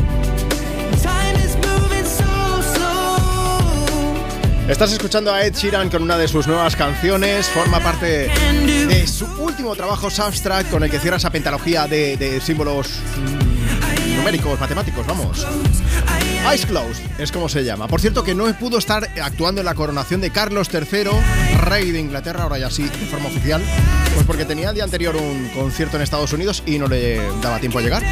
[1.04, 2.34] Time is moving so
[2.74, 4.16] slow.
[4.68, 7.48] Estás escuchando a Ed Sheeran con una de sus nuevas canciones.
[7.50, 8.28] Forma parte
[8.88, 12.88] de su último trabajo, Substract, con el que cierra esa pentalogía de, de símbolos
[14.26, 15.46] numéricos, matemáticos, vamos.
[16.50, 17.88] Eyes Closed es como se llama.
[17.88, 21.12] Por cierto, que no pudo estar actuando en la coronación de Carlos III,
[21.58, 23.62] rey de Inglaterra, ahora ya sí, de forma oficial,
[24.16, 27.60] pues porque tenía el día anterior un concierto en Estados Unidos y no le daba
[27.60, 28.04] tiempo a llegar.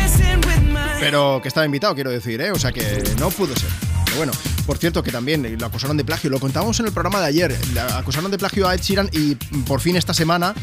[1.00, 2.52] Pero que estaba invitado, quiero decir, ¿eh?
[2.52, 3.93] O sea que no pudo ser.
[4.16, 4.32] Bueno,
[4.66, 7.58] por cierto que también lo acusaron de plagio, lo contábamos en el programa de ayer,
[7.96, 9.36] acusaron de plagio a Ed Sheeran y
[9.66, 10.54] por fin esta semana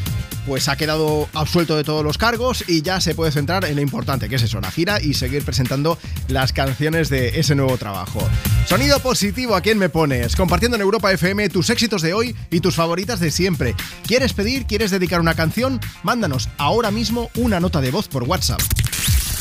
[0.45, 3.81] pues ha quedado absuelto de todos los cargos y ya se puede centrar en lo
[3.81, 5.97] importante, que es eso, la gira y seguir presentando
[6.29, 8.27] las canciones de ese nuevo trabajo.
[8.65, 10.35] Sonido positivo, ¿a quién me pones?
[10.35, 13.75] Compartiendo en Europa FM tus éxitos de hoy y tus favoritas de siempre.
[14.07, 15.79] ¿Quieres pedir, quieres dedicar una canción?
[16.03, 18.61] Mándanos ahora mismo una nota de voz por WhatsApp.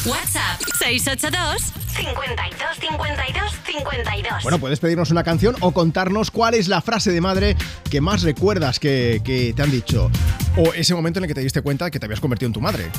[0.06, 4.42] WhatsApp 682 52 52 52.
[4.42, 7.56] Bueno, puedes pedirnos una canción o contarnos cuál es la frase de madre
[7.90, 10.10] que más recuerdas que, que te han dicho.
[10.56, 12.62] O ese momento en el que te diste cuenta que te habías convertido en tu
[12.62, 12.90] madre.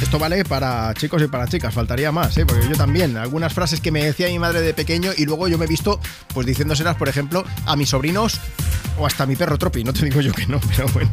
[0.00, 2.46] Esto vale para chicos y para chicas, faltaría más, ¿eh?
[2.46, 5.58] porque yo también, algunas frases que me decía mi madre de pequeño y luego yo
[5.58, 6.00] me he visto
[6.32, 8.40] pues diciéndoselas, por ejemplo, a mis sobrinos
[8.98, 11.10] o hasta a mi perro Tropi, no te digo yo que no, pero bueno.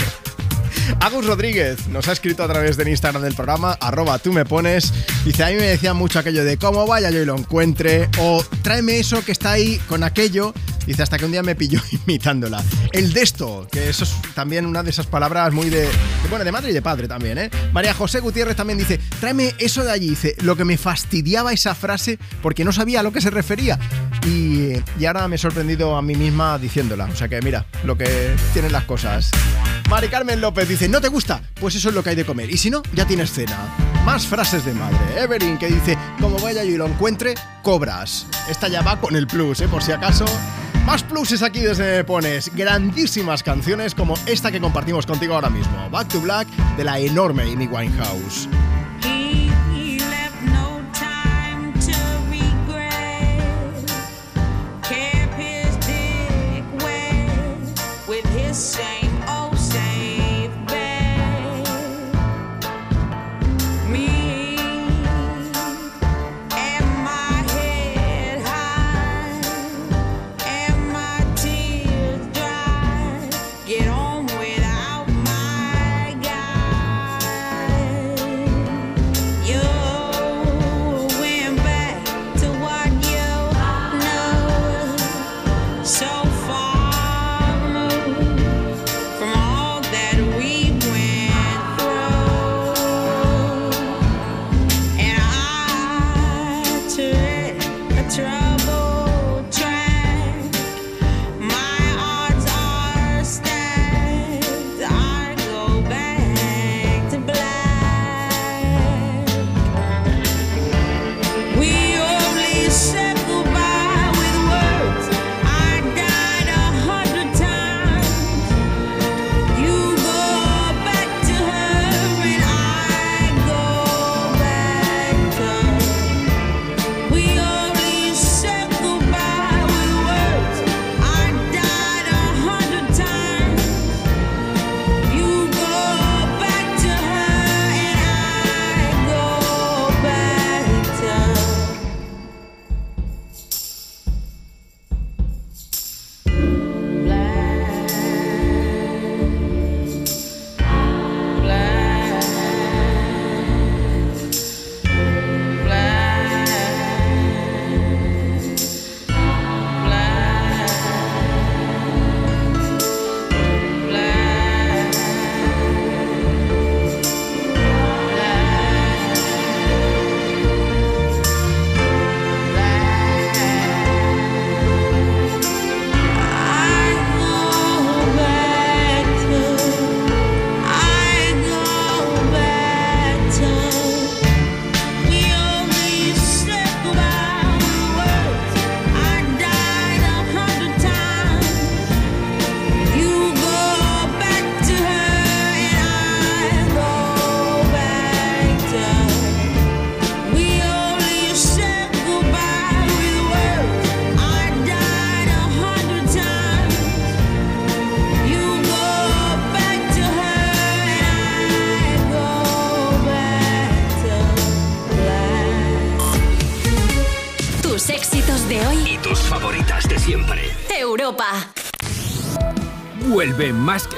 [0.99, 4.93] Agus Rodríguez nos ha escrito a través del Instagram del programa, arroba tú me pones.
[5.25, 8.43] Dice, a mí me decía mucho aquello de cómo vaya yo y lo encuentre, o
[8.61, 10.53] tráeme eso que está ahí con aquello.
[10.85, 12.63] Dice, hasta que un día me pilló imitándola.
[12.91, 15.89] El de esto, que eso es también una de esas palabras muy de, de,
[16.29, 17.51] bueno, de madre y de padre también, ¿eh?
[17.71, 20.09] María José Gutiérrez también dice, tráeme eso de allí.
[20.09, 23.79] Dice, lo que me fastidiaba esa frase porque no sabía a lo que se refería.
[24.25, 27.05] Y, y ahora me he sorprendido a mí misma diciéndola.
[27.05, 29.29] O sea que mira, lo que tienen las cosas.
[29.89, 31.41] Mari Carmen López dice, ¿no te gusta?
[31.59, 32.49] Pues eso es lo que hay de comer.
[32.49, 33.57] Y si no, ya tienes cena.
[34.05, 34.97] Más frases de madre.
[35.17, 38.27] Evelyn que dice, como vaya yo y lo encuentre, cobras.
[38.49, 39.67] Esta ya va con el plus, ¿eh?
[39.67, 40.25] Por si acaso.
[40.85, 42.53] Más pluses aquí desde Pones.
[42.55, 45.89] Grandísimas canciones como esta que compartimos contigo ahora mismo.
[45.89, 48.49] Back to Black de la enorme Amy Winehouse.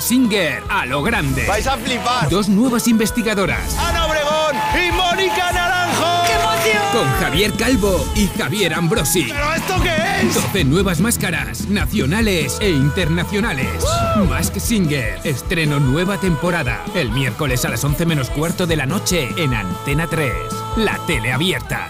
[0.03, 1.45] Singer a lo grande.
[1.47, 2.29] Vais a flipar.
[2.29, 3.77] Dos nuevas investigadoras.
[3.77, 6.25] Ana Obregón y Mónica Naranjo.
[6.25, 6.83] ¡Qué emoción!
[6.91, 9.23] Con Javier Calvo y Javier Ambrosi.
[9.23, 9.95] ¿Pero esto qué
[10.27, 10.35] es?
[10.35, 13.81] 12 nuevas máscaras, nacionales e internacionales.
[14.29, 16.83] Mask Singer, estreno nueva temporada.
[16.95, 20.33] El miércoles a las 11 menos cuarto de la noche en Antena 3.
[20.77, 21.89] La tele abierta.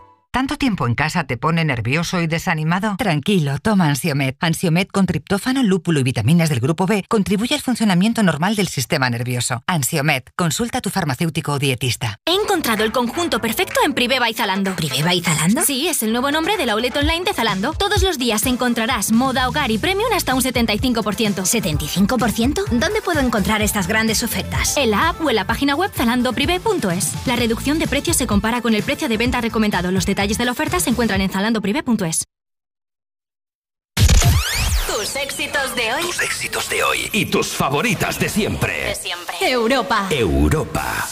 [0.33, 2.95] ¿Tanto tiempo en casa te pone nervioso y desanimado?
[2.97, 4.37] Tranquilo, toma Ansiomet.
[4.39, 9.09] Ansiomet con triptófano, lúpulo y vitaminas del grupo B contribuye al funcionamiento normal del sistema
[9.09, 9.61] nervioso.
[9.67, 12.17] Ansiomet, consulta a tu farmacéutico o dietista.
[12.25, 14.73] He encontrado el conjunto perfecto en Priveva y Zalando.
[14.77, 15.63] ¿Priveva y Zalando?
[15.65, 17.73] Sí, es el nuevo nombre de la outlet online de Zalando.
[17.73, 20.93] Todos los días encontrarás moda, hogar y premium hasta un 75%.
[21.43, 22.67] ¿75%?
[22.69, 24.77] ¿Dónde puedo encontrar estas grandes ofertas?
[24.77, 27.27] En la app o en la página web zalandoprivé.es.
[27.27, 29.91] La reducción de precios se compara con el precio de venta recomendado.
[29.91, 32.25] Los detalles de la oferta se encuentran en zalandoprivé.es.
[34.87, 36.01] Tus éxitos de hoy.
[36.03, 38.85] Tus éxitos de hoy y tus favoritas de siempre.
[38.85, 39.35] De siempre.
[39.41, 40.07] Europa.
[40.11, 41.07] Europa.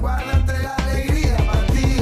[0.00, 1.96] Guárdate la alegría para ti.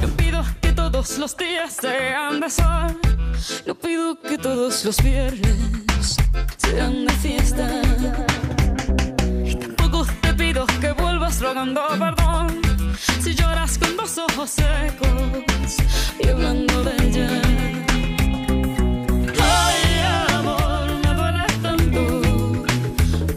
[0.00, 3.00] No pido que todos los días sean de sol.
[3.66, 6.16] No pido que todos los viernes
[6.58, 7.82] sean de fiesta.
[10.80, 12.60] Que vuelvas rogando perdón.
[13.22, 15.76] Si lloras con dos ojos secos
[16.18, 17.42] y hablando de ella.
[19.40, 19.82] Ay,
[20.34, 22.00] amor, me duele tanto.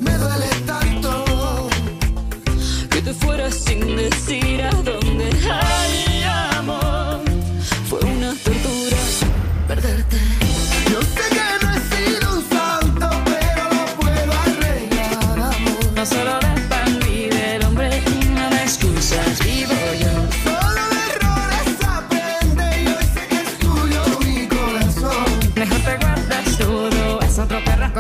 [0.02, 1.70] Me duele tanto.
[2.90, 5.03] que te fueras sin decir a dónde.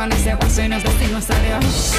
[0.03, 1.93] Con ese y nos decimos adiós.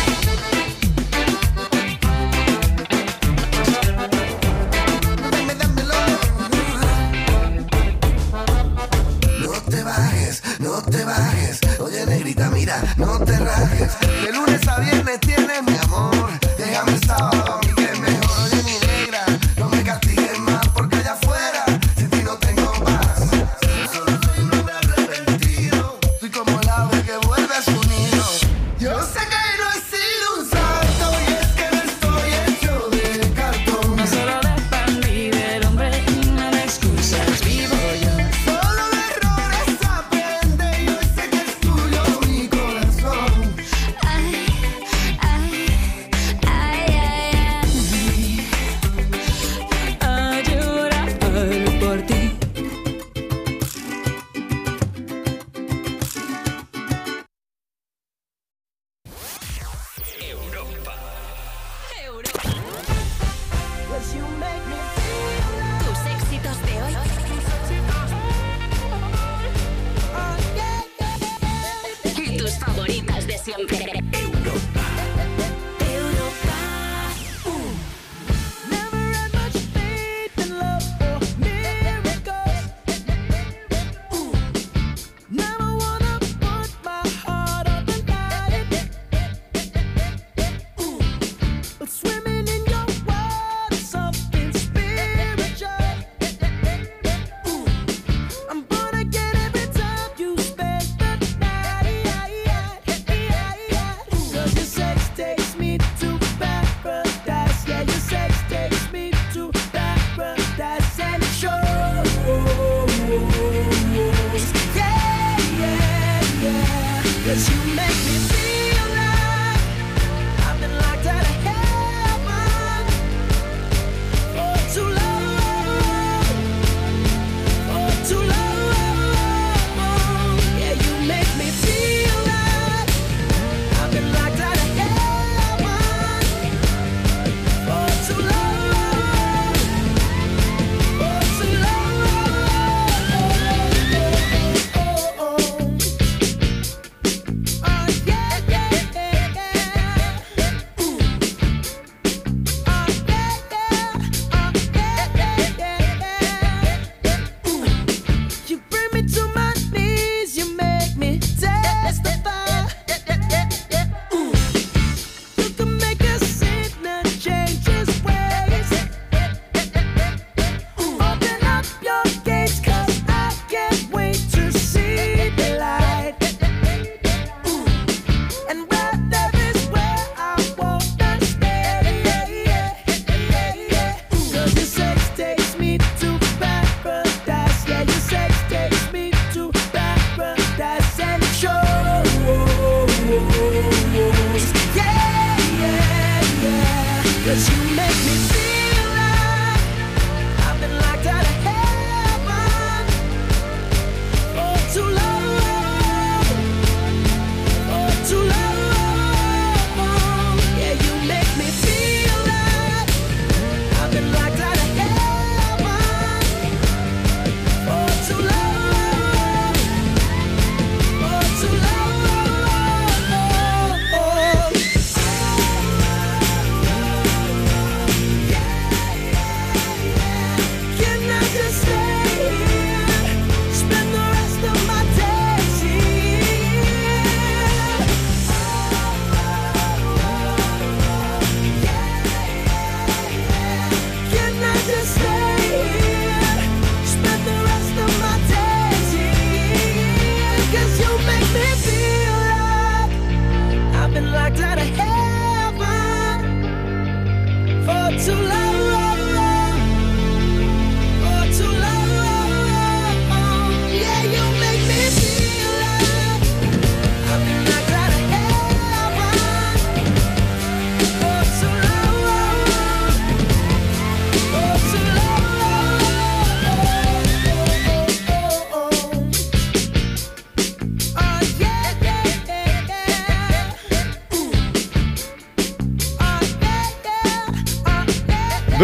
[9.41, 11.61] No te bajes, no te bajes.
[11.81, 13.93] Oye, negrita, mira, no te rajes.
[14.23, 15.74] De lunes a viernes tienes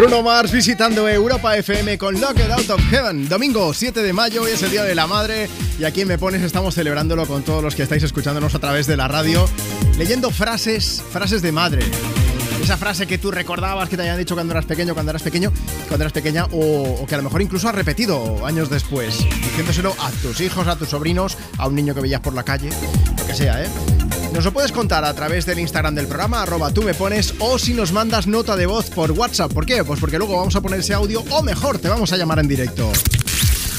[0.00, 3.28] Bruno Mars visitando Europa FM con Locked Out of Heaven.
[3.28, 6.16] Domingo 7 de mayo, hoy es el Día de la Madre y aquí en Me
[6.16, 9.46] Pones estamos celebrándolo con todos los que estáis escuchándonos a través de la radio,
[9.98, 11.84] leyendo frases, frases de madre.
[12.62, 15.52] Esa frase que tú recordabas que te hayan dicho cuando eras pequeño, cuando eras pequeño,
[15.86, 19.94] cuando eras pequeña o, o que a lo mejor incluso has repetido años después, diciéndoselo
[20.00, 22.70] a tus hijos, a tus sobrinos, a un niño que veías por la calle,
[23.18, 23.68] lo que sea, ¿eh?
[24.32, 27.58] Nos lo puedes contar a través del Instagram del programa, arroba tú me pones, o
[27.58, 29.52] si nos mandas nota de voz por WhatsApp.
[29.52, 29.84] ¿Por qué?
[29.84, 32.48] Pues porque luego vamos a poner ese audio, o mejor, te vamos a llamar en
[32.48, 32.86] directo.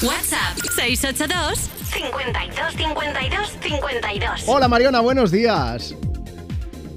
[0.02, 4.42] WhatsApp 682 52 52 52.
[4.48, 5.96] Hola Mariona, buenos días.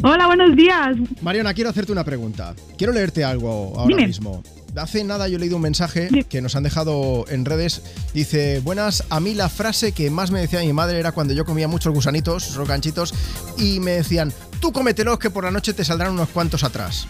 [0.02, 0.97] Hola, buenos días.
[1.23, 2.55] Mariona, quiero hacerte una pregunta.
[2.76, 4.07] Quiero leerte algo ahora Dime.
[4.08, 4.42] mismo.
[4.77, 7.83] Hace nada yo he leído un mensaje que nos han dejado en redes.
[8.12, 11.44] Dice, buenas, a mí la frase que más me decía mi madre era cuando yo
[11.44, 13.15] comía muchos gusanitos, rocanchitos,
[13.57, 17.07] y me decían, tú cómetelos que por la noche te saldrán unos cuantos atrás.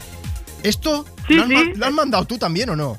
[0.62, 1.54] ¿Esto Sí, lo, has, sí.
[1.54, 2.98] ma- lo has mandado tú también o no?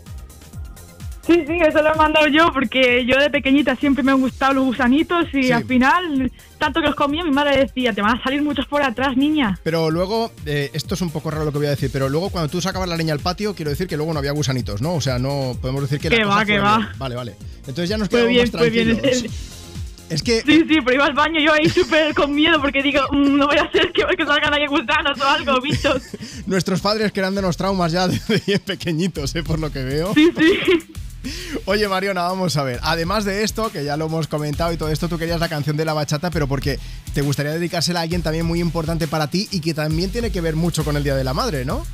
[1.26, 4.54] Sí, sí, eso lo he mandado yo porque yo de pequeñita siempre me han gustado
[4.54, 5.52] los gusanitos y Sí.
[5.52, 8.84] al final, tanto que los comía, mi madre decía, te van a salir muchos por
[8.84, 9.60] atrás, niña.
[9.64, 12.30] Pero luego, eh, esto es un poco raro lo que voy a decir, pero luego
[12.30, 14.94] cuando tú sacabas la leña al patio, quiero decir que luego no había gusanitos, ¿no?
[14.94, 16.78] O sea, no podemos decir que Que cosa va, que va.
[16.78, 16.90] bien.
[17.00, 17.36] Vale, vale.
[17.60, 19.00] Entonces ya nos quedamos bien, más fue bien.
[19.00, 19.32] tranquilos.
[20.08, 23.02] Es que Sí, sí, pero iba al baño yo ahí súper con miedo porque digo,
[23.12, 26.04] "Mm, no voy a hacer que, que salgan ahí gusanos o algo, bichos.
[26.45, 29.42] nuestros padres creándonos traumas ya desde bien pequeñitos, ¿eh?
[29.42, 30.14] Por lo que veo.
[30.14, 30.60] Sí, sí.
[31.66, 32.80] Oye, Mariona, vamos a ver.
[32.84, 35.78] Además de esto, que ya lo hemos comentado y todo esto, tú querías la canción
[35.78, 36.80] de la bachata, pero porque
[37.14, 40.42] te gustaría dedicársela a alguien también muy importante para ti y que también tiene que
[40.42, 41.86] ver mucho con el Día de la Madre, ¿no?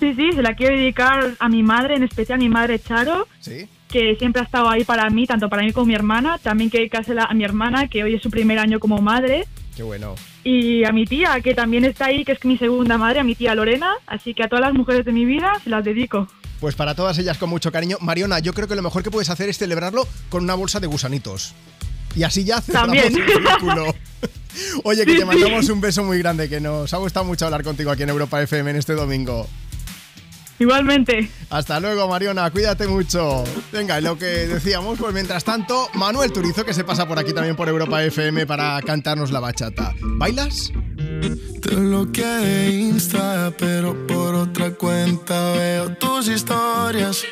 [0.00, 3.26] Sí, sí, se la quiero dedicar a mi madre, en especial a mi madre Charo,
[3.40, 3.66] Sí.
[3.88, 6.38] que siempre ha estado ahí para mí, tanto para mí como mi hermana.
[6.38, 9.46] También quiero dedicársela a mi hermana, que hoy es su primer año como madre.
[9.76, 10.14] Qué bueno.
[10.50, 13.34] Y a mi tía, que también está ahí, que es mi segunda madre, a mi
[13.34, 13.92] tía Lorena.
[14.06, 16.26] Así que a todas las mujeres de mi vida se las dedico.
[16.58, 17.98] Pues para todas ellas con mucho cariño.
[18.00, 20.86] Mariona, yo creo que lo mejor que puedes hacer es celebrarlo con una bolsa de
[20.86, 21.54] gusanitos.
[22.16, 23.14] Y así ya cerramos También.
[23.14, 23.94] el círculo.
[24.84, 25.26] Oye, que Sí, te sí.
[25.26, 28.40] mandamos un beso muy grande, que nos ha gustado mucho hablar contigo aquí en Europa
[28.42, 29.46] FM en este domingo.
[30.58, 31.30] Igualmente.
[31.50, 33.44] Hasta luego, Mariona, cuídate mucho.
[33.72, 37.32] Venga, y lo que decíamos, pues mientras tanto, Manuel Turizo, que se pasa por aquí
[37.32, 39.94] también por Europa FM para cantarnos la bachata.
[40.00, 40.72] ¿Bailas?
[41.62, 47.24] Te bloqueé de Insta, pero por otra cuenta veo tus historias.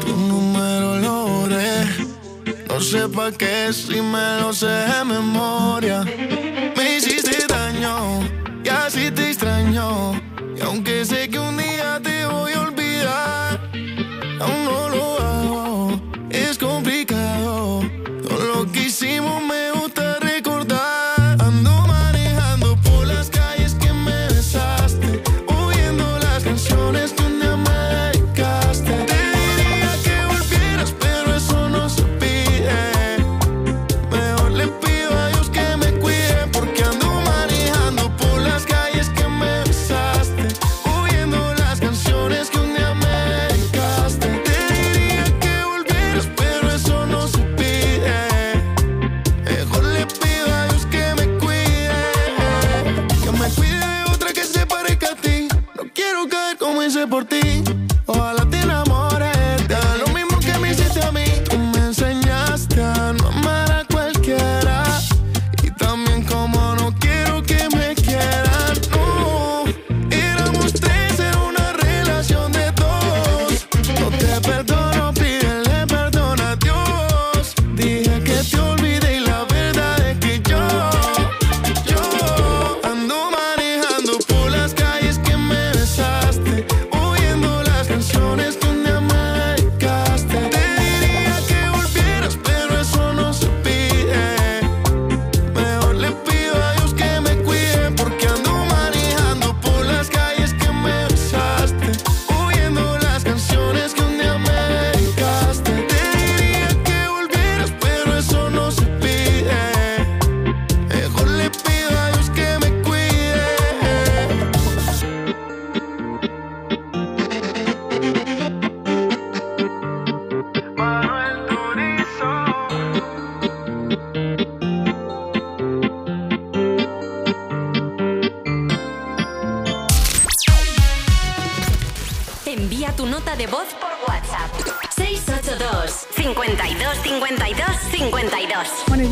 [0.00, 1.86] Tu número lo borré.
[2.68, 6.04] No sé pa' qué si me lo sé de memoria.
[6.76, 8.20] Me hiciste daño
[8.64, 10.33] y así te extraño.
[10.64, 12.13] Aunque sé que un día te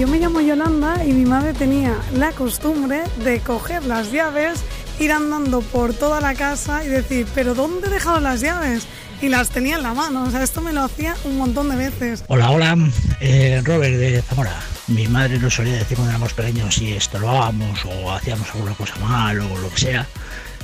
[0.02, 4.58] yo me llamo Yolanda y mi madre tenía la costumbre de coger las llaves
[4.98, 8.88] ir andando por toda la casa y decir, pero ¿dónde he dejado las llaves?
[9.20, 11.76] Y las tenía en la mano, o sea, esto me lo hacía un montón de
[11.76, 12.24] veces.
[12.26, 12.76] Hola, hola,
[13.20, 14.56] eh, Robert de Zamora.
[14.88, 19.38] Mi madre nos solía decir cuando éramos pequeños si estorbábamos o hacíamos alguna cosa mal
[19.38, 20.08] o lo que sea.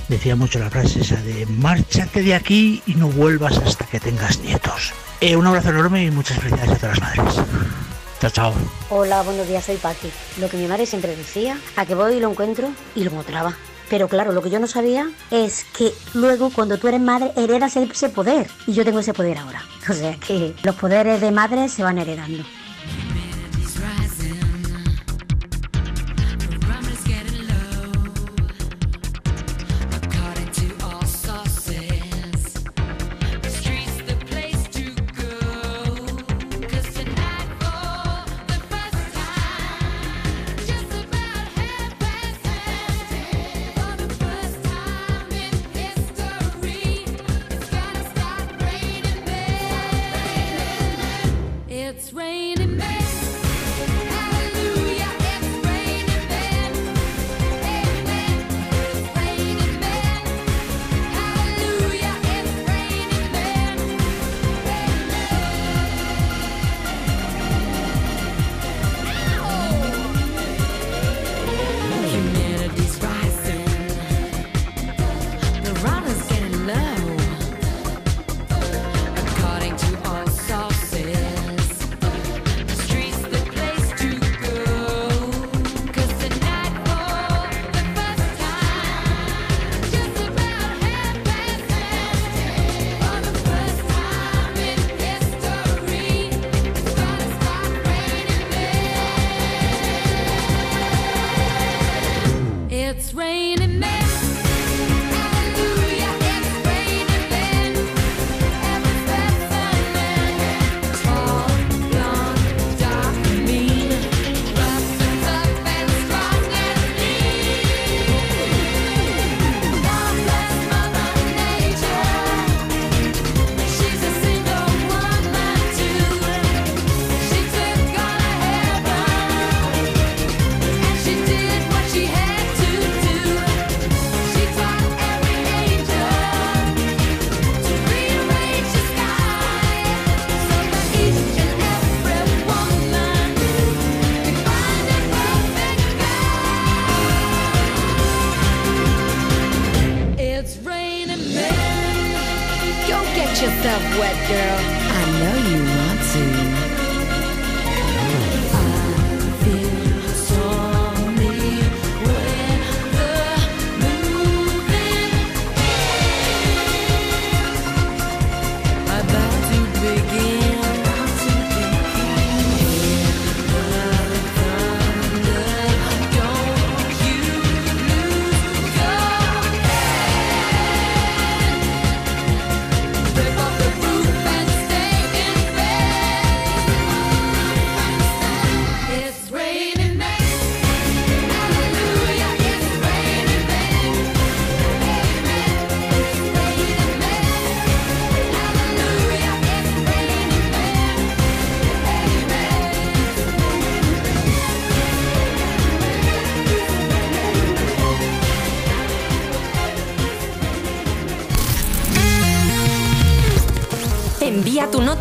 [0.08, 4.40] Decía mucho la frase esa de márchate de aquí y no vuelvas hasta que tengas
[4.40, 4.92] nietos.
[5.20, 7.34] Eh, un abrazo enorme y muchas felicidades a todas las madres.
[8.20, 8.52] Chao, chao.
[8.90, 10.10] Hola, buenos días, soy Paqui.
[10.40, 13.56] Lo que mi madre siempre decía, a que voy y lo encuentro y lo encontraba.
[13.88, 17.76] Pero claro, lo que yo no sabía es que luego cuando tú eres madre heredas
[17.76, 18.48] ese poder.
[18.66, 19.62] Y yo tengo ese poder ahora.
[19.88, 22.44] O sea que los poderes de madre se van heredando.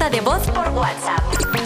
[0.10, 1.20] De voz por WhatsApp.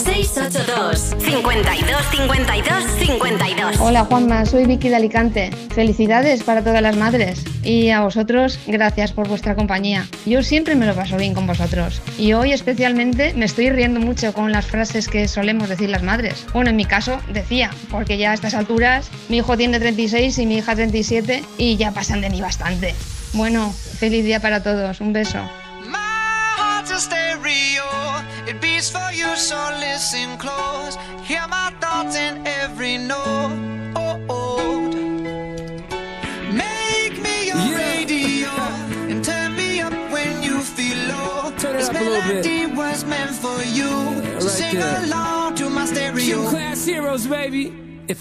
[0.04, 3.80] 682 52 52 52.
[3.80, 5.52] Hola Juanma, soy Vicky de Alicante.
[5.76, 7.44] Felicidades para todas las madres.
[7.62, 10.08] Y a vosotros, gracias por vuestra compañía.
[10.26, 12.02] Yo siempre me lo paso bien con vosotros.
[12.18, 16.48] Y hoy especialmente me estoy riendo mucho con las frases que solemos decir las madres.
[16.52, 20.46] Bueno, en mi caso decía, porque ya a estas alturas mi hijo tiene 36 y
[20.48, 22.96] mi hija 37 y ya pasan de mí bastante.
[23.34, 25.00] Bueno, feliz día para todos.
[25.00, 25.61] Un beso.
[47.12, 47.74] Heroes, baby.
[48.08, 48.21] If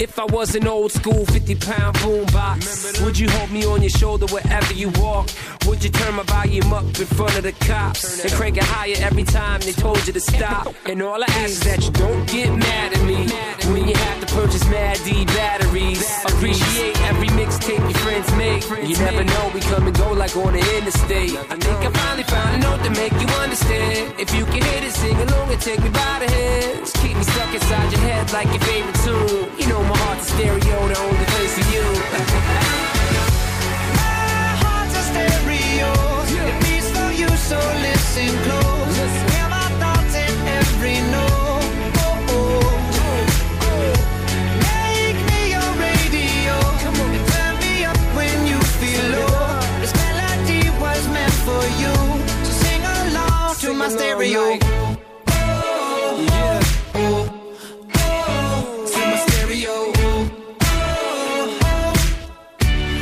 [0.00, 3.90] If I was an old school 50 pound boombox, would you hold me on your
[3.90, 5.28] shoulder wherever you walk?
[5.66, 8.94] Would you turn my volume up in front of the cops and crank it higher
[8.98, 10.72] every time they told you to stop?
[10.86, 13.26] And all I ask is that you don't get mad at me
[13.72, 16.00] when you have to purchase Mad D batteries.
[16.26, 18.88] Appreciate every mixtape your friends make.
[18.88, 21.36] You never know, we come and go like on the interstate.
[21.36, 24.14] I think I finally found a note to make you understand.
[24.18, 26.92] If you can hit it, sing along and take me by the hands.
[26.92, 29.50] Keep me stuck inside your head like your favorite tune.
[29.58, 31.86] You know my heart's a stereo, the only place for you.
[33.98, 35.90] My heart's a stereo.
[36.48, 38.96] It beats for you, so listen close.
[39.32, 39.37] Hear
[54.28, 54.34] To
[59.10, 59.76] my stereo.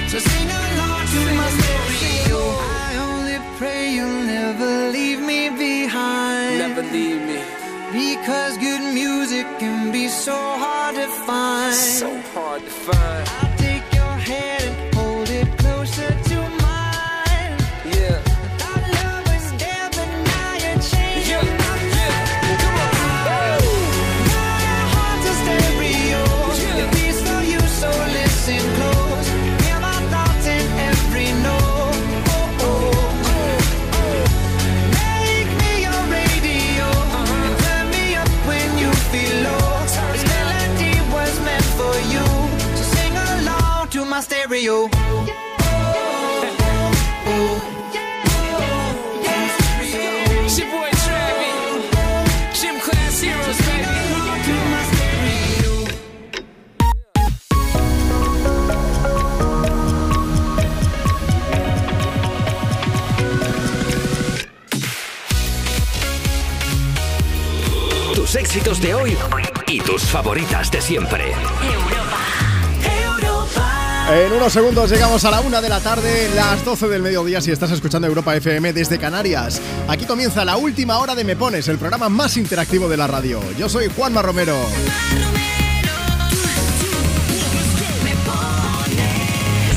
[0.07, 2.41] So sing along to my stereo.
[2.81, 6.59] I only pray you'll never leave me behind.
[6.61, 7.41] Never leave me.
[7.93, 11.75] Because good music can be so hard to find.
[11.75, 13.46] So hard to find.
[68.15, 69.17] Tus éxitos de hoy
[69.67, 71.35] y tus favoritas de siempre.
[74.09, 77.51] En unos segundos llegamos a la una de la tarde, las 12 del mediodía si
[77.51, 79.61] estás escuchando Europa FM desde Canarias.
[79.89, 83.41] Aquí comienza la última hora de Me Pones, el programa más interactivo de la radio.
[83.59, 84.57] Yo soy Juanma Romero.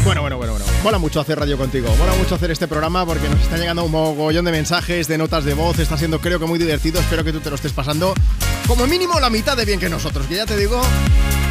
[0.04, 0.66] Bueno, bueno, bueno, bueno.
[0.84, 1.94] Mola mucho hacer radio contigo.
[1.98, 5.44] Mola mucho hacer este programa porque nos está llegando un mogollón de mensajes, de notas
[5.44, 5.80] de voz.
[5.80, 7.00] Está siendo, creo que, muy divertido.
[7.00, 8.14] Espero que tú te lo estés pasando
[8.68, 10.28] como mínimo la mitad de bien que nosotros.
[10.28, 10.80] Que ya te digo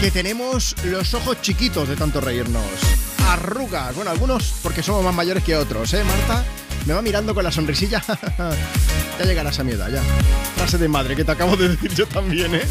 [0.01, 2.63] que tenemos los ojos chiquitos de tanto reírnos.
[3.27, 3.95] Arrugas.
[3.95, 6.45] Bueno, algunos porque somos más mayores que otros, ¿eh, Marta?
[6.87, 8.03] Me va mirando con la sonrisilla.
[9.19, 10.03] ya llegarás a mi edad, ya.
[10.57, 12.67] Frase de madre que te acabo de decir yo también, ¿eh?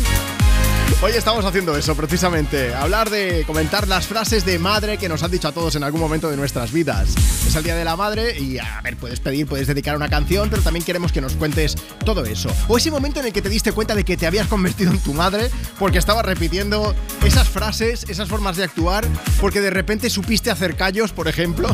[1.00, 2.74] Hoy estamos haciendo eso, precisamente.
[2.74, 6.02] Hablar de comentar las frases de madre que nos han dicho a todos en algún
[6.02, 7.16] momento de nuestras vidas.
[7.48, 10.50] Es el Día de la Madre y, a ver, puedes pedir, puedes dedicar una canción,
[10.50, 12.50] pero también queremos que nos cuentes todo eso.
[12.68, 15.00] O ese momento en el que te diste cuenta de que te habías convertido en
[15.00, 19.08] tu madre porque estabas repitiendo esas frases, esas formas de actuar,
[19.40, 21.70] porque de repente supiste hacer callos, por ejemplo.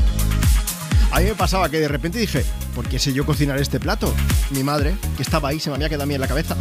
[1.14, 2.44] A mí me pasaba que de repente dije,
[2.74, 4.12] ¿por qué sé yo cocinar este plato?
[4.50, 6.56] Mi madre, que estaba ahí, se me había quedado a mí en la cabeza.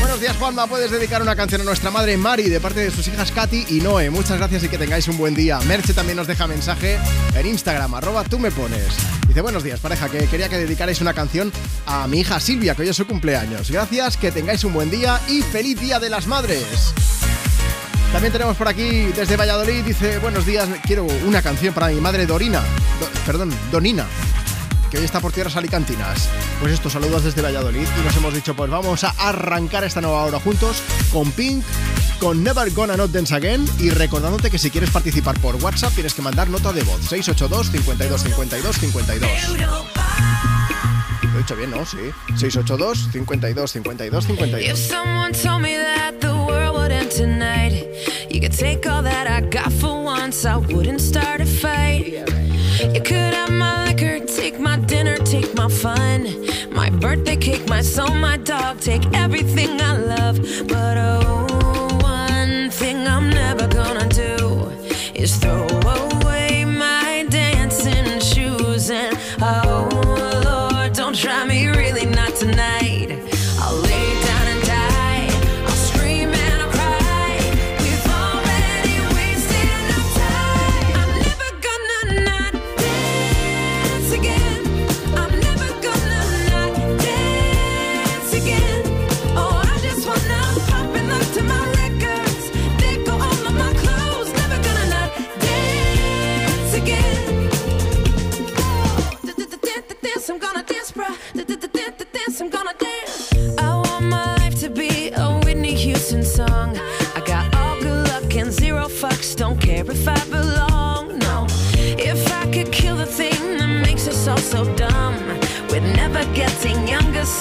[0.00, 0.66] Buenos días, Juanma.
[0.66, 3.80] Puedes dedicar una canción a nuestra madre Mari de parte de sus hijas Katy y
[3.80, 4.10] Noé.
[4.10, 5.58] Muchas gracias y que tengáis un buen día.
[5.60, 6.98] Merche también nos deja mensaje
[7.34, 8.86] en Instagram, arroba tú me pones.
[9.28, 11.50] Dice, buenos días, pareja, que quería que dedicarais una canción
[11.86, 13.70] a mi hija Silvia, que hoy es su cumpleaños.
[13.70, 17.15] Gracias, que tengáis un buen día y feliz Día de las Madres.
[18.12, 22.24] También tenemos por aquí desde Valladolid, dice, buenos días, quiero una canción para mi madre
[22.26, 22.60] Dorina.
[22.98, 24.06] Do- perdón, Donina.
[24.90, 26.28] que hoy está por tierras alicantinas.
[26.60, 30.22] Pues estos saludos desde Valladolid y nos hemos dicho, pues vamos a arrancar esta nueva
[30.24, 30.76] hora juntos
[31.12, 31.62] con Pink,
[32.20, 36.14] con Never Gonna Not Dance Again y recordándote que si quieres participar por WhatsApp tienes
[36.14, 39.30] que mandar nota de voz 682 52 52 52.
[41.22, 41.84] Lo he dicho bien, ¿no?
[41.84, 41.98] Sí.
[42.38, 44.88] 682 52 52 52.
[47.16, 47.72] Tonight,
[48.28, 52.08] you could take all that I got for once, I wouldn't start a fight.
[52.92, 56.26] You could have my liquor, take my dinner, take my fun,
[56.74, 60.36] my birthday cake, my soul, my dog, take everything I love.
[60.68, 61.85] But oh,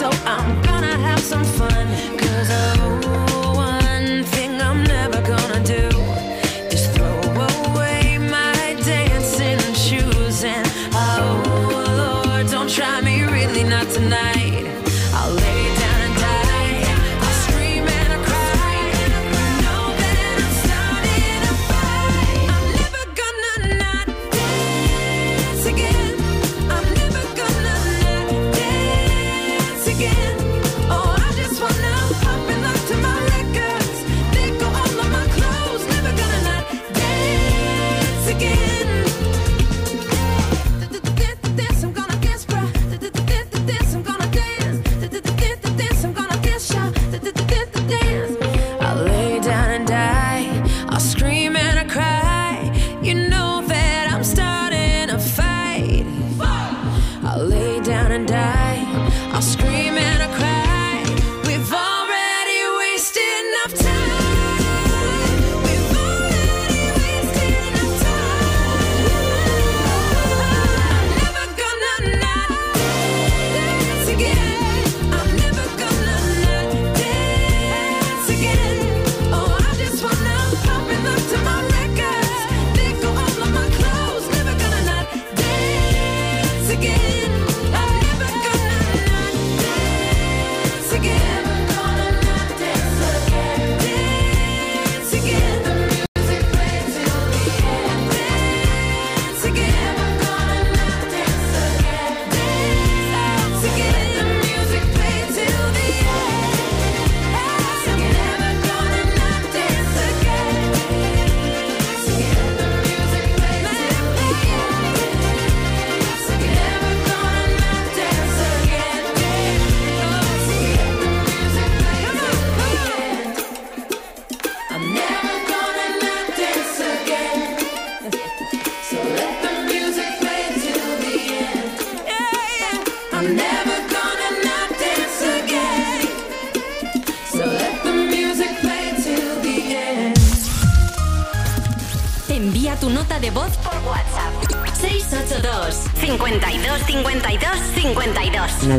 [0.06, 0.65] So I'm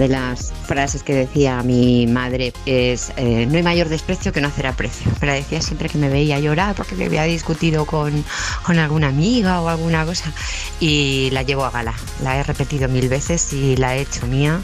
[0.06, 4.48] de las frases que decía mi madre es eh, no hay mayor desprecio que no
[4.48, 5.10] hacer aprecio.
[5.20, 8.24] Me la decía siempre que me veía llorar porque me había discutido con,
[8.64, 10.32] con alguna amiga o alguna cosa
[10.80, 11.94] y la llevo a gala.
[12.22, 14.60] La he repetido mil veces y la he hecho mía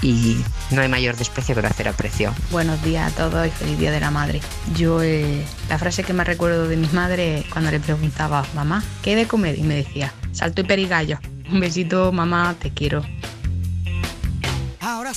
[0.00, 0.38] y
[0.70, 2.32] no hay mayor desprecio que no hacer aprecio.
[2.50, 4.40] Buenos días a todos y feliz día de la madre.
[4.74, 8.82] Yo, eh, la frase que más recuerdo de mi madre es cuando le preguntaba, mamá,
[9.02, 9.58] ¿qué de comer?
[9.58, 11.18] Y me decía, salto y perigallo.
[11.50, 13.02] Un besito, mamá, te quiero.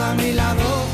[0.00, 0.93] A mi lado.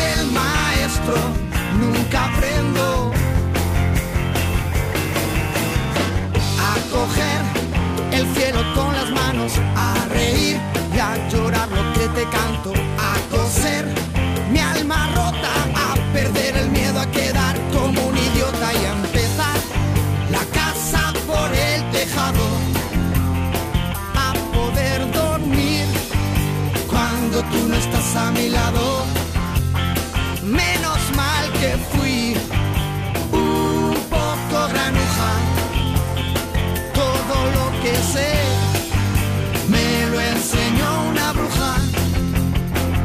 [12.13, 12.90] te canto,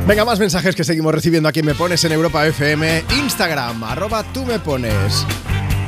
[0.06, 3.06] Venga, más mensajes que seguimos recibiendo aquí en Me Pones en Europa FM.
[3.18, 5.26] Instagram, arroba tú me pones.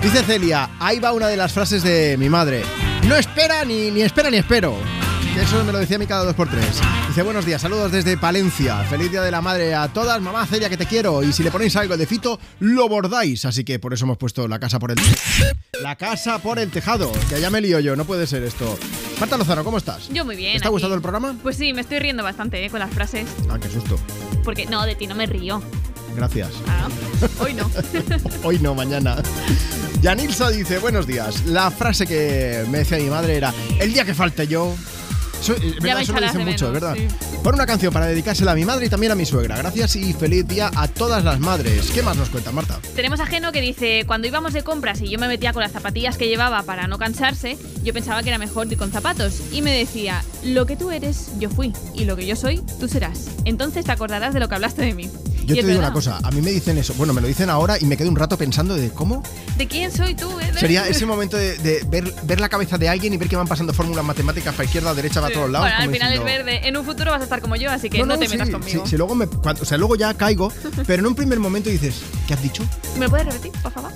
[0.03, 2.63] Dice Celia, ahí va una de las frases de mi madre.
[3.07, 4.77] No espera ni, ni espera ni espero.
[5.41, 6.81] Eso me lo decía a mí cada dos por tres.
[7.09, 8.79] Dice, buenos días, saludos desde Palencia.
[8.85, 10.21] Feliz Día de la Madre a todas.
[10.21, 11.23] Mamá Celia, que te quiero.
[11.23, 13.45] Y si le ponéis algo de fito, lo bordáis.
[13.45, 14.99] Así que por eso hemos puesto la casa por el...
[15.83, 17.13] La casa por el tejado.
[17.29, 18.79] Que ya me lío yo, no puede ser esto.
[19.21, 20.09] Marta Lozano, ¿cómo estás?
[20.13, 20.53] Yo muy bien.
[20.53, 20.73] ¿Te está aquí.
[20.73, 21.37] gustando el programa?
[21.43, 23.27] Pues sí, me estoy riendo bastante eh, con las frases.
[23.49, 23.99] Ah, qué susto.
[24.45, 25.63] Porque no, de ti no me río.
[26.17, 26.51] Gracias.
[26.67, 26.89] Ah,
[27.41, 27.71] hoy no.
[28.43, 29.23] Hoy no, mañana.
[30.01, 31.47] Yanilsa dice, buenos días.
[31.47, 34.75] La frase que me decía mi madre era, el día que falte yo...
[35.41, 36.03] Eso, eh, ¿verdad?
[36.03, 36.95] Eso lo dicen mucho, menos, ¿verdad?
[36.97, 37.09] sí.
[37.43, 39.57] Pon una canción para dedicársela a mi madre y también a mi suegra.
[39.57, 41.91] Gracias y feliz día a todas las madres.
[41.93, 42.79] ¿Qué más nos cuenta, Marta?
[42.97, 45.73] Tenemos a Geno que dice, cuando íbamos de compras y yo me metía con las
[45.73, 49.41] zapatillas que llevaba para no cansarse, yo pensaba que era mejor ir con zapatos.
[49.53, 51.73] Y me decía, lo que tú eres, yo fui.
[51.95, 53.29] Y lo que yo soy, tú serás.
[53.45, 55.09] Entonces te acordarás de lo que hablaste de mí.
[55.49, 55.85] Yo te digo verdad.
[55.91, 56.95] una cosa, a mí me dicen eso.
[56.95, 59.23] Bueno, me lo dicen ahora y me quedo un rato pensando de cómo
[59.57, 60.39] ¿De quién soy tú?
[60.41, 60.53] eh?
[60.59, 63.47] sería ese momento de, de ver, ver la cabeza de alguien y ver que van
[63.49, 65.35] pasando fórmulas matemáticas para izquierda, derecha, para Sí.
[65.35, 65.69] todos lados.
[65.69, 66.69] Bueno, al final es verde.
[66.69, 68.87] En un futuro vas a estar como yo, así que no, te sí, metas conmigo.
[68.87, 70.53] sí, luego me, cuando- o sea, luego ya caigo,
[70.87, 71.97] pero en un primer momento dices,
[72.27, 72.63] ¿qué has dicho?
[72.99, 73.93] ¿Me lo puedes repetir, por favor?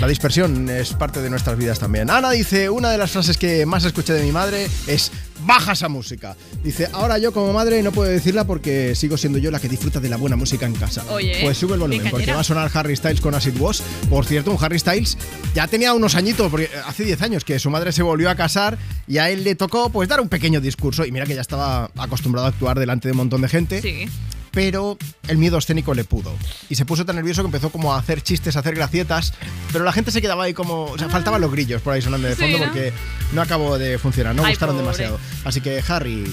[0.00, 2.10] La dispersión es parte de nuestras vidas también.
[2.10, 5.10] Ana dice, una de las frases que más escuché de mi madre es,
[5.44, 6.36] baja esa música.
[6.62, 10.00] Dice, ahora yo como madre no puedo decirla porque sigo siendo yo la que disfruta
[10.00, 11.04] de la buena música en casa.
[11.10, 13.82] Oye, pues sube el volumen porque va a sonar Harry Styles con Acid Was.
[14.08, 15.16] Por cierto, un Harry Styles
[15.54, 18.78] ya tenía unos añitos, porque hace 10 años que su madre se volvió a casar
[19.06, 21.90] y a él le tocó pues dar un pequeño discurso y mira que ya estaba
[21.96, 23.82] acostumbrado a actuar delante de un montón de gente.
[23.82, 24.08] Sí.
[24.52, 24.98] Pero
[25.28, 26.32] el miedo escénico le pudo.
[26.68, 29.32] Y se puso tan nervioso que empezó como a hacer chistes, a hacer gracietas.
[29.72, 30.84] Pero la gente se quedaba ahí como.
[30.84, 32.64] O sea, faltaban los grillos por ahí sonando de Sí, fondo ¿no?
[32.64, 32.92] porque
[33.32, 34.84] no acabó de funcionar, no Ay, gustaron pobre.
[34.86, 35.18] demasiado.
[35.44, 36.24] Así que, Harry,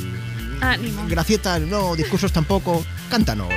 [0.61, 1.05] Ánimo.
[1.07, 2.83] gracietas no, discursos tampoco.
[3.09, 3.53] Cántanos.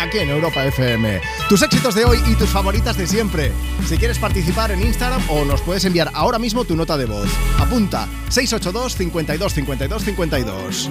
[0.00, 1.20] Aquí en Europa FM.
[1.50, 3.52] Tus éxitos de hoy y tus favoritas de siempre.
[3.86, 7.28] Si quieres participar en Instagram o nos puedes enviar ahora mismo tu nota de voz.
[7.58, 10.90] Apunta 682 52 52 52.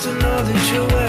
[0.00, 1.07] Just to know that you're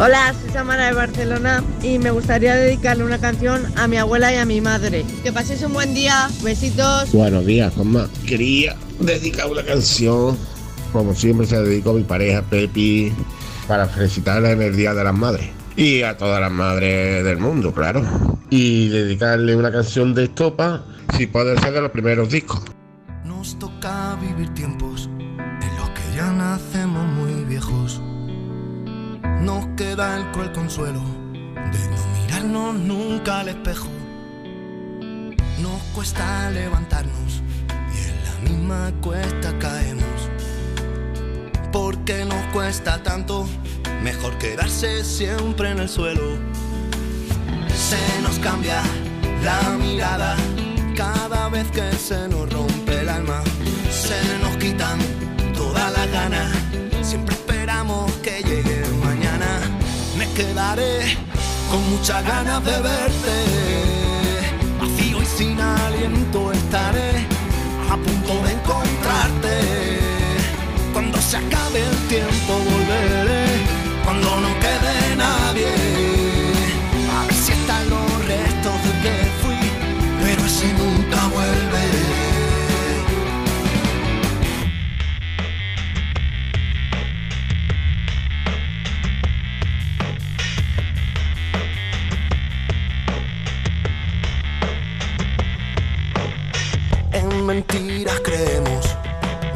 [0.00, 4.36] Hola, soy Samara de Barcelona y me gustaría dedicarle una canción a mi abuela y
[4.36, 5.04] a mi madre.
[5.24, 7.10] Que paséis un buen día, besitos.
[7.10, 8.08] Buenos días, mamá.
[8.24, 10.38] Quería dedicar una canción,
[10.92, 13.12] como siempre se dedico a mi pareja Pepi,
[13.66, 15.48] para felicitarla en el Día de las Madres.
[15.74, 18.04] Y a todas las madres del mundo, claro.
[18.50, 20.84] Y dedicarle una canción de estopa,
[21.16, 22.62] si puede ser de los primeros discos.
[30.42, 31.00] El consuelo
[31.54, 33.88] de no mirarnos nunca al espejo.
[35.60, 37.42] Nos cuesta levantarnos
[37.94, 40.04] y en la misma cuesta caemos.
[41.72, 43.46] Porque nos cuesta tanto,
[44.02, 46.38] mejor quedarse siempre en el suelo.
[47.74, 48.82] Se nos cambia
[49.42, 50.36] la mirada
[50.96, 53.42] cada vez que se nos rompe el alma.
[53.90, 54.98] Se nos quitan
[55.54, 56.52] todas las ganas.
[57.02, 57.34] Siempre
[60.38, 61.16] quedaré
[61.68, 63.34] con muchas ganas de verte.
[64.80, 67.26] Vacío y sin aliento estaré
[67.92, 69.54] a punto de encontrarte.
[70.92, 73.46] Cuando se acabe el tiempo volveré.
[74.04, 75.72] Cuando no quede nadie.
[77.16, 79.62] A ver si están los restos de que fui.
[80.22, 81.67] Pero ese nunca vuelve.
[97.58, 98.86] Mentiras creemos,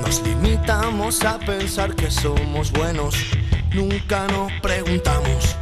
[0.00, 3.14] nos limitamos a pensar que somos buenos.
[3.72, 5.56] Nunca nos preguntamos,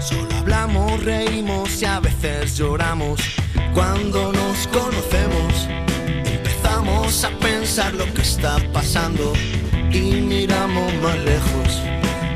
[0.00, 3.20] solo hablamos, reímos y a veces lloramos.
[3.74, 5.68] Cuando nos conocemos,
[6.24, 9.34] empezamos a pensar lo que está pasando
[9.90, 10.00] y
[10.32, 11.82] miramos más lejos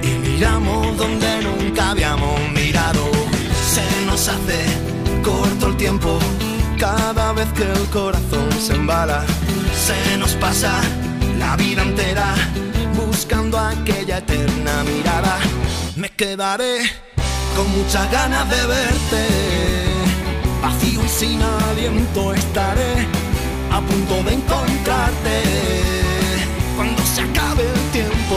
[0.02, 3.04] y miramos donde nunca habíamos mirado.
[3.74, 4.60] Se nos hace
[5.22, 6.18] corto el tiempo
[6.78, 9.24] cada vez que el corazón se embala.
[9.86, 10.72] Se nos pasa
[11.38, 12.34] la vida entera
[12.94, 15.38] buscando aquella eterna mirada.
[15.96, 16.80] Me quedaré
[17.56, 19.26] con muchas ganas de verte.
[20.62, 23.06] Vacío y sin aliento estaré
[23.72, 25.42] a punto de encontrarte.
[26.76, 28.36] Cuando se acabe el tiempo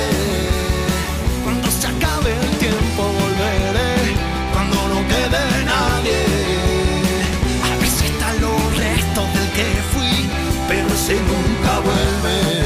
[12.21, 12.61] Vuelve.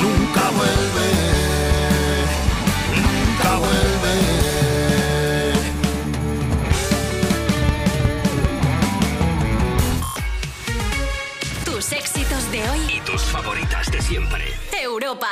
[0.00, 1.08] Nunca vuelve.
[2.94, 4.14] Nunca vuelve.
[11.64, 12.78] Tus éxitos de hoy.
[12.96, 14.44] Y tus favoritas de siempre.
[14.82, 15.28] Europa.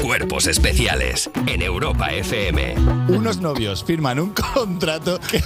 [0.00, 2.74] Cuerpos especiales en Europa FM.
[3.08, 5.40] Unos novios firman un contrato que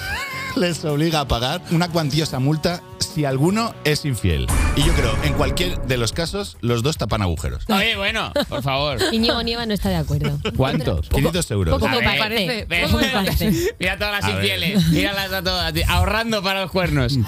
[0.60, 4.46] les obliga a pagar una cuantiosa multa si alguno es infiel.
[4.74, 7.64] Y yo creo, en cualquier de los casos, los dos tapan agujeros.
[7.68, 8.98] Oye, bueno, por favor.
[9.12, 10.38] Íñigo Nieva no está de acuerdo.
[10.56, 11.00] ¿Cuánto?
[11.02, 11.74] 500 euros.
[11.74, 12.66] Poco A me parece.
[12.86, 13.74] Poco me parece.
[13.78, 14.86] Mira todas las A infieles.
[14.88, 15.74] Míralas a todas.
[15.88, 17.18] Ahorrando para los cuernos.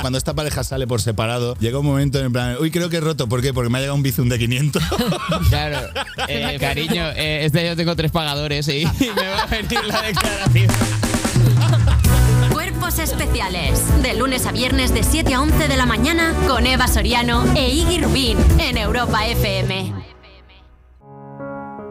[0.00, 3.00] Cuando esta pareja sale por separado, llega un momento en plan, uy, creo que he
[3.00, 3.28] roto.
[3.28, 3.54] ¿Por qué?
[3.54, 4.82] Porque me ha llegado un bizum de 500.
[5.48, 5.78] Claro.
[6.28, 11.09] Eh, cariño, eh, este yo tengo tres pagadores y me va a venir la declaración.
[12.80, 14.02] Cuerpos especiales.
[14.02, 17.68] De lunes a viernes de 7 a 11 de la mañana con Eva Soriano e
[17.68, 19.92] Iggy Rubín en Europa FM.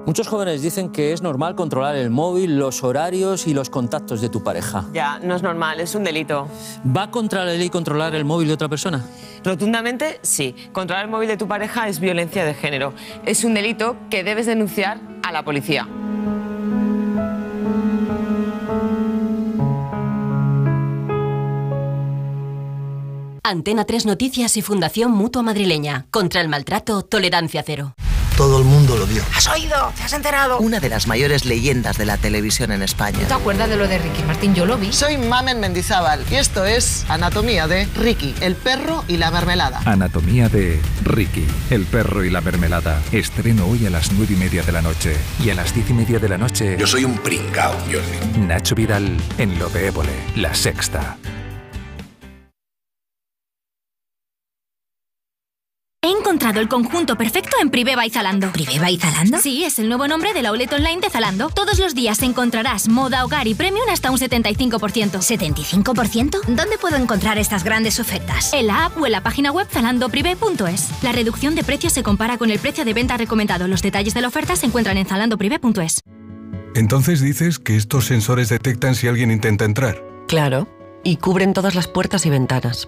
[0.07, 4.29] Muchos jóvenes dicen que es normal controlar el móvil, los horarios y los contactos de
[4.29, 4.85] tu pareja.
[4.91, 6.47] Ya, no es normal, es un delito.
[6.85, 9.05] ¿Va contra la ley controlar el móvil de otra persona?
[9.43, 10.55] Rotundamente, sí.
[10.71, 12.93] Controlar el móvil de tu pareja es violencia de género.
[13.27, 15.87] Es un delito que debes denunciar a la policía.
[23.43, 26.05] Antena 3 Noticias y Fundación Mutua Madrileña.
[26.11, 27.95] Contra el maltrato, tolerancia cero.
[28.35, 29.21] Todo el mundo lo vio.
[29.35, 29.91] ¿Has oído?
[29.97, 30.59] ¿Te has enterado?
[30.59, 33.19] Una de las mayores leyendas de la televisión en España.
[33.27, 34.55] ¿Te acuerdas de lo de Ricky Martín?
[34.55, 34.93] Yo lo vi.
[34.93, 39.81] Soy Mamen Mendizábal y esto es Anatomía de Ricky, el perro y la mermelada.
[39.83, 43.01] Anatomía de Ricky, el perro y la mermelada.
[43.11, 45.17] Estreno hoy a las nueve y media de la noche.
[45.43, 46.77] Y a las diez y media de la noche.
[46.79, 48.39] Yo soy un pringao, Jordi.
[48.39, 51.17] Nacho Vidal en Lo de Évole, La Sexta.
[56.01, 58.53] He encontrado el conjunto perfecto en Privé by Zalando.
[58.53, 59.37] ¿Privé by Zalando?
[59.39, 61.49] Sí, es el nuevo nombre del outlet online de Zalando.
[61.49, 64.79] Todos los días encontrarás moda, hogar y premium hasta un 75%.
[64.79, 66.39] ¿75%?
[66.47, 68.53] ¿Dónde puedo encontrar estas grandes ofertas?
[68.53, 71.03] En la app o en la página web zalandoprivé.es.
[71.03, 73.67] La reducción de precios se compara con el precio de venta recomendado.
[73.67, 75.99] Los detalles de la oferta se encuentran en zalandoprivé.es.
[76.75, 80.01] Entonces dices que estos sensores detectan si alguien intenta entrar.
[80.29, 80.69] Claro,
[81.03, 82.87] y cubren todas las puertas y ventanas.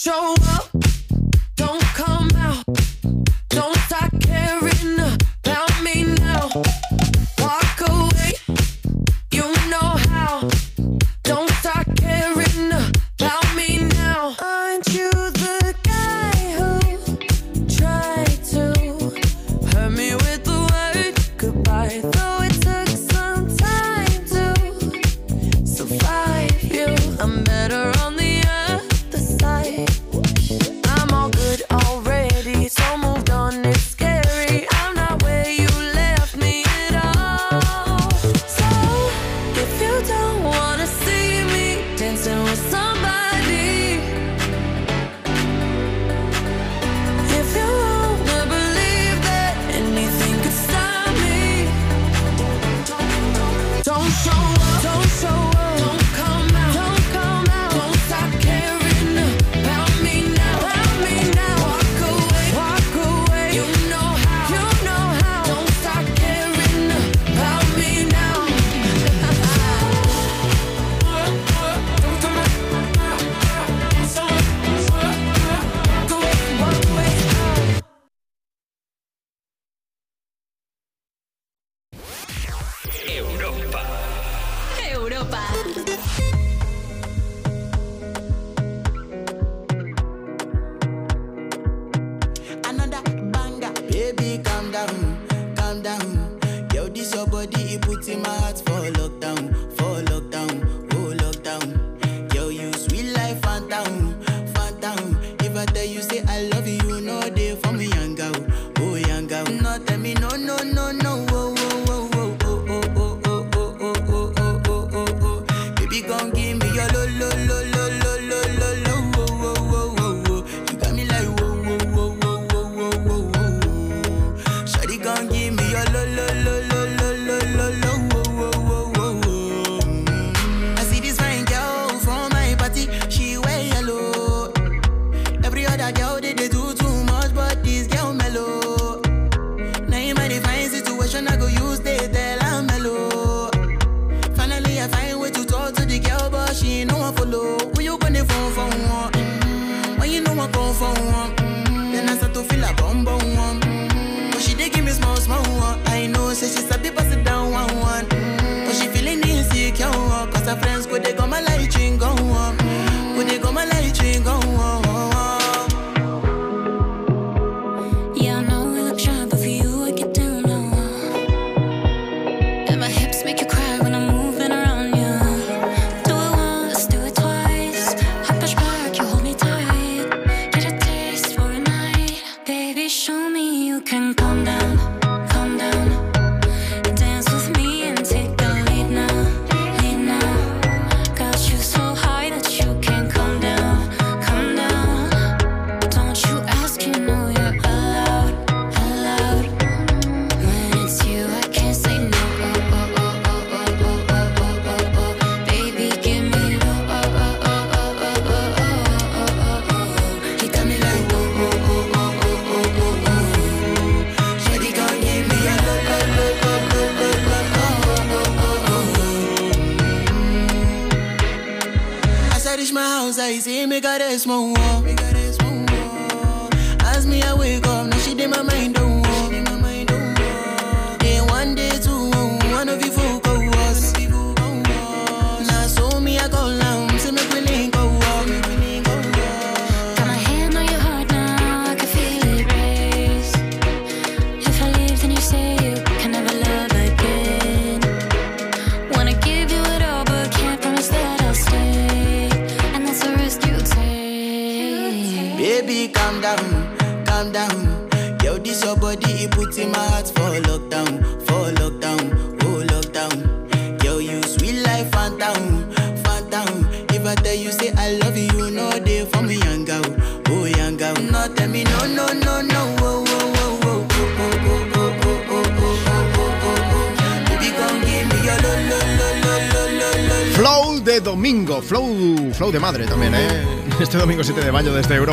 [0.00, 0.39] show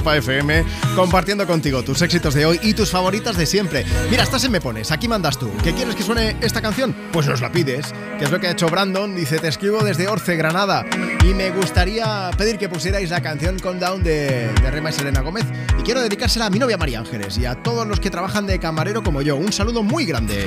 [0.08, 0.64] Europa FM,
[0.96, 3.86] compartiendo contigo tus éxitos de hoy y tus favoritas de siempre.
[4.10, 5.52] Mira, estás en Me Pones, aquí mandas tú.
[5.64, 6.96] ¿Qué quieres que suene esta canción?
[7.12, 9.16] Pues nos la pides, que es lo que ha hecho Brandon.
[9.16, 10.86] Dice, te escribo desde Orce, Granada,
[11.24, 15.46] y me gustaría pedir que pusierais la canción Countdown de, de Rema y Selena Gómez.
[15.78, 18.60] Y quiero dedicársela a mi novia María Ángeles y a todos los que trabajan de
[18.60, 19.36] camarero como yo.
[19.36, 20.46] Un saludo muy grande.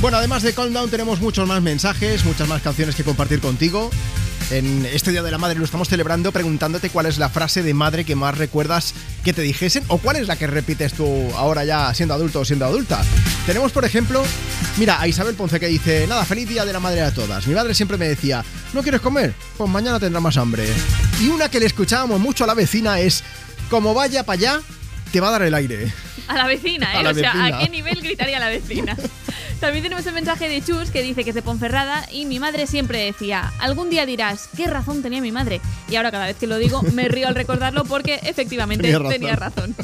[0.00, 3.90] Bueno, además de Countdown tenemos muchos más mensajes, muchas más canciones que compartir contigo.
[4.50, 7.72] En este Día de la Madre lo estamos celebrando preguntándote cuál es la frase de
[7.72, 11.64] madre que más recuerdas que te dijesen o cuál es la que repites tú ahora
[11.64, 13.02] ya siendo adulto o siendo adulta.
[13.46, 14.22] Tenemos, por ejemplo,
[14.76, 17.46] mira, a Isabel Ponce que dice, nada, feliz Día de la Madre a todas.
[17.46, 19.34] Mi madre siempre me decía, ¿no quieres comer?
[19.56, 20.66] Pues mañana tendrá más hambre.
[21.20, 23.24] Y una que le escuchábamos mucho a la vecina es,
[23.70, 24.60] como vaya para allá,
[25.10, 25.90] te va a dar el aire.
[26.28, 26.98] A la vecina, ¿eh?
[26.98, 27.56] A la o sea, vecina.
[27.56, 28.96] ¿a qué nivel gritaría la vecina?
[29.60, 32.66] También tenemos el mensaje de Chus que dice que es de Ponferrada y mi madre
[32.66, 35.60] siempre decía, algún día dirás, ¿qué razón tenía mi madre?
[35.88, 39.12] Y ahora cada vez que lo digo me río al recordarlo porque efectivamente Tenía razón.
[39.12, 39.74] tenía razón.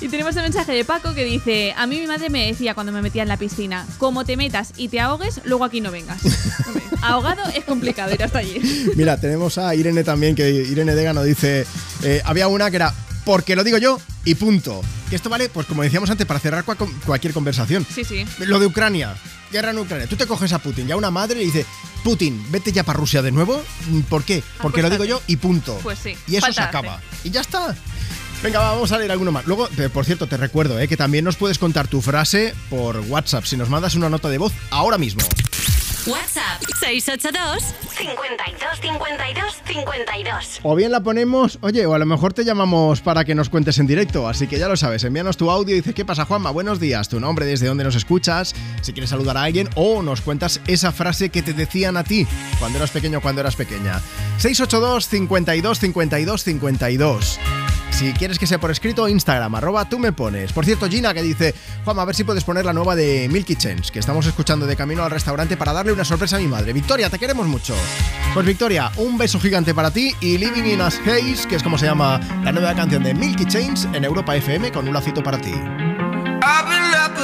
[0.00, 2.92] Y tenemos el mensaje de Paco que dice, a mí mi madre me decía cuando
[2.92, 6.20] me metía en la piscina, como te metas y te ahogues, luego aquí no vengas.
[7.02, 8.60] Ahogado es complicado ir hasta allí.
[8.94, 11.66] Mira, tenemos a Irene también, que Irene Degano dice,
[12.02, 12.92] eh, había una que era,
[13.24, 14.82] porque lo digo yo y punto.
[15.08, 16.76] Que esto vale, pues como decíamos antes, para cerrar cua-
[17.06, 17.86] cualquier conversación.
[17.94, 18.24] Sí, sí.
[18.38, 19.14] Lo de Ucrania,
[19.52, 20.06] guerra en Ucrania.
[20.06, 21.66] Tú te coges a Putin y a una madre y dice,
[22.04, 23.62] Putin, vete ya para Rusia de nuevo.
[24.08, 24.42] ¿Por qué?
[24.62, 25.78] Porque lo digo yo y punto.
[25.82, 26.14] Pues sí.
[26.26, 27.00] Y eso se acaba.
[27.24, 27.74] Y ya está.
[28.42, 29.44] Venga, va, vamos a leer alguno más.
[29.46, 32.98] Luego, eh, por cierto, te recuerdo eh, que también nos puedes contar tu frase por
[33.00, 35.20] WhatsApp si nos mandas una nota de voz ahora mismo.
[36.06, 40.60] WhatsApp 682 52 52 52.
[40.62, 43.78] O bien la ponemos, oye, o a lo mejor te llamamos para que nos cuentes
[43.78, 44.26] en directo.
[44.26, 46.50] Así que ya lo sabes, envíanos tu audio y dices, ¿qué pasa, Juanma?
[46.52, 50.22] Buenos días, tu nombre, desde dónde nos escuchas, si quieres saludar a alguien, o nos
[50.22, 52.26] cuentas esa frase que te decían a ti
[52.58, 54.00] cuando eras pequeño o cuando eras pequeña.
[54.38, 57.40] 682 52 52 52.
[58.00, 60.54] Si quieres que sea por escrito, Instagram, arroba tú me pones.
[60.54, 61.54] Por cierto, Gina que dice,
[61.84, 64.74] Juan, a ver si puedes poner la nueva de Milky Chance, que estamos escuchando de
[64.74, 66.72] camino al restaurante para darle una sorpresa a mi madre.
[66.72, 67.74] Victoria, te queremos mucho.
[68.34, 71.78] Pues Victoria, un beso gigante para ti y Living in Us Haze, que es como
[71.78, 75.38] se llama la nueva canción de Milky Chance en Europa FM con un lacito para
[75.38, 75.52] ti.
[76.42, 77.20] A a a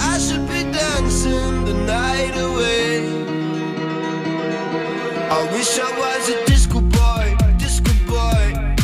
[0.00, 3.17] I should be dancing the night away.
[5.30, 8.76] I wish I was a disco boy, disco boy.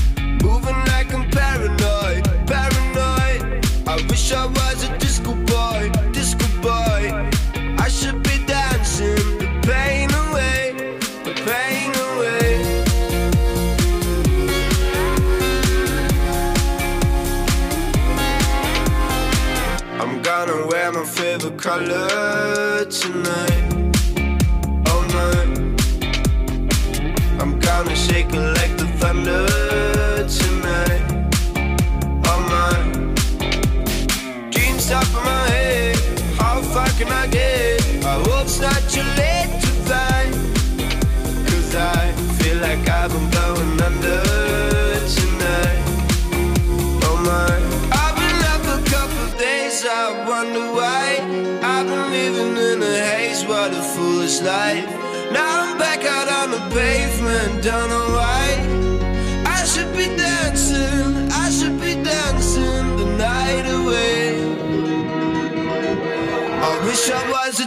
[0.43, 3.65] Moving like I'm paranoid, paranoid.
[3.89, 7.31] I wish I was a disco boy, disco boy.
[7.79, 12.85] I should be dancing the pain away, the pain away.
[19.99, 23.64] I'm gonna wear my favorite color tonight.
[34.85, 35.97] Dreams top of my head.
[36.39, 37.81] How far can I get?
[38.05, 40.35] I hope it's not too late to find.
[41.47, 44.21] Cause I feel like I've been going under
[45.17, 45.83] tonight.
[47.05, 47.55] Oh my.
[48.03, 51.21] I've been up a couple days, I wonder why.
[51.63, 54.89] I've been living in a haze, what a foolish life.
[55.33, 58.47] Now I'm back out on the pavement, don't know why.
[59.47, 64.24] I should be dancing, I should be dancing the night away.
[66.95, 67.67] Wish I was a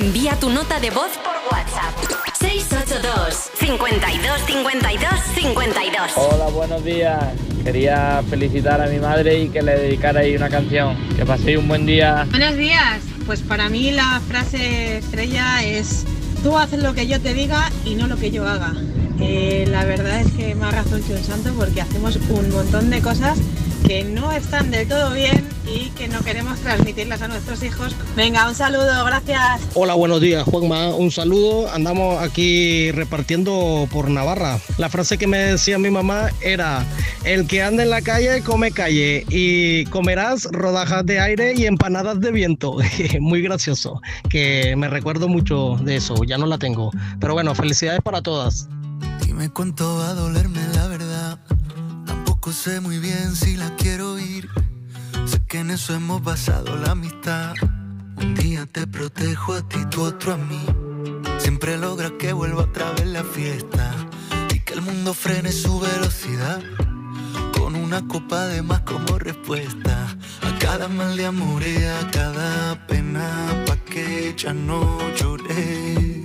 [0.00, 1.92] Envía tu nota de voz por WhatsApp.
[2.38, 7.20] 682 52 52 52 Hola, buenos días.
[7.64, 10.96] Quería felicitar a mi madre y que le dedicara ahí una canción.
[11.16, 12.28] Que paséis un buen día.
[12.30, 13.00] Buenos días.
[13.26, 16.04] Pues para mí la frase estrella es
[16.44, 18.74] tú haces lo que yo te diga y no lo que yo haga.
[19.20, 23.38] Eh, la verdad es que ha razón un santo porque hacemos un montón de cosas
[23.86, 27.94] que no están del todo bien y que no queremos transmitirlas a nuestros hijos.
[28.16, 29.62] Venga, un saludo, gracias.
[29.74, 30.94] Hola, buenos días, Juanma.
[30.94, 31.70] Un saludo.
[31.70, 34.58] Andamos aquí repartiendo por Navarra.
[34.78, 36.84] La frase que me decía mi mamá era,
[37.24, 42.20] el que anda en la calle come calle y comerás rodajas de aire y empanadas
[42.20, 42.76] de viento.
[43.20, 46.24] Muy gracioso, que me recuerdo mucho de eso.
[46.24, 46.90] Ya no la tengo.
[47.20, 48.68] Pero bueno, felicidades para todas.
[49.38, 51.38] Dime cuánto va a dolerme la verdad.
[52.04, 54.48] Tampoco sé muy bien si la quiero oír.
[55.26, 57.54] Sé que en eso hemos basado la amistad.
[58.16, 60.60] Un día te protejo a ti, tú otro a mí.
[61.38, 63.94] Siempre logras que vuelva otra vez la fiesta
[64.52, 66.60] y que el mundo frene su velocidad.
[67.56, 72.88] Con una copa de más como respuesta a cada mal de amor y a cada
[72.88, 76.17] pena pa' que ya no lloré.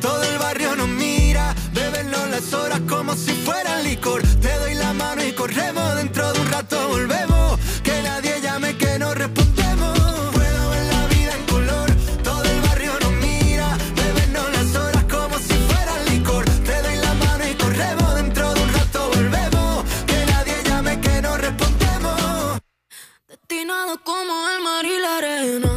[0.00, 4.22] Todo el barrio nos mira, bebernos las horas como si fueran licor.
[4.40, 8.98] Te doy la mano y corremos, dentro de un rato volvemos, que nadie llame que
[8.98, 9.98] no respondemos.
[10.32, 11.90] Puedo ver la vida en color,
[12.24, 16.44] todo el barrio nos mira, bebernos las horas como si fueran licor.
[16.64, 21.20] Te doy la mano y corremos, dentro de un rato volvemos, que nadie llame que
[21.20, 22.60] no respondemos.
[23.28, 25.67] Destinado como el mar y la arena.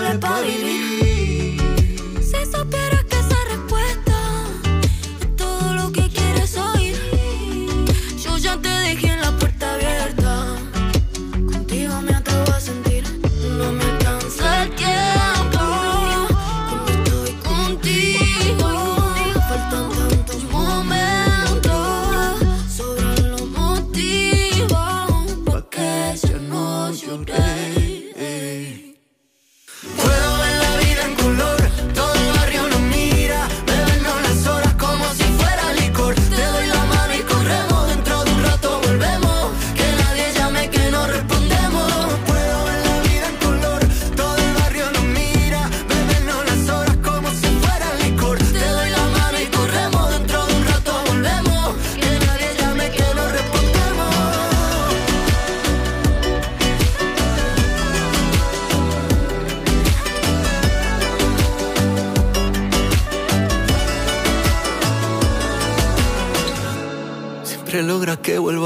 [0.00, 0.67] I'm a party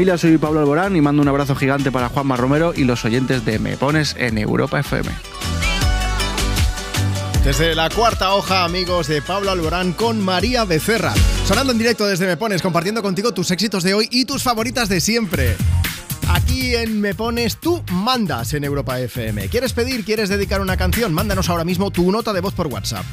[0.00, 3.44] familia, soy Pablo Alborán y mando un abrazo gigante para Juanma Romero y los oyentes
[3.44, 5.10] de Me Pones en Europa FM.
[7.44, 11.12] Desde la cuarta hoja, amigos de Pablo Alborán con María Becerra.
[11.44, 14.88] Sonando en directo desde Me Pones, compartiendo contigo tus éxitos de hoy y tus favoritas
[14.88, 15.54] de siempre.
[16.30, 19.50] Aquí en Me Pones, tú mandas en Europa FM.
[19.50, 21.12] ¿Quieres pedir, quieres dedicar una canción?
[21.12, 23.04] Mándanos ahora mismo tu nota de voz por WhatsApp.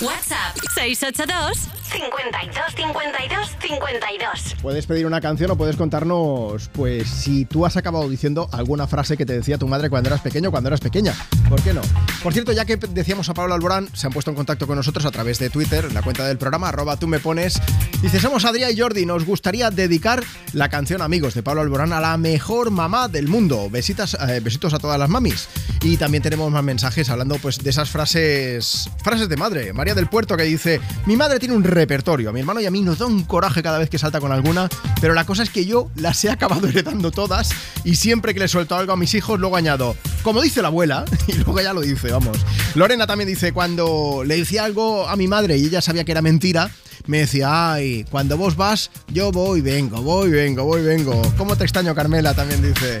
[0.00, 4.56] WhatsApp 682 52 52 52.
[4.62, 9.16] Puedes pedir una canción o puedes contarnos, pues, si tú has acabado diciendo alguna frase
[9.16, 11.14] que te decía tu madre cuando eras pequeño o cuando eras pequeña.
[11.48, 11.80] ¿Por qué no?
[12.22, 15.04] Por cierto, ya que decíamos a Pablo Alborán, se han puesto en contacto con nosotros
[15.04, 17.60] a través de Twitter, en la cuenta del programa, arroba tú me pones.
[18.02, 22.00] Dice, somos Adrián y Jordi, nos gustaría dedicar la canción Amigos de Pablo Alborán a
[22.00, 23.68] la mejor mamá del mundo.
[23.70, 25.48] Besitas, eh, besitos a todas las mamis.
[25.82, 29.72] Y también tenemos más mensajes hablando pues de esas frases, frases de madre.
[29.72, 32.70] María del Puerto que dice, mi madre tiene un repertorio, a mi hermano y a
[32.70, 34.68] mí nos da un coraje cada vez que salta con alguna,
[35.00, 37.52] pero la cosa es que yo las he acabado heredando todas
[37.84, 41.06] y siempre que le suelto algo a mis hijos luego añado, como dice la abuela,
[41.26, 42.36] y luego ya lo dice, vamos.
[42.74, 46.20] Lorena también dice, cuando le decía algo a mi madre y ella sabía que era
[46.20, 46.70] mentira,
[47.06, 51.22] me decía, ay, cuando vos vas, yo voy, vengo, voy, vengo, voy, vengo.
[51.38, 52.34] ¿Cómo te extraño, Carmela?
[52.34, 53.00] También dice.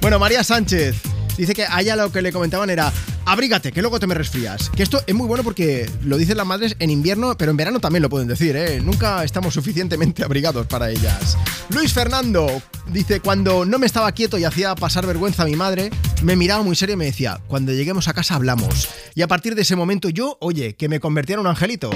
[0.00, 1.02] Bueno, María Sánchez
[1.40, 2.92] dice que a ella lo que le comentaban era,
[3.24, 4.70] abrígate, que luego te me resfrías.
[4.70, 7.80] Que esto es muy bueno porque lo dicen las madres en invierno, pero en verano
[7.80, 8.80] también lo pueden decir, ¿eh?
[8.80, 11.36] Nunca estamos suficientemente abrigados para ellas.
[11.70, 12.62] Luis Fernando
[12.92, 15.90] dice, cuando no me estaba quieto y hacía pasar vergüenza a mi madre,
[16.22, 18.88] me miraba muy serio y me decía, cuando lleguemos a casa hablamos.
[19.14, 21.90] Y a partir de ese momento yo, oye, que me convertía en un angelito.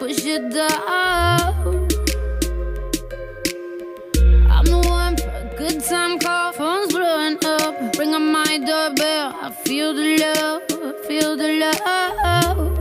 [0.00, 1.86] Push it down.
[4.50, 7.98] I'm the one for a good time call, phone's blowing up.
[7.98, 12.79] Ring on my doorbell, I feel the love, feel the love.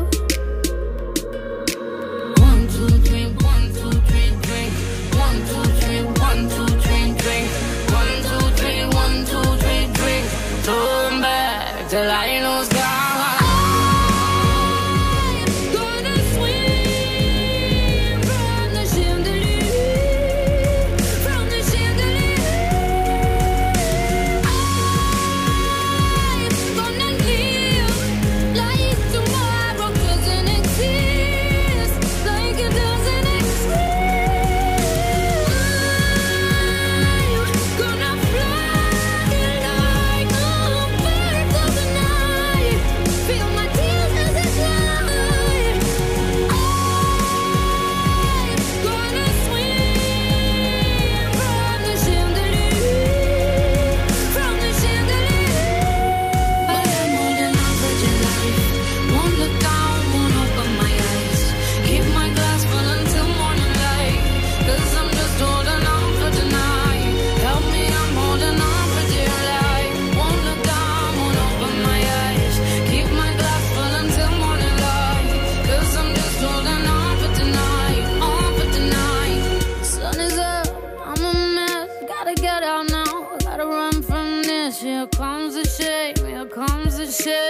[87.19, 87.48] said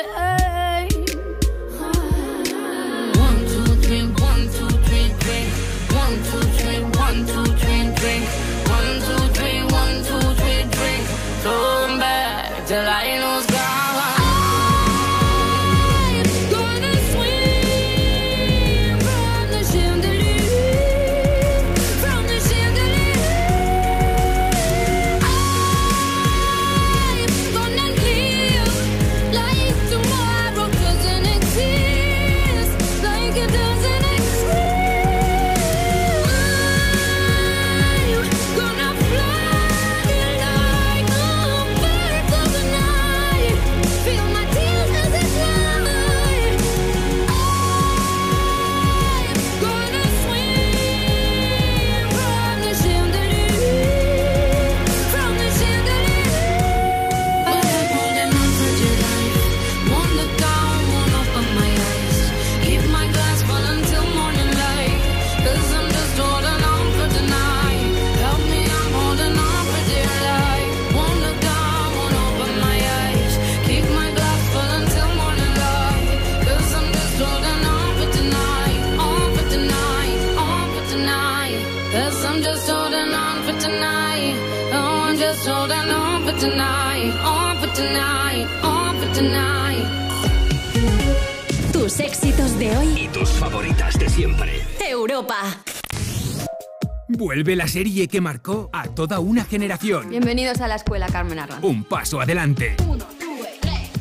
[97.40, 100.10] Vuelve la serie que marcó a toda una generación.
[100.10, 101.64] Bienvenidos a la escuela Carmen Arran.
[101.64, 102.76] Un paso adelante.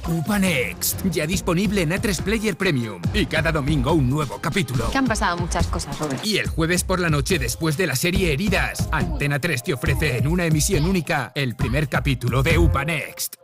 [0.08, 3.00] Upa Next, ya disponible en A3 Player Premium.
[3.14, 4.90] Y cada domingo un nuevo capítulo.
[4.90, 6.26] Que han pasado muchas cosas, Robert.
[6.26, 10.18] Y el jueves por la noche después de la serie Heridas, Antena 3 te ofrece
[10.18, 13.36] en una emisión única el primer capítulo de Upa Next.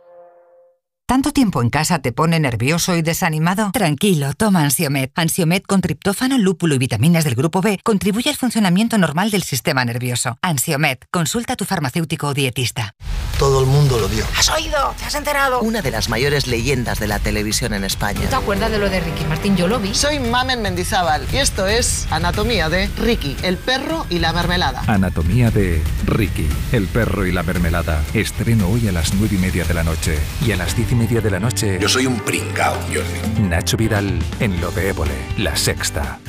[1.07, 3.69] ¿Tanto tiempo en casa te pone nervioso y desanimado?
[3.71, 5.11] Tranquilo, toma Ansiomet.
[5.13, 9.85] Ansiomet con triptófano, lúpulo y vitaminas del grupo B contribuye al funcionamiento normal del sistema
[9.85, 10.39] nervioso.
[10.41, 12.95] Ansiomet, consulta a tu farmacéutico o dietista.
[13.37, 14.25] Todo el mundo lo vio.
[14.35, 14.95] ¿Has oído?
[14.97, 15.59] ¿Te has enterado?
[15.59, 18.21] Una de las mayores leyendas de la televisión en España.
[18.27, 19.57] ¿Te acuerdas de lo de Ricky Martín?
[19.57, 19.93] Yo lo vi.
[19.93, 24.83] Soy Mamen Mendizábal y esto es Anatomía de Ricky, el perro y la mermelada.
[24.87, 28.03] Anatomía de Ricky, el perro y la mermelada.
[28.15, 30.17] Estreno hoy a las nueve y media de la noche.
[30.43, 31.77] Y a las diez y media de la noche.
[31.79, 33.41] Yo soy un pringao, Jordi.
[33.41, 36.19] Nacho Vidal en Lo de Évole, La Sexta.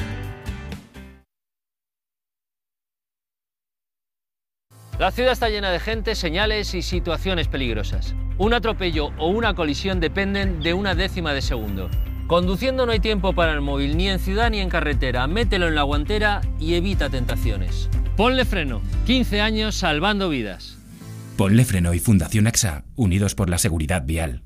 [4.98, 8.14] La ciudad está llena de gente, señales y situaciones peligrosas.
[8.38, 11.90] Un atropello o una colisión dependen de una décima de segundo.
[12.26, 15.26] Conduciendo no hay tiempo para el móvil, ni en ciudad ni en carretera.
[15.26, 17.90] Mételo en la guantera y evita tentaciones.
[18.16, 18.80] Ponle freno.
[19.06, 20.78] 15 años salvando vidas.
[21.36, 24.45] Ponle Freno y Fundación AXA, unidos por la seguridad vial.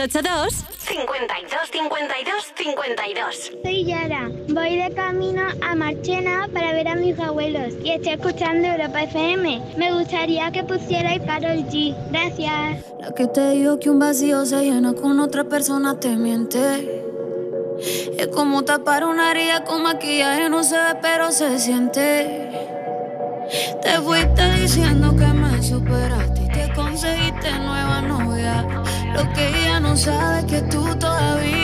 [0.00, 3.52] 682 52 52 52.
[3.62, 8.66] Soy Yara, voy de camino a Marchena para ver a mis abuelos y estoy escuchando
[8.66, 9.74] Europa FM.
[9.76, 11.94] Me gustaría que pusierais Carol G.
[12.10, 12.82] Gracias.
[12.98, 17.04] La que te digo que un vacío se llena con otra persona te miente.
[18.16, 22.48] Es como tapar una herida con maquillaje, no se ve, pero se siente.
[23.82, 28.66] Te fuiste diciendo que me superaste y te conseguiste nueva novia.
[29.12, 29.59] Lo que
[29.90, 31.59] no sabe es que tú todavía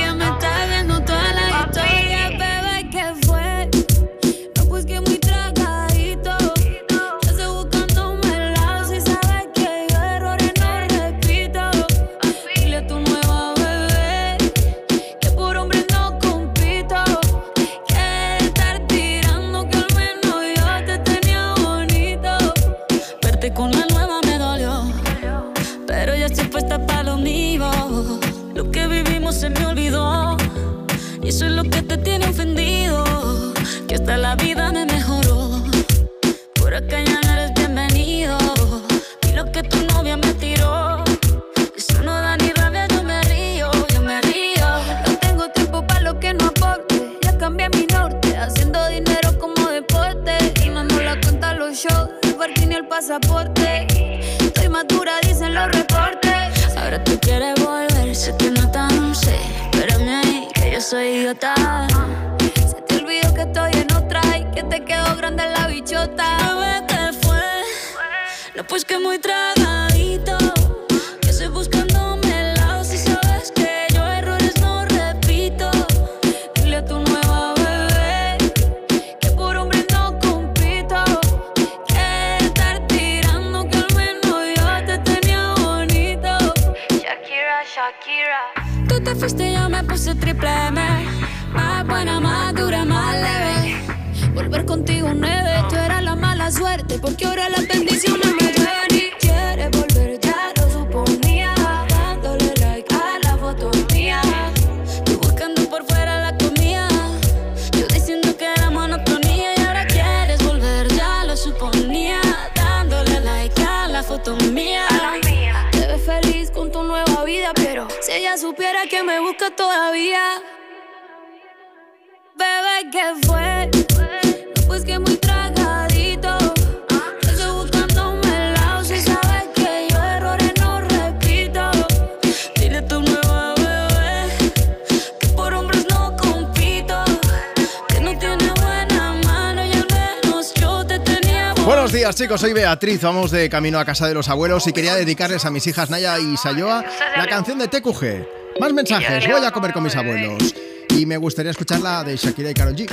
[142.26, 145.50] chicos, soy Beatriz, vamos de camino a casa de los abuelos y quería dedicarles a
[145.52, 146.84] mis hijas Naya y Sayoa
[147.16, 148.58] la canción de TQG.
[148.58, 150.52] Más mensajes, voy a comer con mis abuelos.
[150.90, 152.90] Y me gustaría escuchar la de Shakira y Karol G.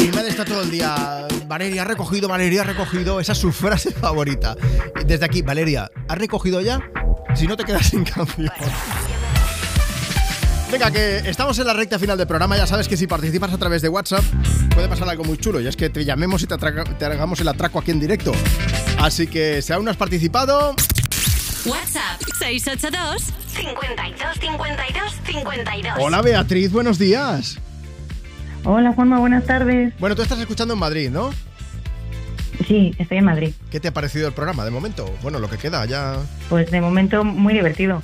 [0.00, 3.52] Mi madre está todo el día, Valeria, ha recogido, Valeria, ha recogido, esa es su
[3.52, 4.56] frase favorita.
[5.06, 6.80] Desde aquí, Valeria, ¿has recogido ya?
[7.36, 8.50] Si no te quedas sin canción.
[10.70, 12.56] Venga, que estamos en la recta final del programa.
[12.56, 14.24] Ya sabes que si participas a través de WhatsApp
[14.74, 17.78] puede pasar algo muy chulo y es que te llamemos y te, hagamos el atraco
[17.78, 18.32] aquí en directo.
[18.98, 20.74] Así que si aún no has participado,
[21.64, 25.94] WhatsApp 682 52 52 52.
[26.00, 27.58] hola Beatriz, buenos días.
[28.64, 29.94] Hola Juanma, buenas tardes.
[30.00, 31.30] Bueno, tú estás escuchando en Madrid, ¿no?
[32.66, 33.52] Sí, estoy en Madrid.
[33.70, 35.14] ¿Qué te ha parecido el programa de momento?
[35.22, 36.16] Bueno, lo que queda ya.
[36.48, 38.02] Pues de momento muy divertido.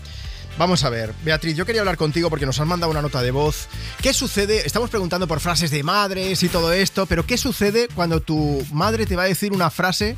[0.58, 3.30] Vamos a ver, Beatriz, yo quería hablar contigo porque nos han mandado una nota de
[3.30, 3.68] voz.
[4.02, 4.66] ¿Qué sucede?
[4.66, 9.06] Estamos preguntando por frases de madres y todo esto, pero ¿qué sucede cuando tu madre
[9.06, 10.16] te va a decir una frase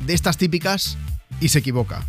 [0.00, 0.98] de estas típicas
[1.40, 2.02] y se equivoca?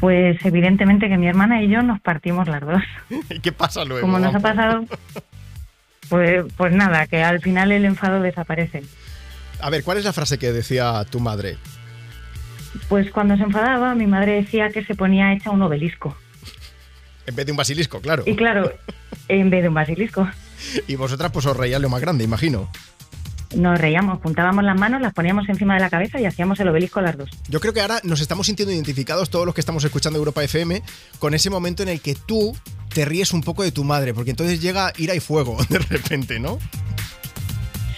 [0.00, 2.82] Pues evidentemente que mi hermana y yo nos partimos las dos.
[3.30, 4.02] ¿Y qué pasa luego?
[4.02, 4.84] Como nos ha pasado,
[6.08, 8.82] pues, pues nada, que al final el enfado desaparece.
[9.60, 11.56] A ver, ¿cuál es la frase que decía tu madre?
[12.88, 16.16] Pues cuando se enfadaba, mi madre decía que se ponía hecha un obelisco.
[17.26, 18.22] En vez de un basilisco, claro.
[18.26, 18.72] Y claro,
[19.28, 20.28] en vez de un basilisco,
[20.86, 22.70] Y vosotras pues os reíais lo más grande, imagino.
[23.54, 27.00] nos reíamos, juntábamos las manos, las poníamos encima de la cabeza y hacíamos el obelisco
[27.00, 27.30] las dos.
[27.48, 30.82] Yo creo que ahora nos estamos sintiendo identificados todos los que estamos escuchando Europa FM
[31.18, 32.56] con ese momento en el que tú
[32.92, 36.38] te ríes un poco de tu madre, porque entonces llega ira y fuego de repente,
[36.40, 36.58] ¿no?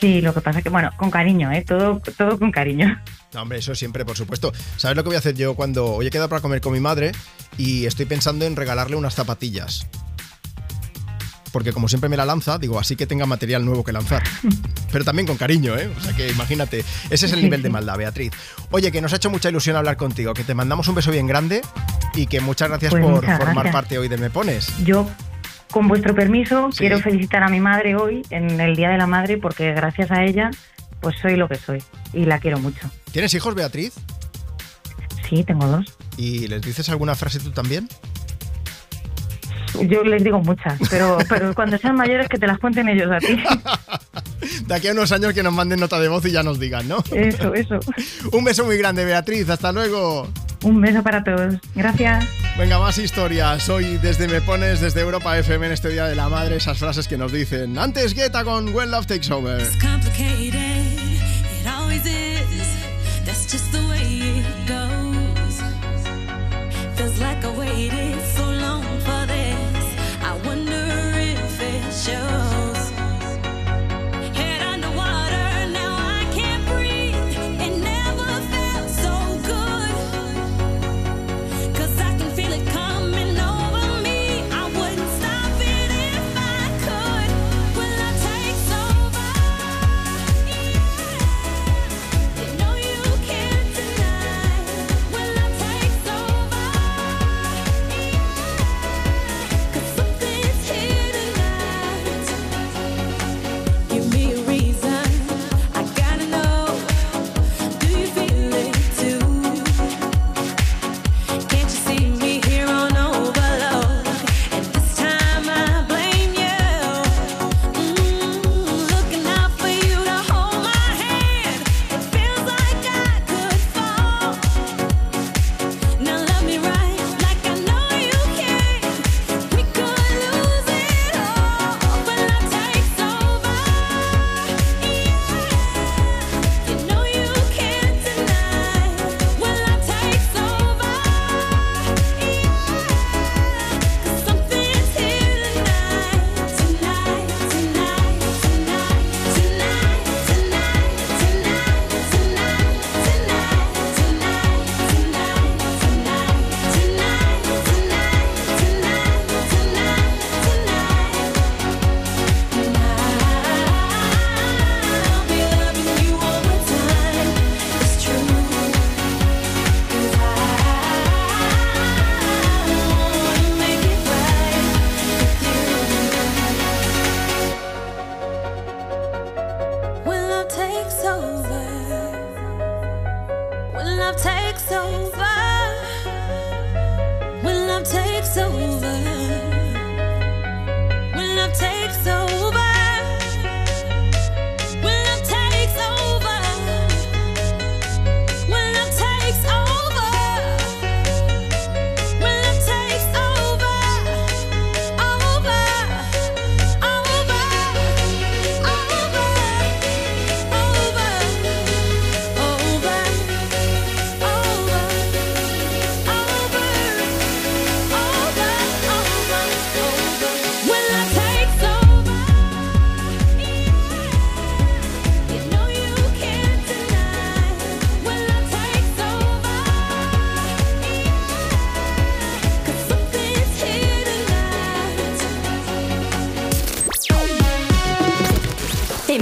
[0.01, 1.65] Sí, lo que pasa que, bueno, con cariño, ¿eh?
[1.67, 3.01] Todo, todo con cariño.
[3.35, 4.53] No, hombre, eso siempre, por supuesto.
[4.77, 6.81] ¿Sabes lo que voy a hacer yo cuando hoy he quedado para comer con mi
[6.81, 7.13] madre
[7.59, 9.87] y estoy pensando en regalarle unas zapatillas?
[11.53, 14.23] Porque como siempre me la lanza, digo, así que tenga material nuevo que lanzar.
[14.93, 15.91] pero también con cariño, ¿eh?
[15.97, 18.33] O sea que imagínate, ese es el nivel de maldad, Beatriz.
[18.71, 21.27] Oye, que nos ha hecho mucha ilusión hablar contigo, que te mandamos un beso bien
[21.27, 21.63] grande
[22.15, 23.73] y que muchas gracias Pues por muchas formar gracias.
[23.73, 24.73] parte hoy de Me Pones.
[24.85, 25.09] Yo,
[25.71, 29.39] con vuestro permiso, quiero felicitar a mi madre hoy, en el Día de la Madre,
[29.39, 30.51] porque gracias a ella,
[31.01, 32.91] pues soy lo que soy y la quiero mucho.
[33.13, 33.95] ¿Tienes hijos, Beatriz?
[35.29, 35.87] Sí, tengo dos.
[36.17, 37.89] ¿Y les dices alguna frase tú también?
[39.89, 43.19] Yo les digo muchas, pero, pero cuando sean mayores que te las cuenten ellos a
[43.19, 43.37] ti.
[44.67, 46.89] De aquí a unos años que nos manden nota de voz y ya nos digan,
[46.89, 47.03] ¿no?
[47.13, 47.79] Eso, eso.
[48.33, 49.49] Un beso muy grande, Beatriz.
[49.51, 50.29] Hasta luego.
[50.63, 51.55] Un beso para todos.
[51.75, 52.27] Gracias.
[52.59, 53.69] Venga, más historias.
[53.69, 57.07] Hoy desde Me Pones, desde Europa FM en este Día de la Madre, esas frases
[57.07, 57.79] que nos dicen.
[57.79, 59.63] Antes Guetta con When Love Takes Over.
[59.81, 60.88] complicated.
[63.25, 64.05] That's just the way
[64.41, 65.63] it goes.
[66.97, 69.97] Feels like I waited so long for this.
[70.23, 70.87] I wonder
[71.17, 72.68] if it shows.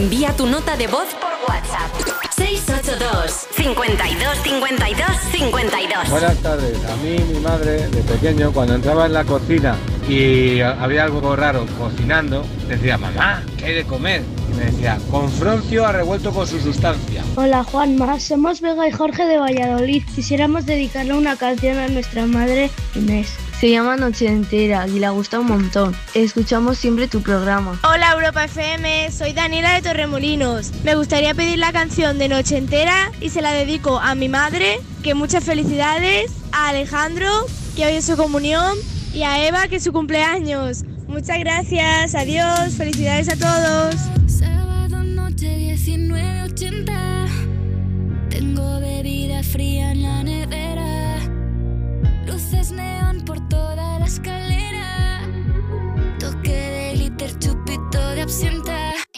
[0.06, 1.90] Envía tu nota de voz por WhatsApp.
[2.36, 6.10] 682 52 52 52.
[6.10, 6.78] Buenas tardes.
[6.84, 9.74] A mí, mi madre, de pequeño, cuando entraba en la cocina
[10.08, 14.22] y había algo raro cocinando, decía, mamá, ¿qué hay de comer?
[14.48, 17.24] Y me decía, confroncio a revuelto con su sustancia.
[17.34, 20.04] Hola Juanma, somos Vega y Jorge de Valladolid.
[20.14, 23.35] Quisiéramos dedicarle una canción a nuestra madre Inés.
[23.60, 25.96] Se llama Noche Entera y le gusta un montón.
[26.12, 27.80] Escuchamos siempre tu programa.
[27.84, 30.72] Hola Europa FM, soy Daniela de Torremolinos.
[30.84, 34.78] Me gustaría pedir la canción de Noche Entera y se la dedico a mi madre,
[35.02, 37.30] que muchas felicidades, a Alejandro,
[37.74, 38.76] que hoy es su comunión,
[39.14, 40.84] y a Eva, que es su cumpleaños.
[41.08, 44.15] Muchas gracias, adiós, felicidades a todos.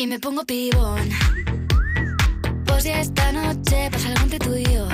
[0.00, 1.08] Y me pongo pibón.
[2.66, 4.86] Pues ya esta noche pasa algo entre tú y yo.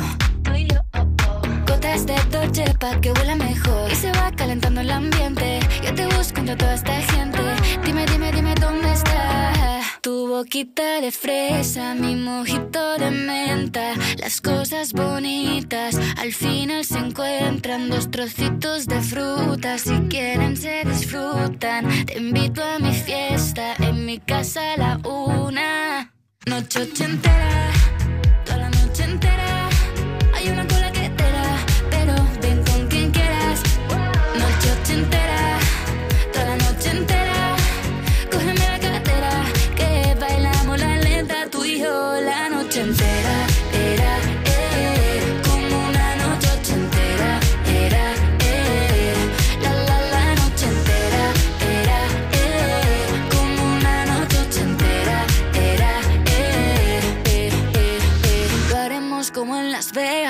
[1.67, 6.07] Gotas de Dolce pa' que huela mejor Y se va calentando el ambiente Yo te
[6.07, 7.41] busco entre toda esta gente
[7.85, 13.95] Dime, dime, dime dónde está Tu boquita de fresa, mi mojito de menta.
[14.19, 17.89] Las cosas bonitas al final se encuentran.
[17.89, 22.05] Dos trocitos de fruta, si quieren se disfrutan.
[22.05, 22.21] Te
[26.85, 27.74] Noche ochentera,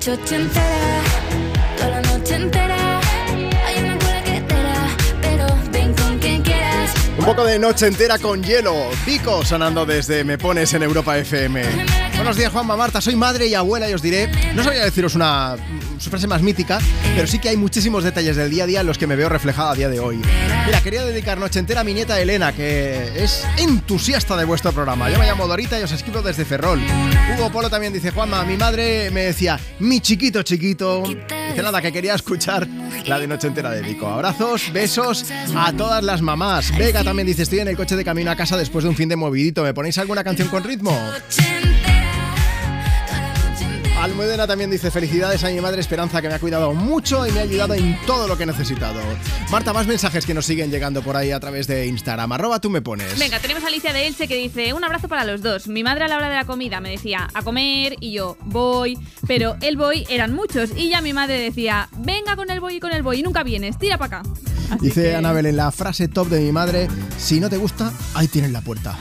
[0.00, 1.02] Noche ochentera,
[1.76, 3.00] toda la noche entera.
[3.66, 6.94] Hay una cola que te da, pero ven con quien quieras.
[7.18, 8.88] Un poco de noche entera con hielo.
[9.04, 11.62] Vico sonando desde Me Pones en Europa FM.
[12.16, 13.02] Buenos días, Juanma Marta.
[13.02, 14.30] Soy madre y abuela y os diré.
[14.54, 15.56] No sabría deciros una
[16.00, 16.78] su frase más mítica,
[17.14, 19.28] pero sí que hay muchísimos detalles del día a día en los que me veo
[19.28, 20.18] reflejada a día de hoy.
[20.66, 25.10] Mira, quería dedicar noche entera a mi nieta Elena, que es entusiasta de vuestro programa.
[25.10, 26.80] Yo me llamo Dorita y os escribo desde Ferrol.
[27.36, 31.02] Hugo Polo también dice: Juanma, mi madre me decía, mi chiquito, chiquito.
[31.02, 32.66] Dice nada, que quería escuchar
[33.04, 33.90] la de noche entera de.
[34.00, 36.76] Abrazos, besos a todas las mamás.
[36.78, 39.08] Vega también dice: Estoy en el coche de camino a casa después de un fin
[39.08, 39.62] de movidito.
[39.62, 40.96] ¿Me ponéis alguna canción con ritmo?
[44.00, 47.40] Almudena también dice felicidades a mi madre Esperanza que me ha cuidado mucho y me
[47.40, 48.98] ha ayudado en todo lo que he necesitado.
[49.50, 52.32] Marta, más mensajes que nos siguen llegando por ahí a través de Instagram.
[52.32, 53.18] Arroba tú me pones.
[53.18, 55.68] Venga, tenemos a Alicia de Elche que dice, un abrazo para los dos.
[55.68, 58.98] Mi madre a la hora de la comida me decía, a comer, y yo, voy.
[59.26, 60.70] Pero el voy eran muchos.
[60.74, 63.20] Y ya mi madre decía, venga con el voy y con el voy.
[63.20, 64.30] Y nunca vienes, tira para acá.
[64.70, 66.88] Así dice que- Anabel en la frase top de mi madre,
[67.18, 68.96] si no te gusta, ahí tienes la puerta.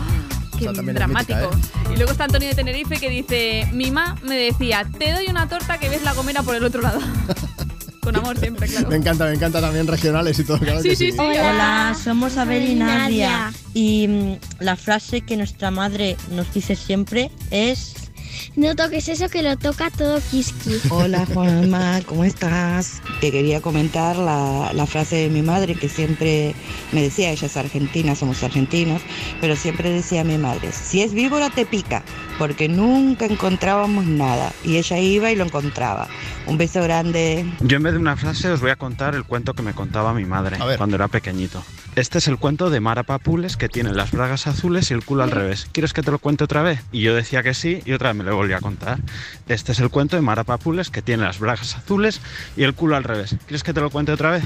[0.59, 1.51] Qué dramático.
[1.51, 1.93] mítica, ¿eh?
[1.93, 5.47] Y luego está Antonio de Tenerife que dice, mi ma me decía, te doy una
[5.47, 6.99] torta que ves la comera por el otro lado.
[8.01, 8.89] Con amor siempre, claro.
[8.89, 10.57] Me encanta, me encanta también regionales y todo.
[10.59, 11.11] Claro que sí.
[11.17, 12.97] Hola, somos Abel y Nadia.
[12.99, 13.53] Nadia.
[13.73, 18.08] Y mm, la frase que nuestra madre nos dice siempre es...
[18.55, 20.71] No toques eso que lo toca todo Kiski.
[20.89, 23.01] Hola Juanma, ¿cómo estás?
[23.21, 26.55] Te quería comentar la, la frase de mi madre que siempre
[26.91, 29.01] me decía, ella es argentina, somos argentinos,
[29.41, 32.03] pero siempre decía mi madre, si es víbora te pica,
[32.39, 36.07] porque nunca encontrábamos nada y ella iba y lo encontraba.
[36.47, 37.45] Un beso grande.
[37.59, 40.13] Yo en vez de una frase os voy a contar el cuento que me contaba
[40.13, 41.63] mi madre cuando era pequeñito.
[41.95, 45.23] Este es el cuento de Mara Papules que tiene las bragas azules y el culo
[45.23, 45.67] al revés.
[45.73, 46.79] ¿Quieres que te lo cuente otra vez?
[46.91, 48.99] Y yo decía que sí y otra vez me lo volví a contar.
[49.47, 52.21] Este es el cuento de Mara Papules que tiene las bragas azules
[52.55, 53.35] y el culo al revés.
[53.47, 54.43] ¿Quieres que te lo cuente otra vez?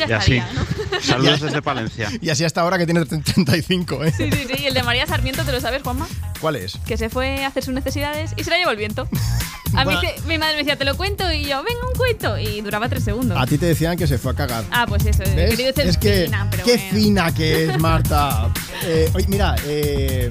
[0.00, 0.36] Ya y así.
[0.36, 2.10] estaría, Saludos desde Palencia.
[2.20, 4.12] Y así hasta ahora que tiene 35, ¿eh?
[4.16, 4.62] Sí, sí, sí.
[4.64, 6.08] Y el de María Sarmiento, ¿te lo sabes, Juanma?
[6.46, 6.78] ¿Cuál es?
[6.86, 9.08] Que se fue a hacer sus necesidades y se la llevó el viento.
[9.74, 9.94] A mí
[10.28, 12.38] mi madre me decía, te lo cuento, y yo, venga, un cuento.
[12.38, 13.36] Y duraba tres segundos.
[13.36, 14.62] A ti te decían que se fue a cagar.
[14.70, 15.50] Ah, pues eso, he ¿Ves?
[15.56, 16.92] querido Es que fina, pero qué bueno.
[16.92, 18.48] fina que es Marta.
[18.84, 20.30] Eh, oye, mira, eh,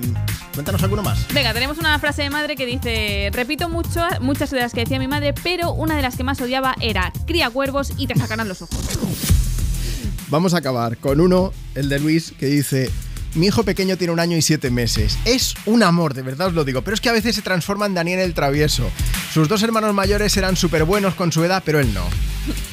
[0.53, 1.27] cuéntanos alguno más.
[1.33, 4.99] Venga, tenemos una frase de madre que dice, repito mucho, muchas de las que decía
[4.99, 8.47] mi madre, pero una de las que más odiaba era, cría cuervos y te sacarán
[8.47, 8.79] los ojos.
[10.29, 12.89] Vamos a acabar con uno, el de Luis, que dice:
[13.35, 15.17] Mi hijo pequeño tiene un año y siete meses.
[15.25, 17.85] Es un amor, de verdad os lo digo, pero es que a veces se transforma
[17.85, 18.89] en Daniel el travieso.
[19.33, 22.05] Sus dos hermanos mayores eran súper buenos con su edad, pero él no.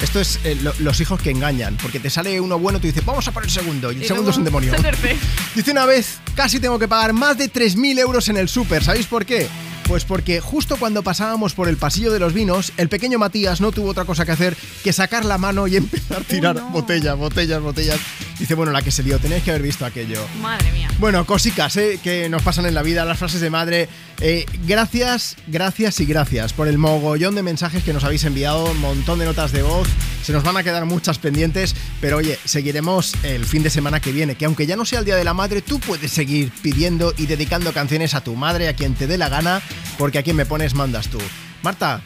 [0.01, 3.03] Esto es eh, lo- los hijos que engañan, porque te sale uno bueno tú dices,
[3.03, 4.71] vamos a por el segundo, y el Y segundo es un demonio.
[5.55, 8.83] Dice una vez, casi tengo que pagar más de 3.000 euros en el súper.
[8.85, 9.47] ¿Sabéis por qué?
[9.87, 13.73] Pues porque justo cuando pasábamos por el pasillo de los vinos, el pequeño Matías no
[13.73, 17.61] tuvo otra cosa que hacer que sacar la mano y empezar a tirar botellas, botellas,
[17.61, 17.99] botellas.
[18.39, 20.25] Dice, bueno, la que se dio, tenéis que haber visto aquello.
[20.41, 20.89] Madre mía.
[20.99, 21.99] Bueno, cositas ¿eh?
[22.01, 23.89] que nos pasan en la vida, las frases de madre.
[24.21, 28.79] Eh, gracias, gracias y gracias por el mogollón de mensajes que nos habéis enviado, un
[28.79, 29.87] montón de notas de voz.
[30.23, 34.11] Se nos van a quedar muchas pendientes, pero oye, seguiremos el fin de semana que
[34.11, 37.13] viene, que aunque ya no sea el Día de la Madre, tú puedes seguir pidiendo
[37.17, 39.61] y dedicando canciones a tu madre, a quien te dé la gana,
[39.97, 41.19] porque a quien me pones mandas tú.
[41.63, 42.01] Marta,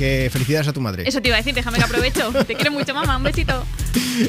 [0.00, 1.06] que felicidades a tu madre.
[1.06, 2.32] Eso te iba a decir, déjame que aprovecho.
[2.46, 3.18] Te quiero mucho, mamá.
[3.18, 3.52] Un besito.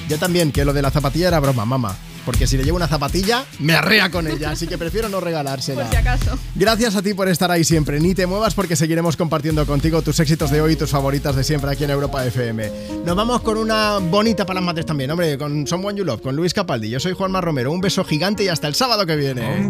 [0.09, 1.95] Yo también, que lo de la zapatilla era broma, mamá.
[2.25, 5.83] Porque si le llevo una zapatilla, me arrea con ella, así que prefiero no regalársela.
[5.83, 6.37] Por si acaso.
[6.55, 8.01] Gracias a ti por estar ahí siempre.
[8.01, 11.45] Ni te muevas porque seguiremos compartiendo contigo tus éxitos de hoy y tus favoritas de
[11.45, 12.69] siempre aquí en Europa FM.
[13.05, 16.35] Nos vamos con una bonita para las mates también, hombre, con Someone You Love, con
[16.35, 16.89] Luis Capaldi.
[16.89, 17.71] Yo soy Juanma Romero.
[17.71, 19.69] Un beso gigante y hasta el sábado que viene.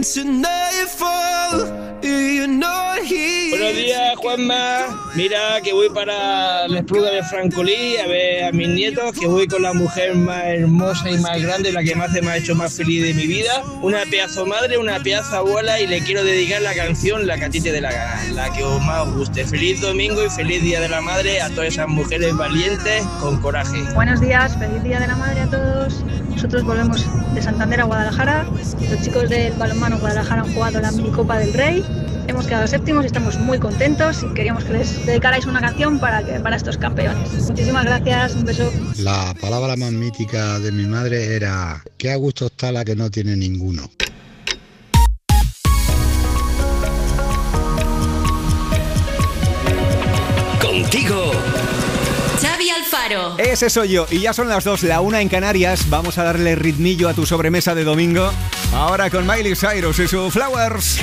[0.00, 0.79] dancing night
[3.70, 5.00] Buenos días, Juanma.
[5.14, 9.46] Mira que voy para la Espluga de Francolí a ver a mis nietos, que voy
[9.46, 12.74] con la mujer más hermosa y más grande, la que más me ha hecho más
[12.74, 13.62] feliz de mi vida.
[13.80, 17.50] Una pedazo madre, una pedazo abuela y le quiero dedicar la canción La que a
[17.50, 19.44] ti te dé la gana, la que os más guste.
[19.44, 23.84] Feliz domingo y feliz Día de la Madre a todas esas mujeres valientes con coraje.
[23.94, 26.04] Buenos días, feliz Día de la Madre a todos.
[26.28, 28.46] Nosotros volvemos de Santander a Guadalajara.
[28.90, 31.84] Los chicos del balonmano Guadalajara han jugado la minicopa del Rey.
[32.30, 36.24] Hemos quedado séptimos y estamos muy contentos y queríamos que les dedicarais una canción para,
[36.24, 37.48] que, para estos campeones.
[37.48, 38.72] Muchísimas gracias, un beso.
[38.98, 43.10] La palabra más mítica de mi madre era qué a gusto está la que no
[43.10, 43.88] tiene ninguno.
[50.60, 51.32] Contigo.
[52.40, 53.38] Xavi Alfaro.
[53.38, 55.90] Ese soy yo, y ya son las dos, la una en Canarias.
[55.90, 58.30] Vamos a darle ritmillo a tu sobremesa de domingo.
[58.72, 61.00] Ahora con Miley Cyrus y su Flowers.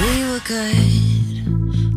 [0.00, 1.37] We were good,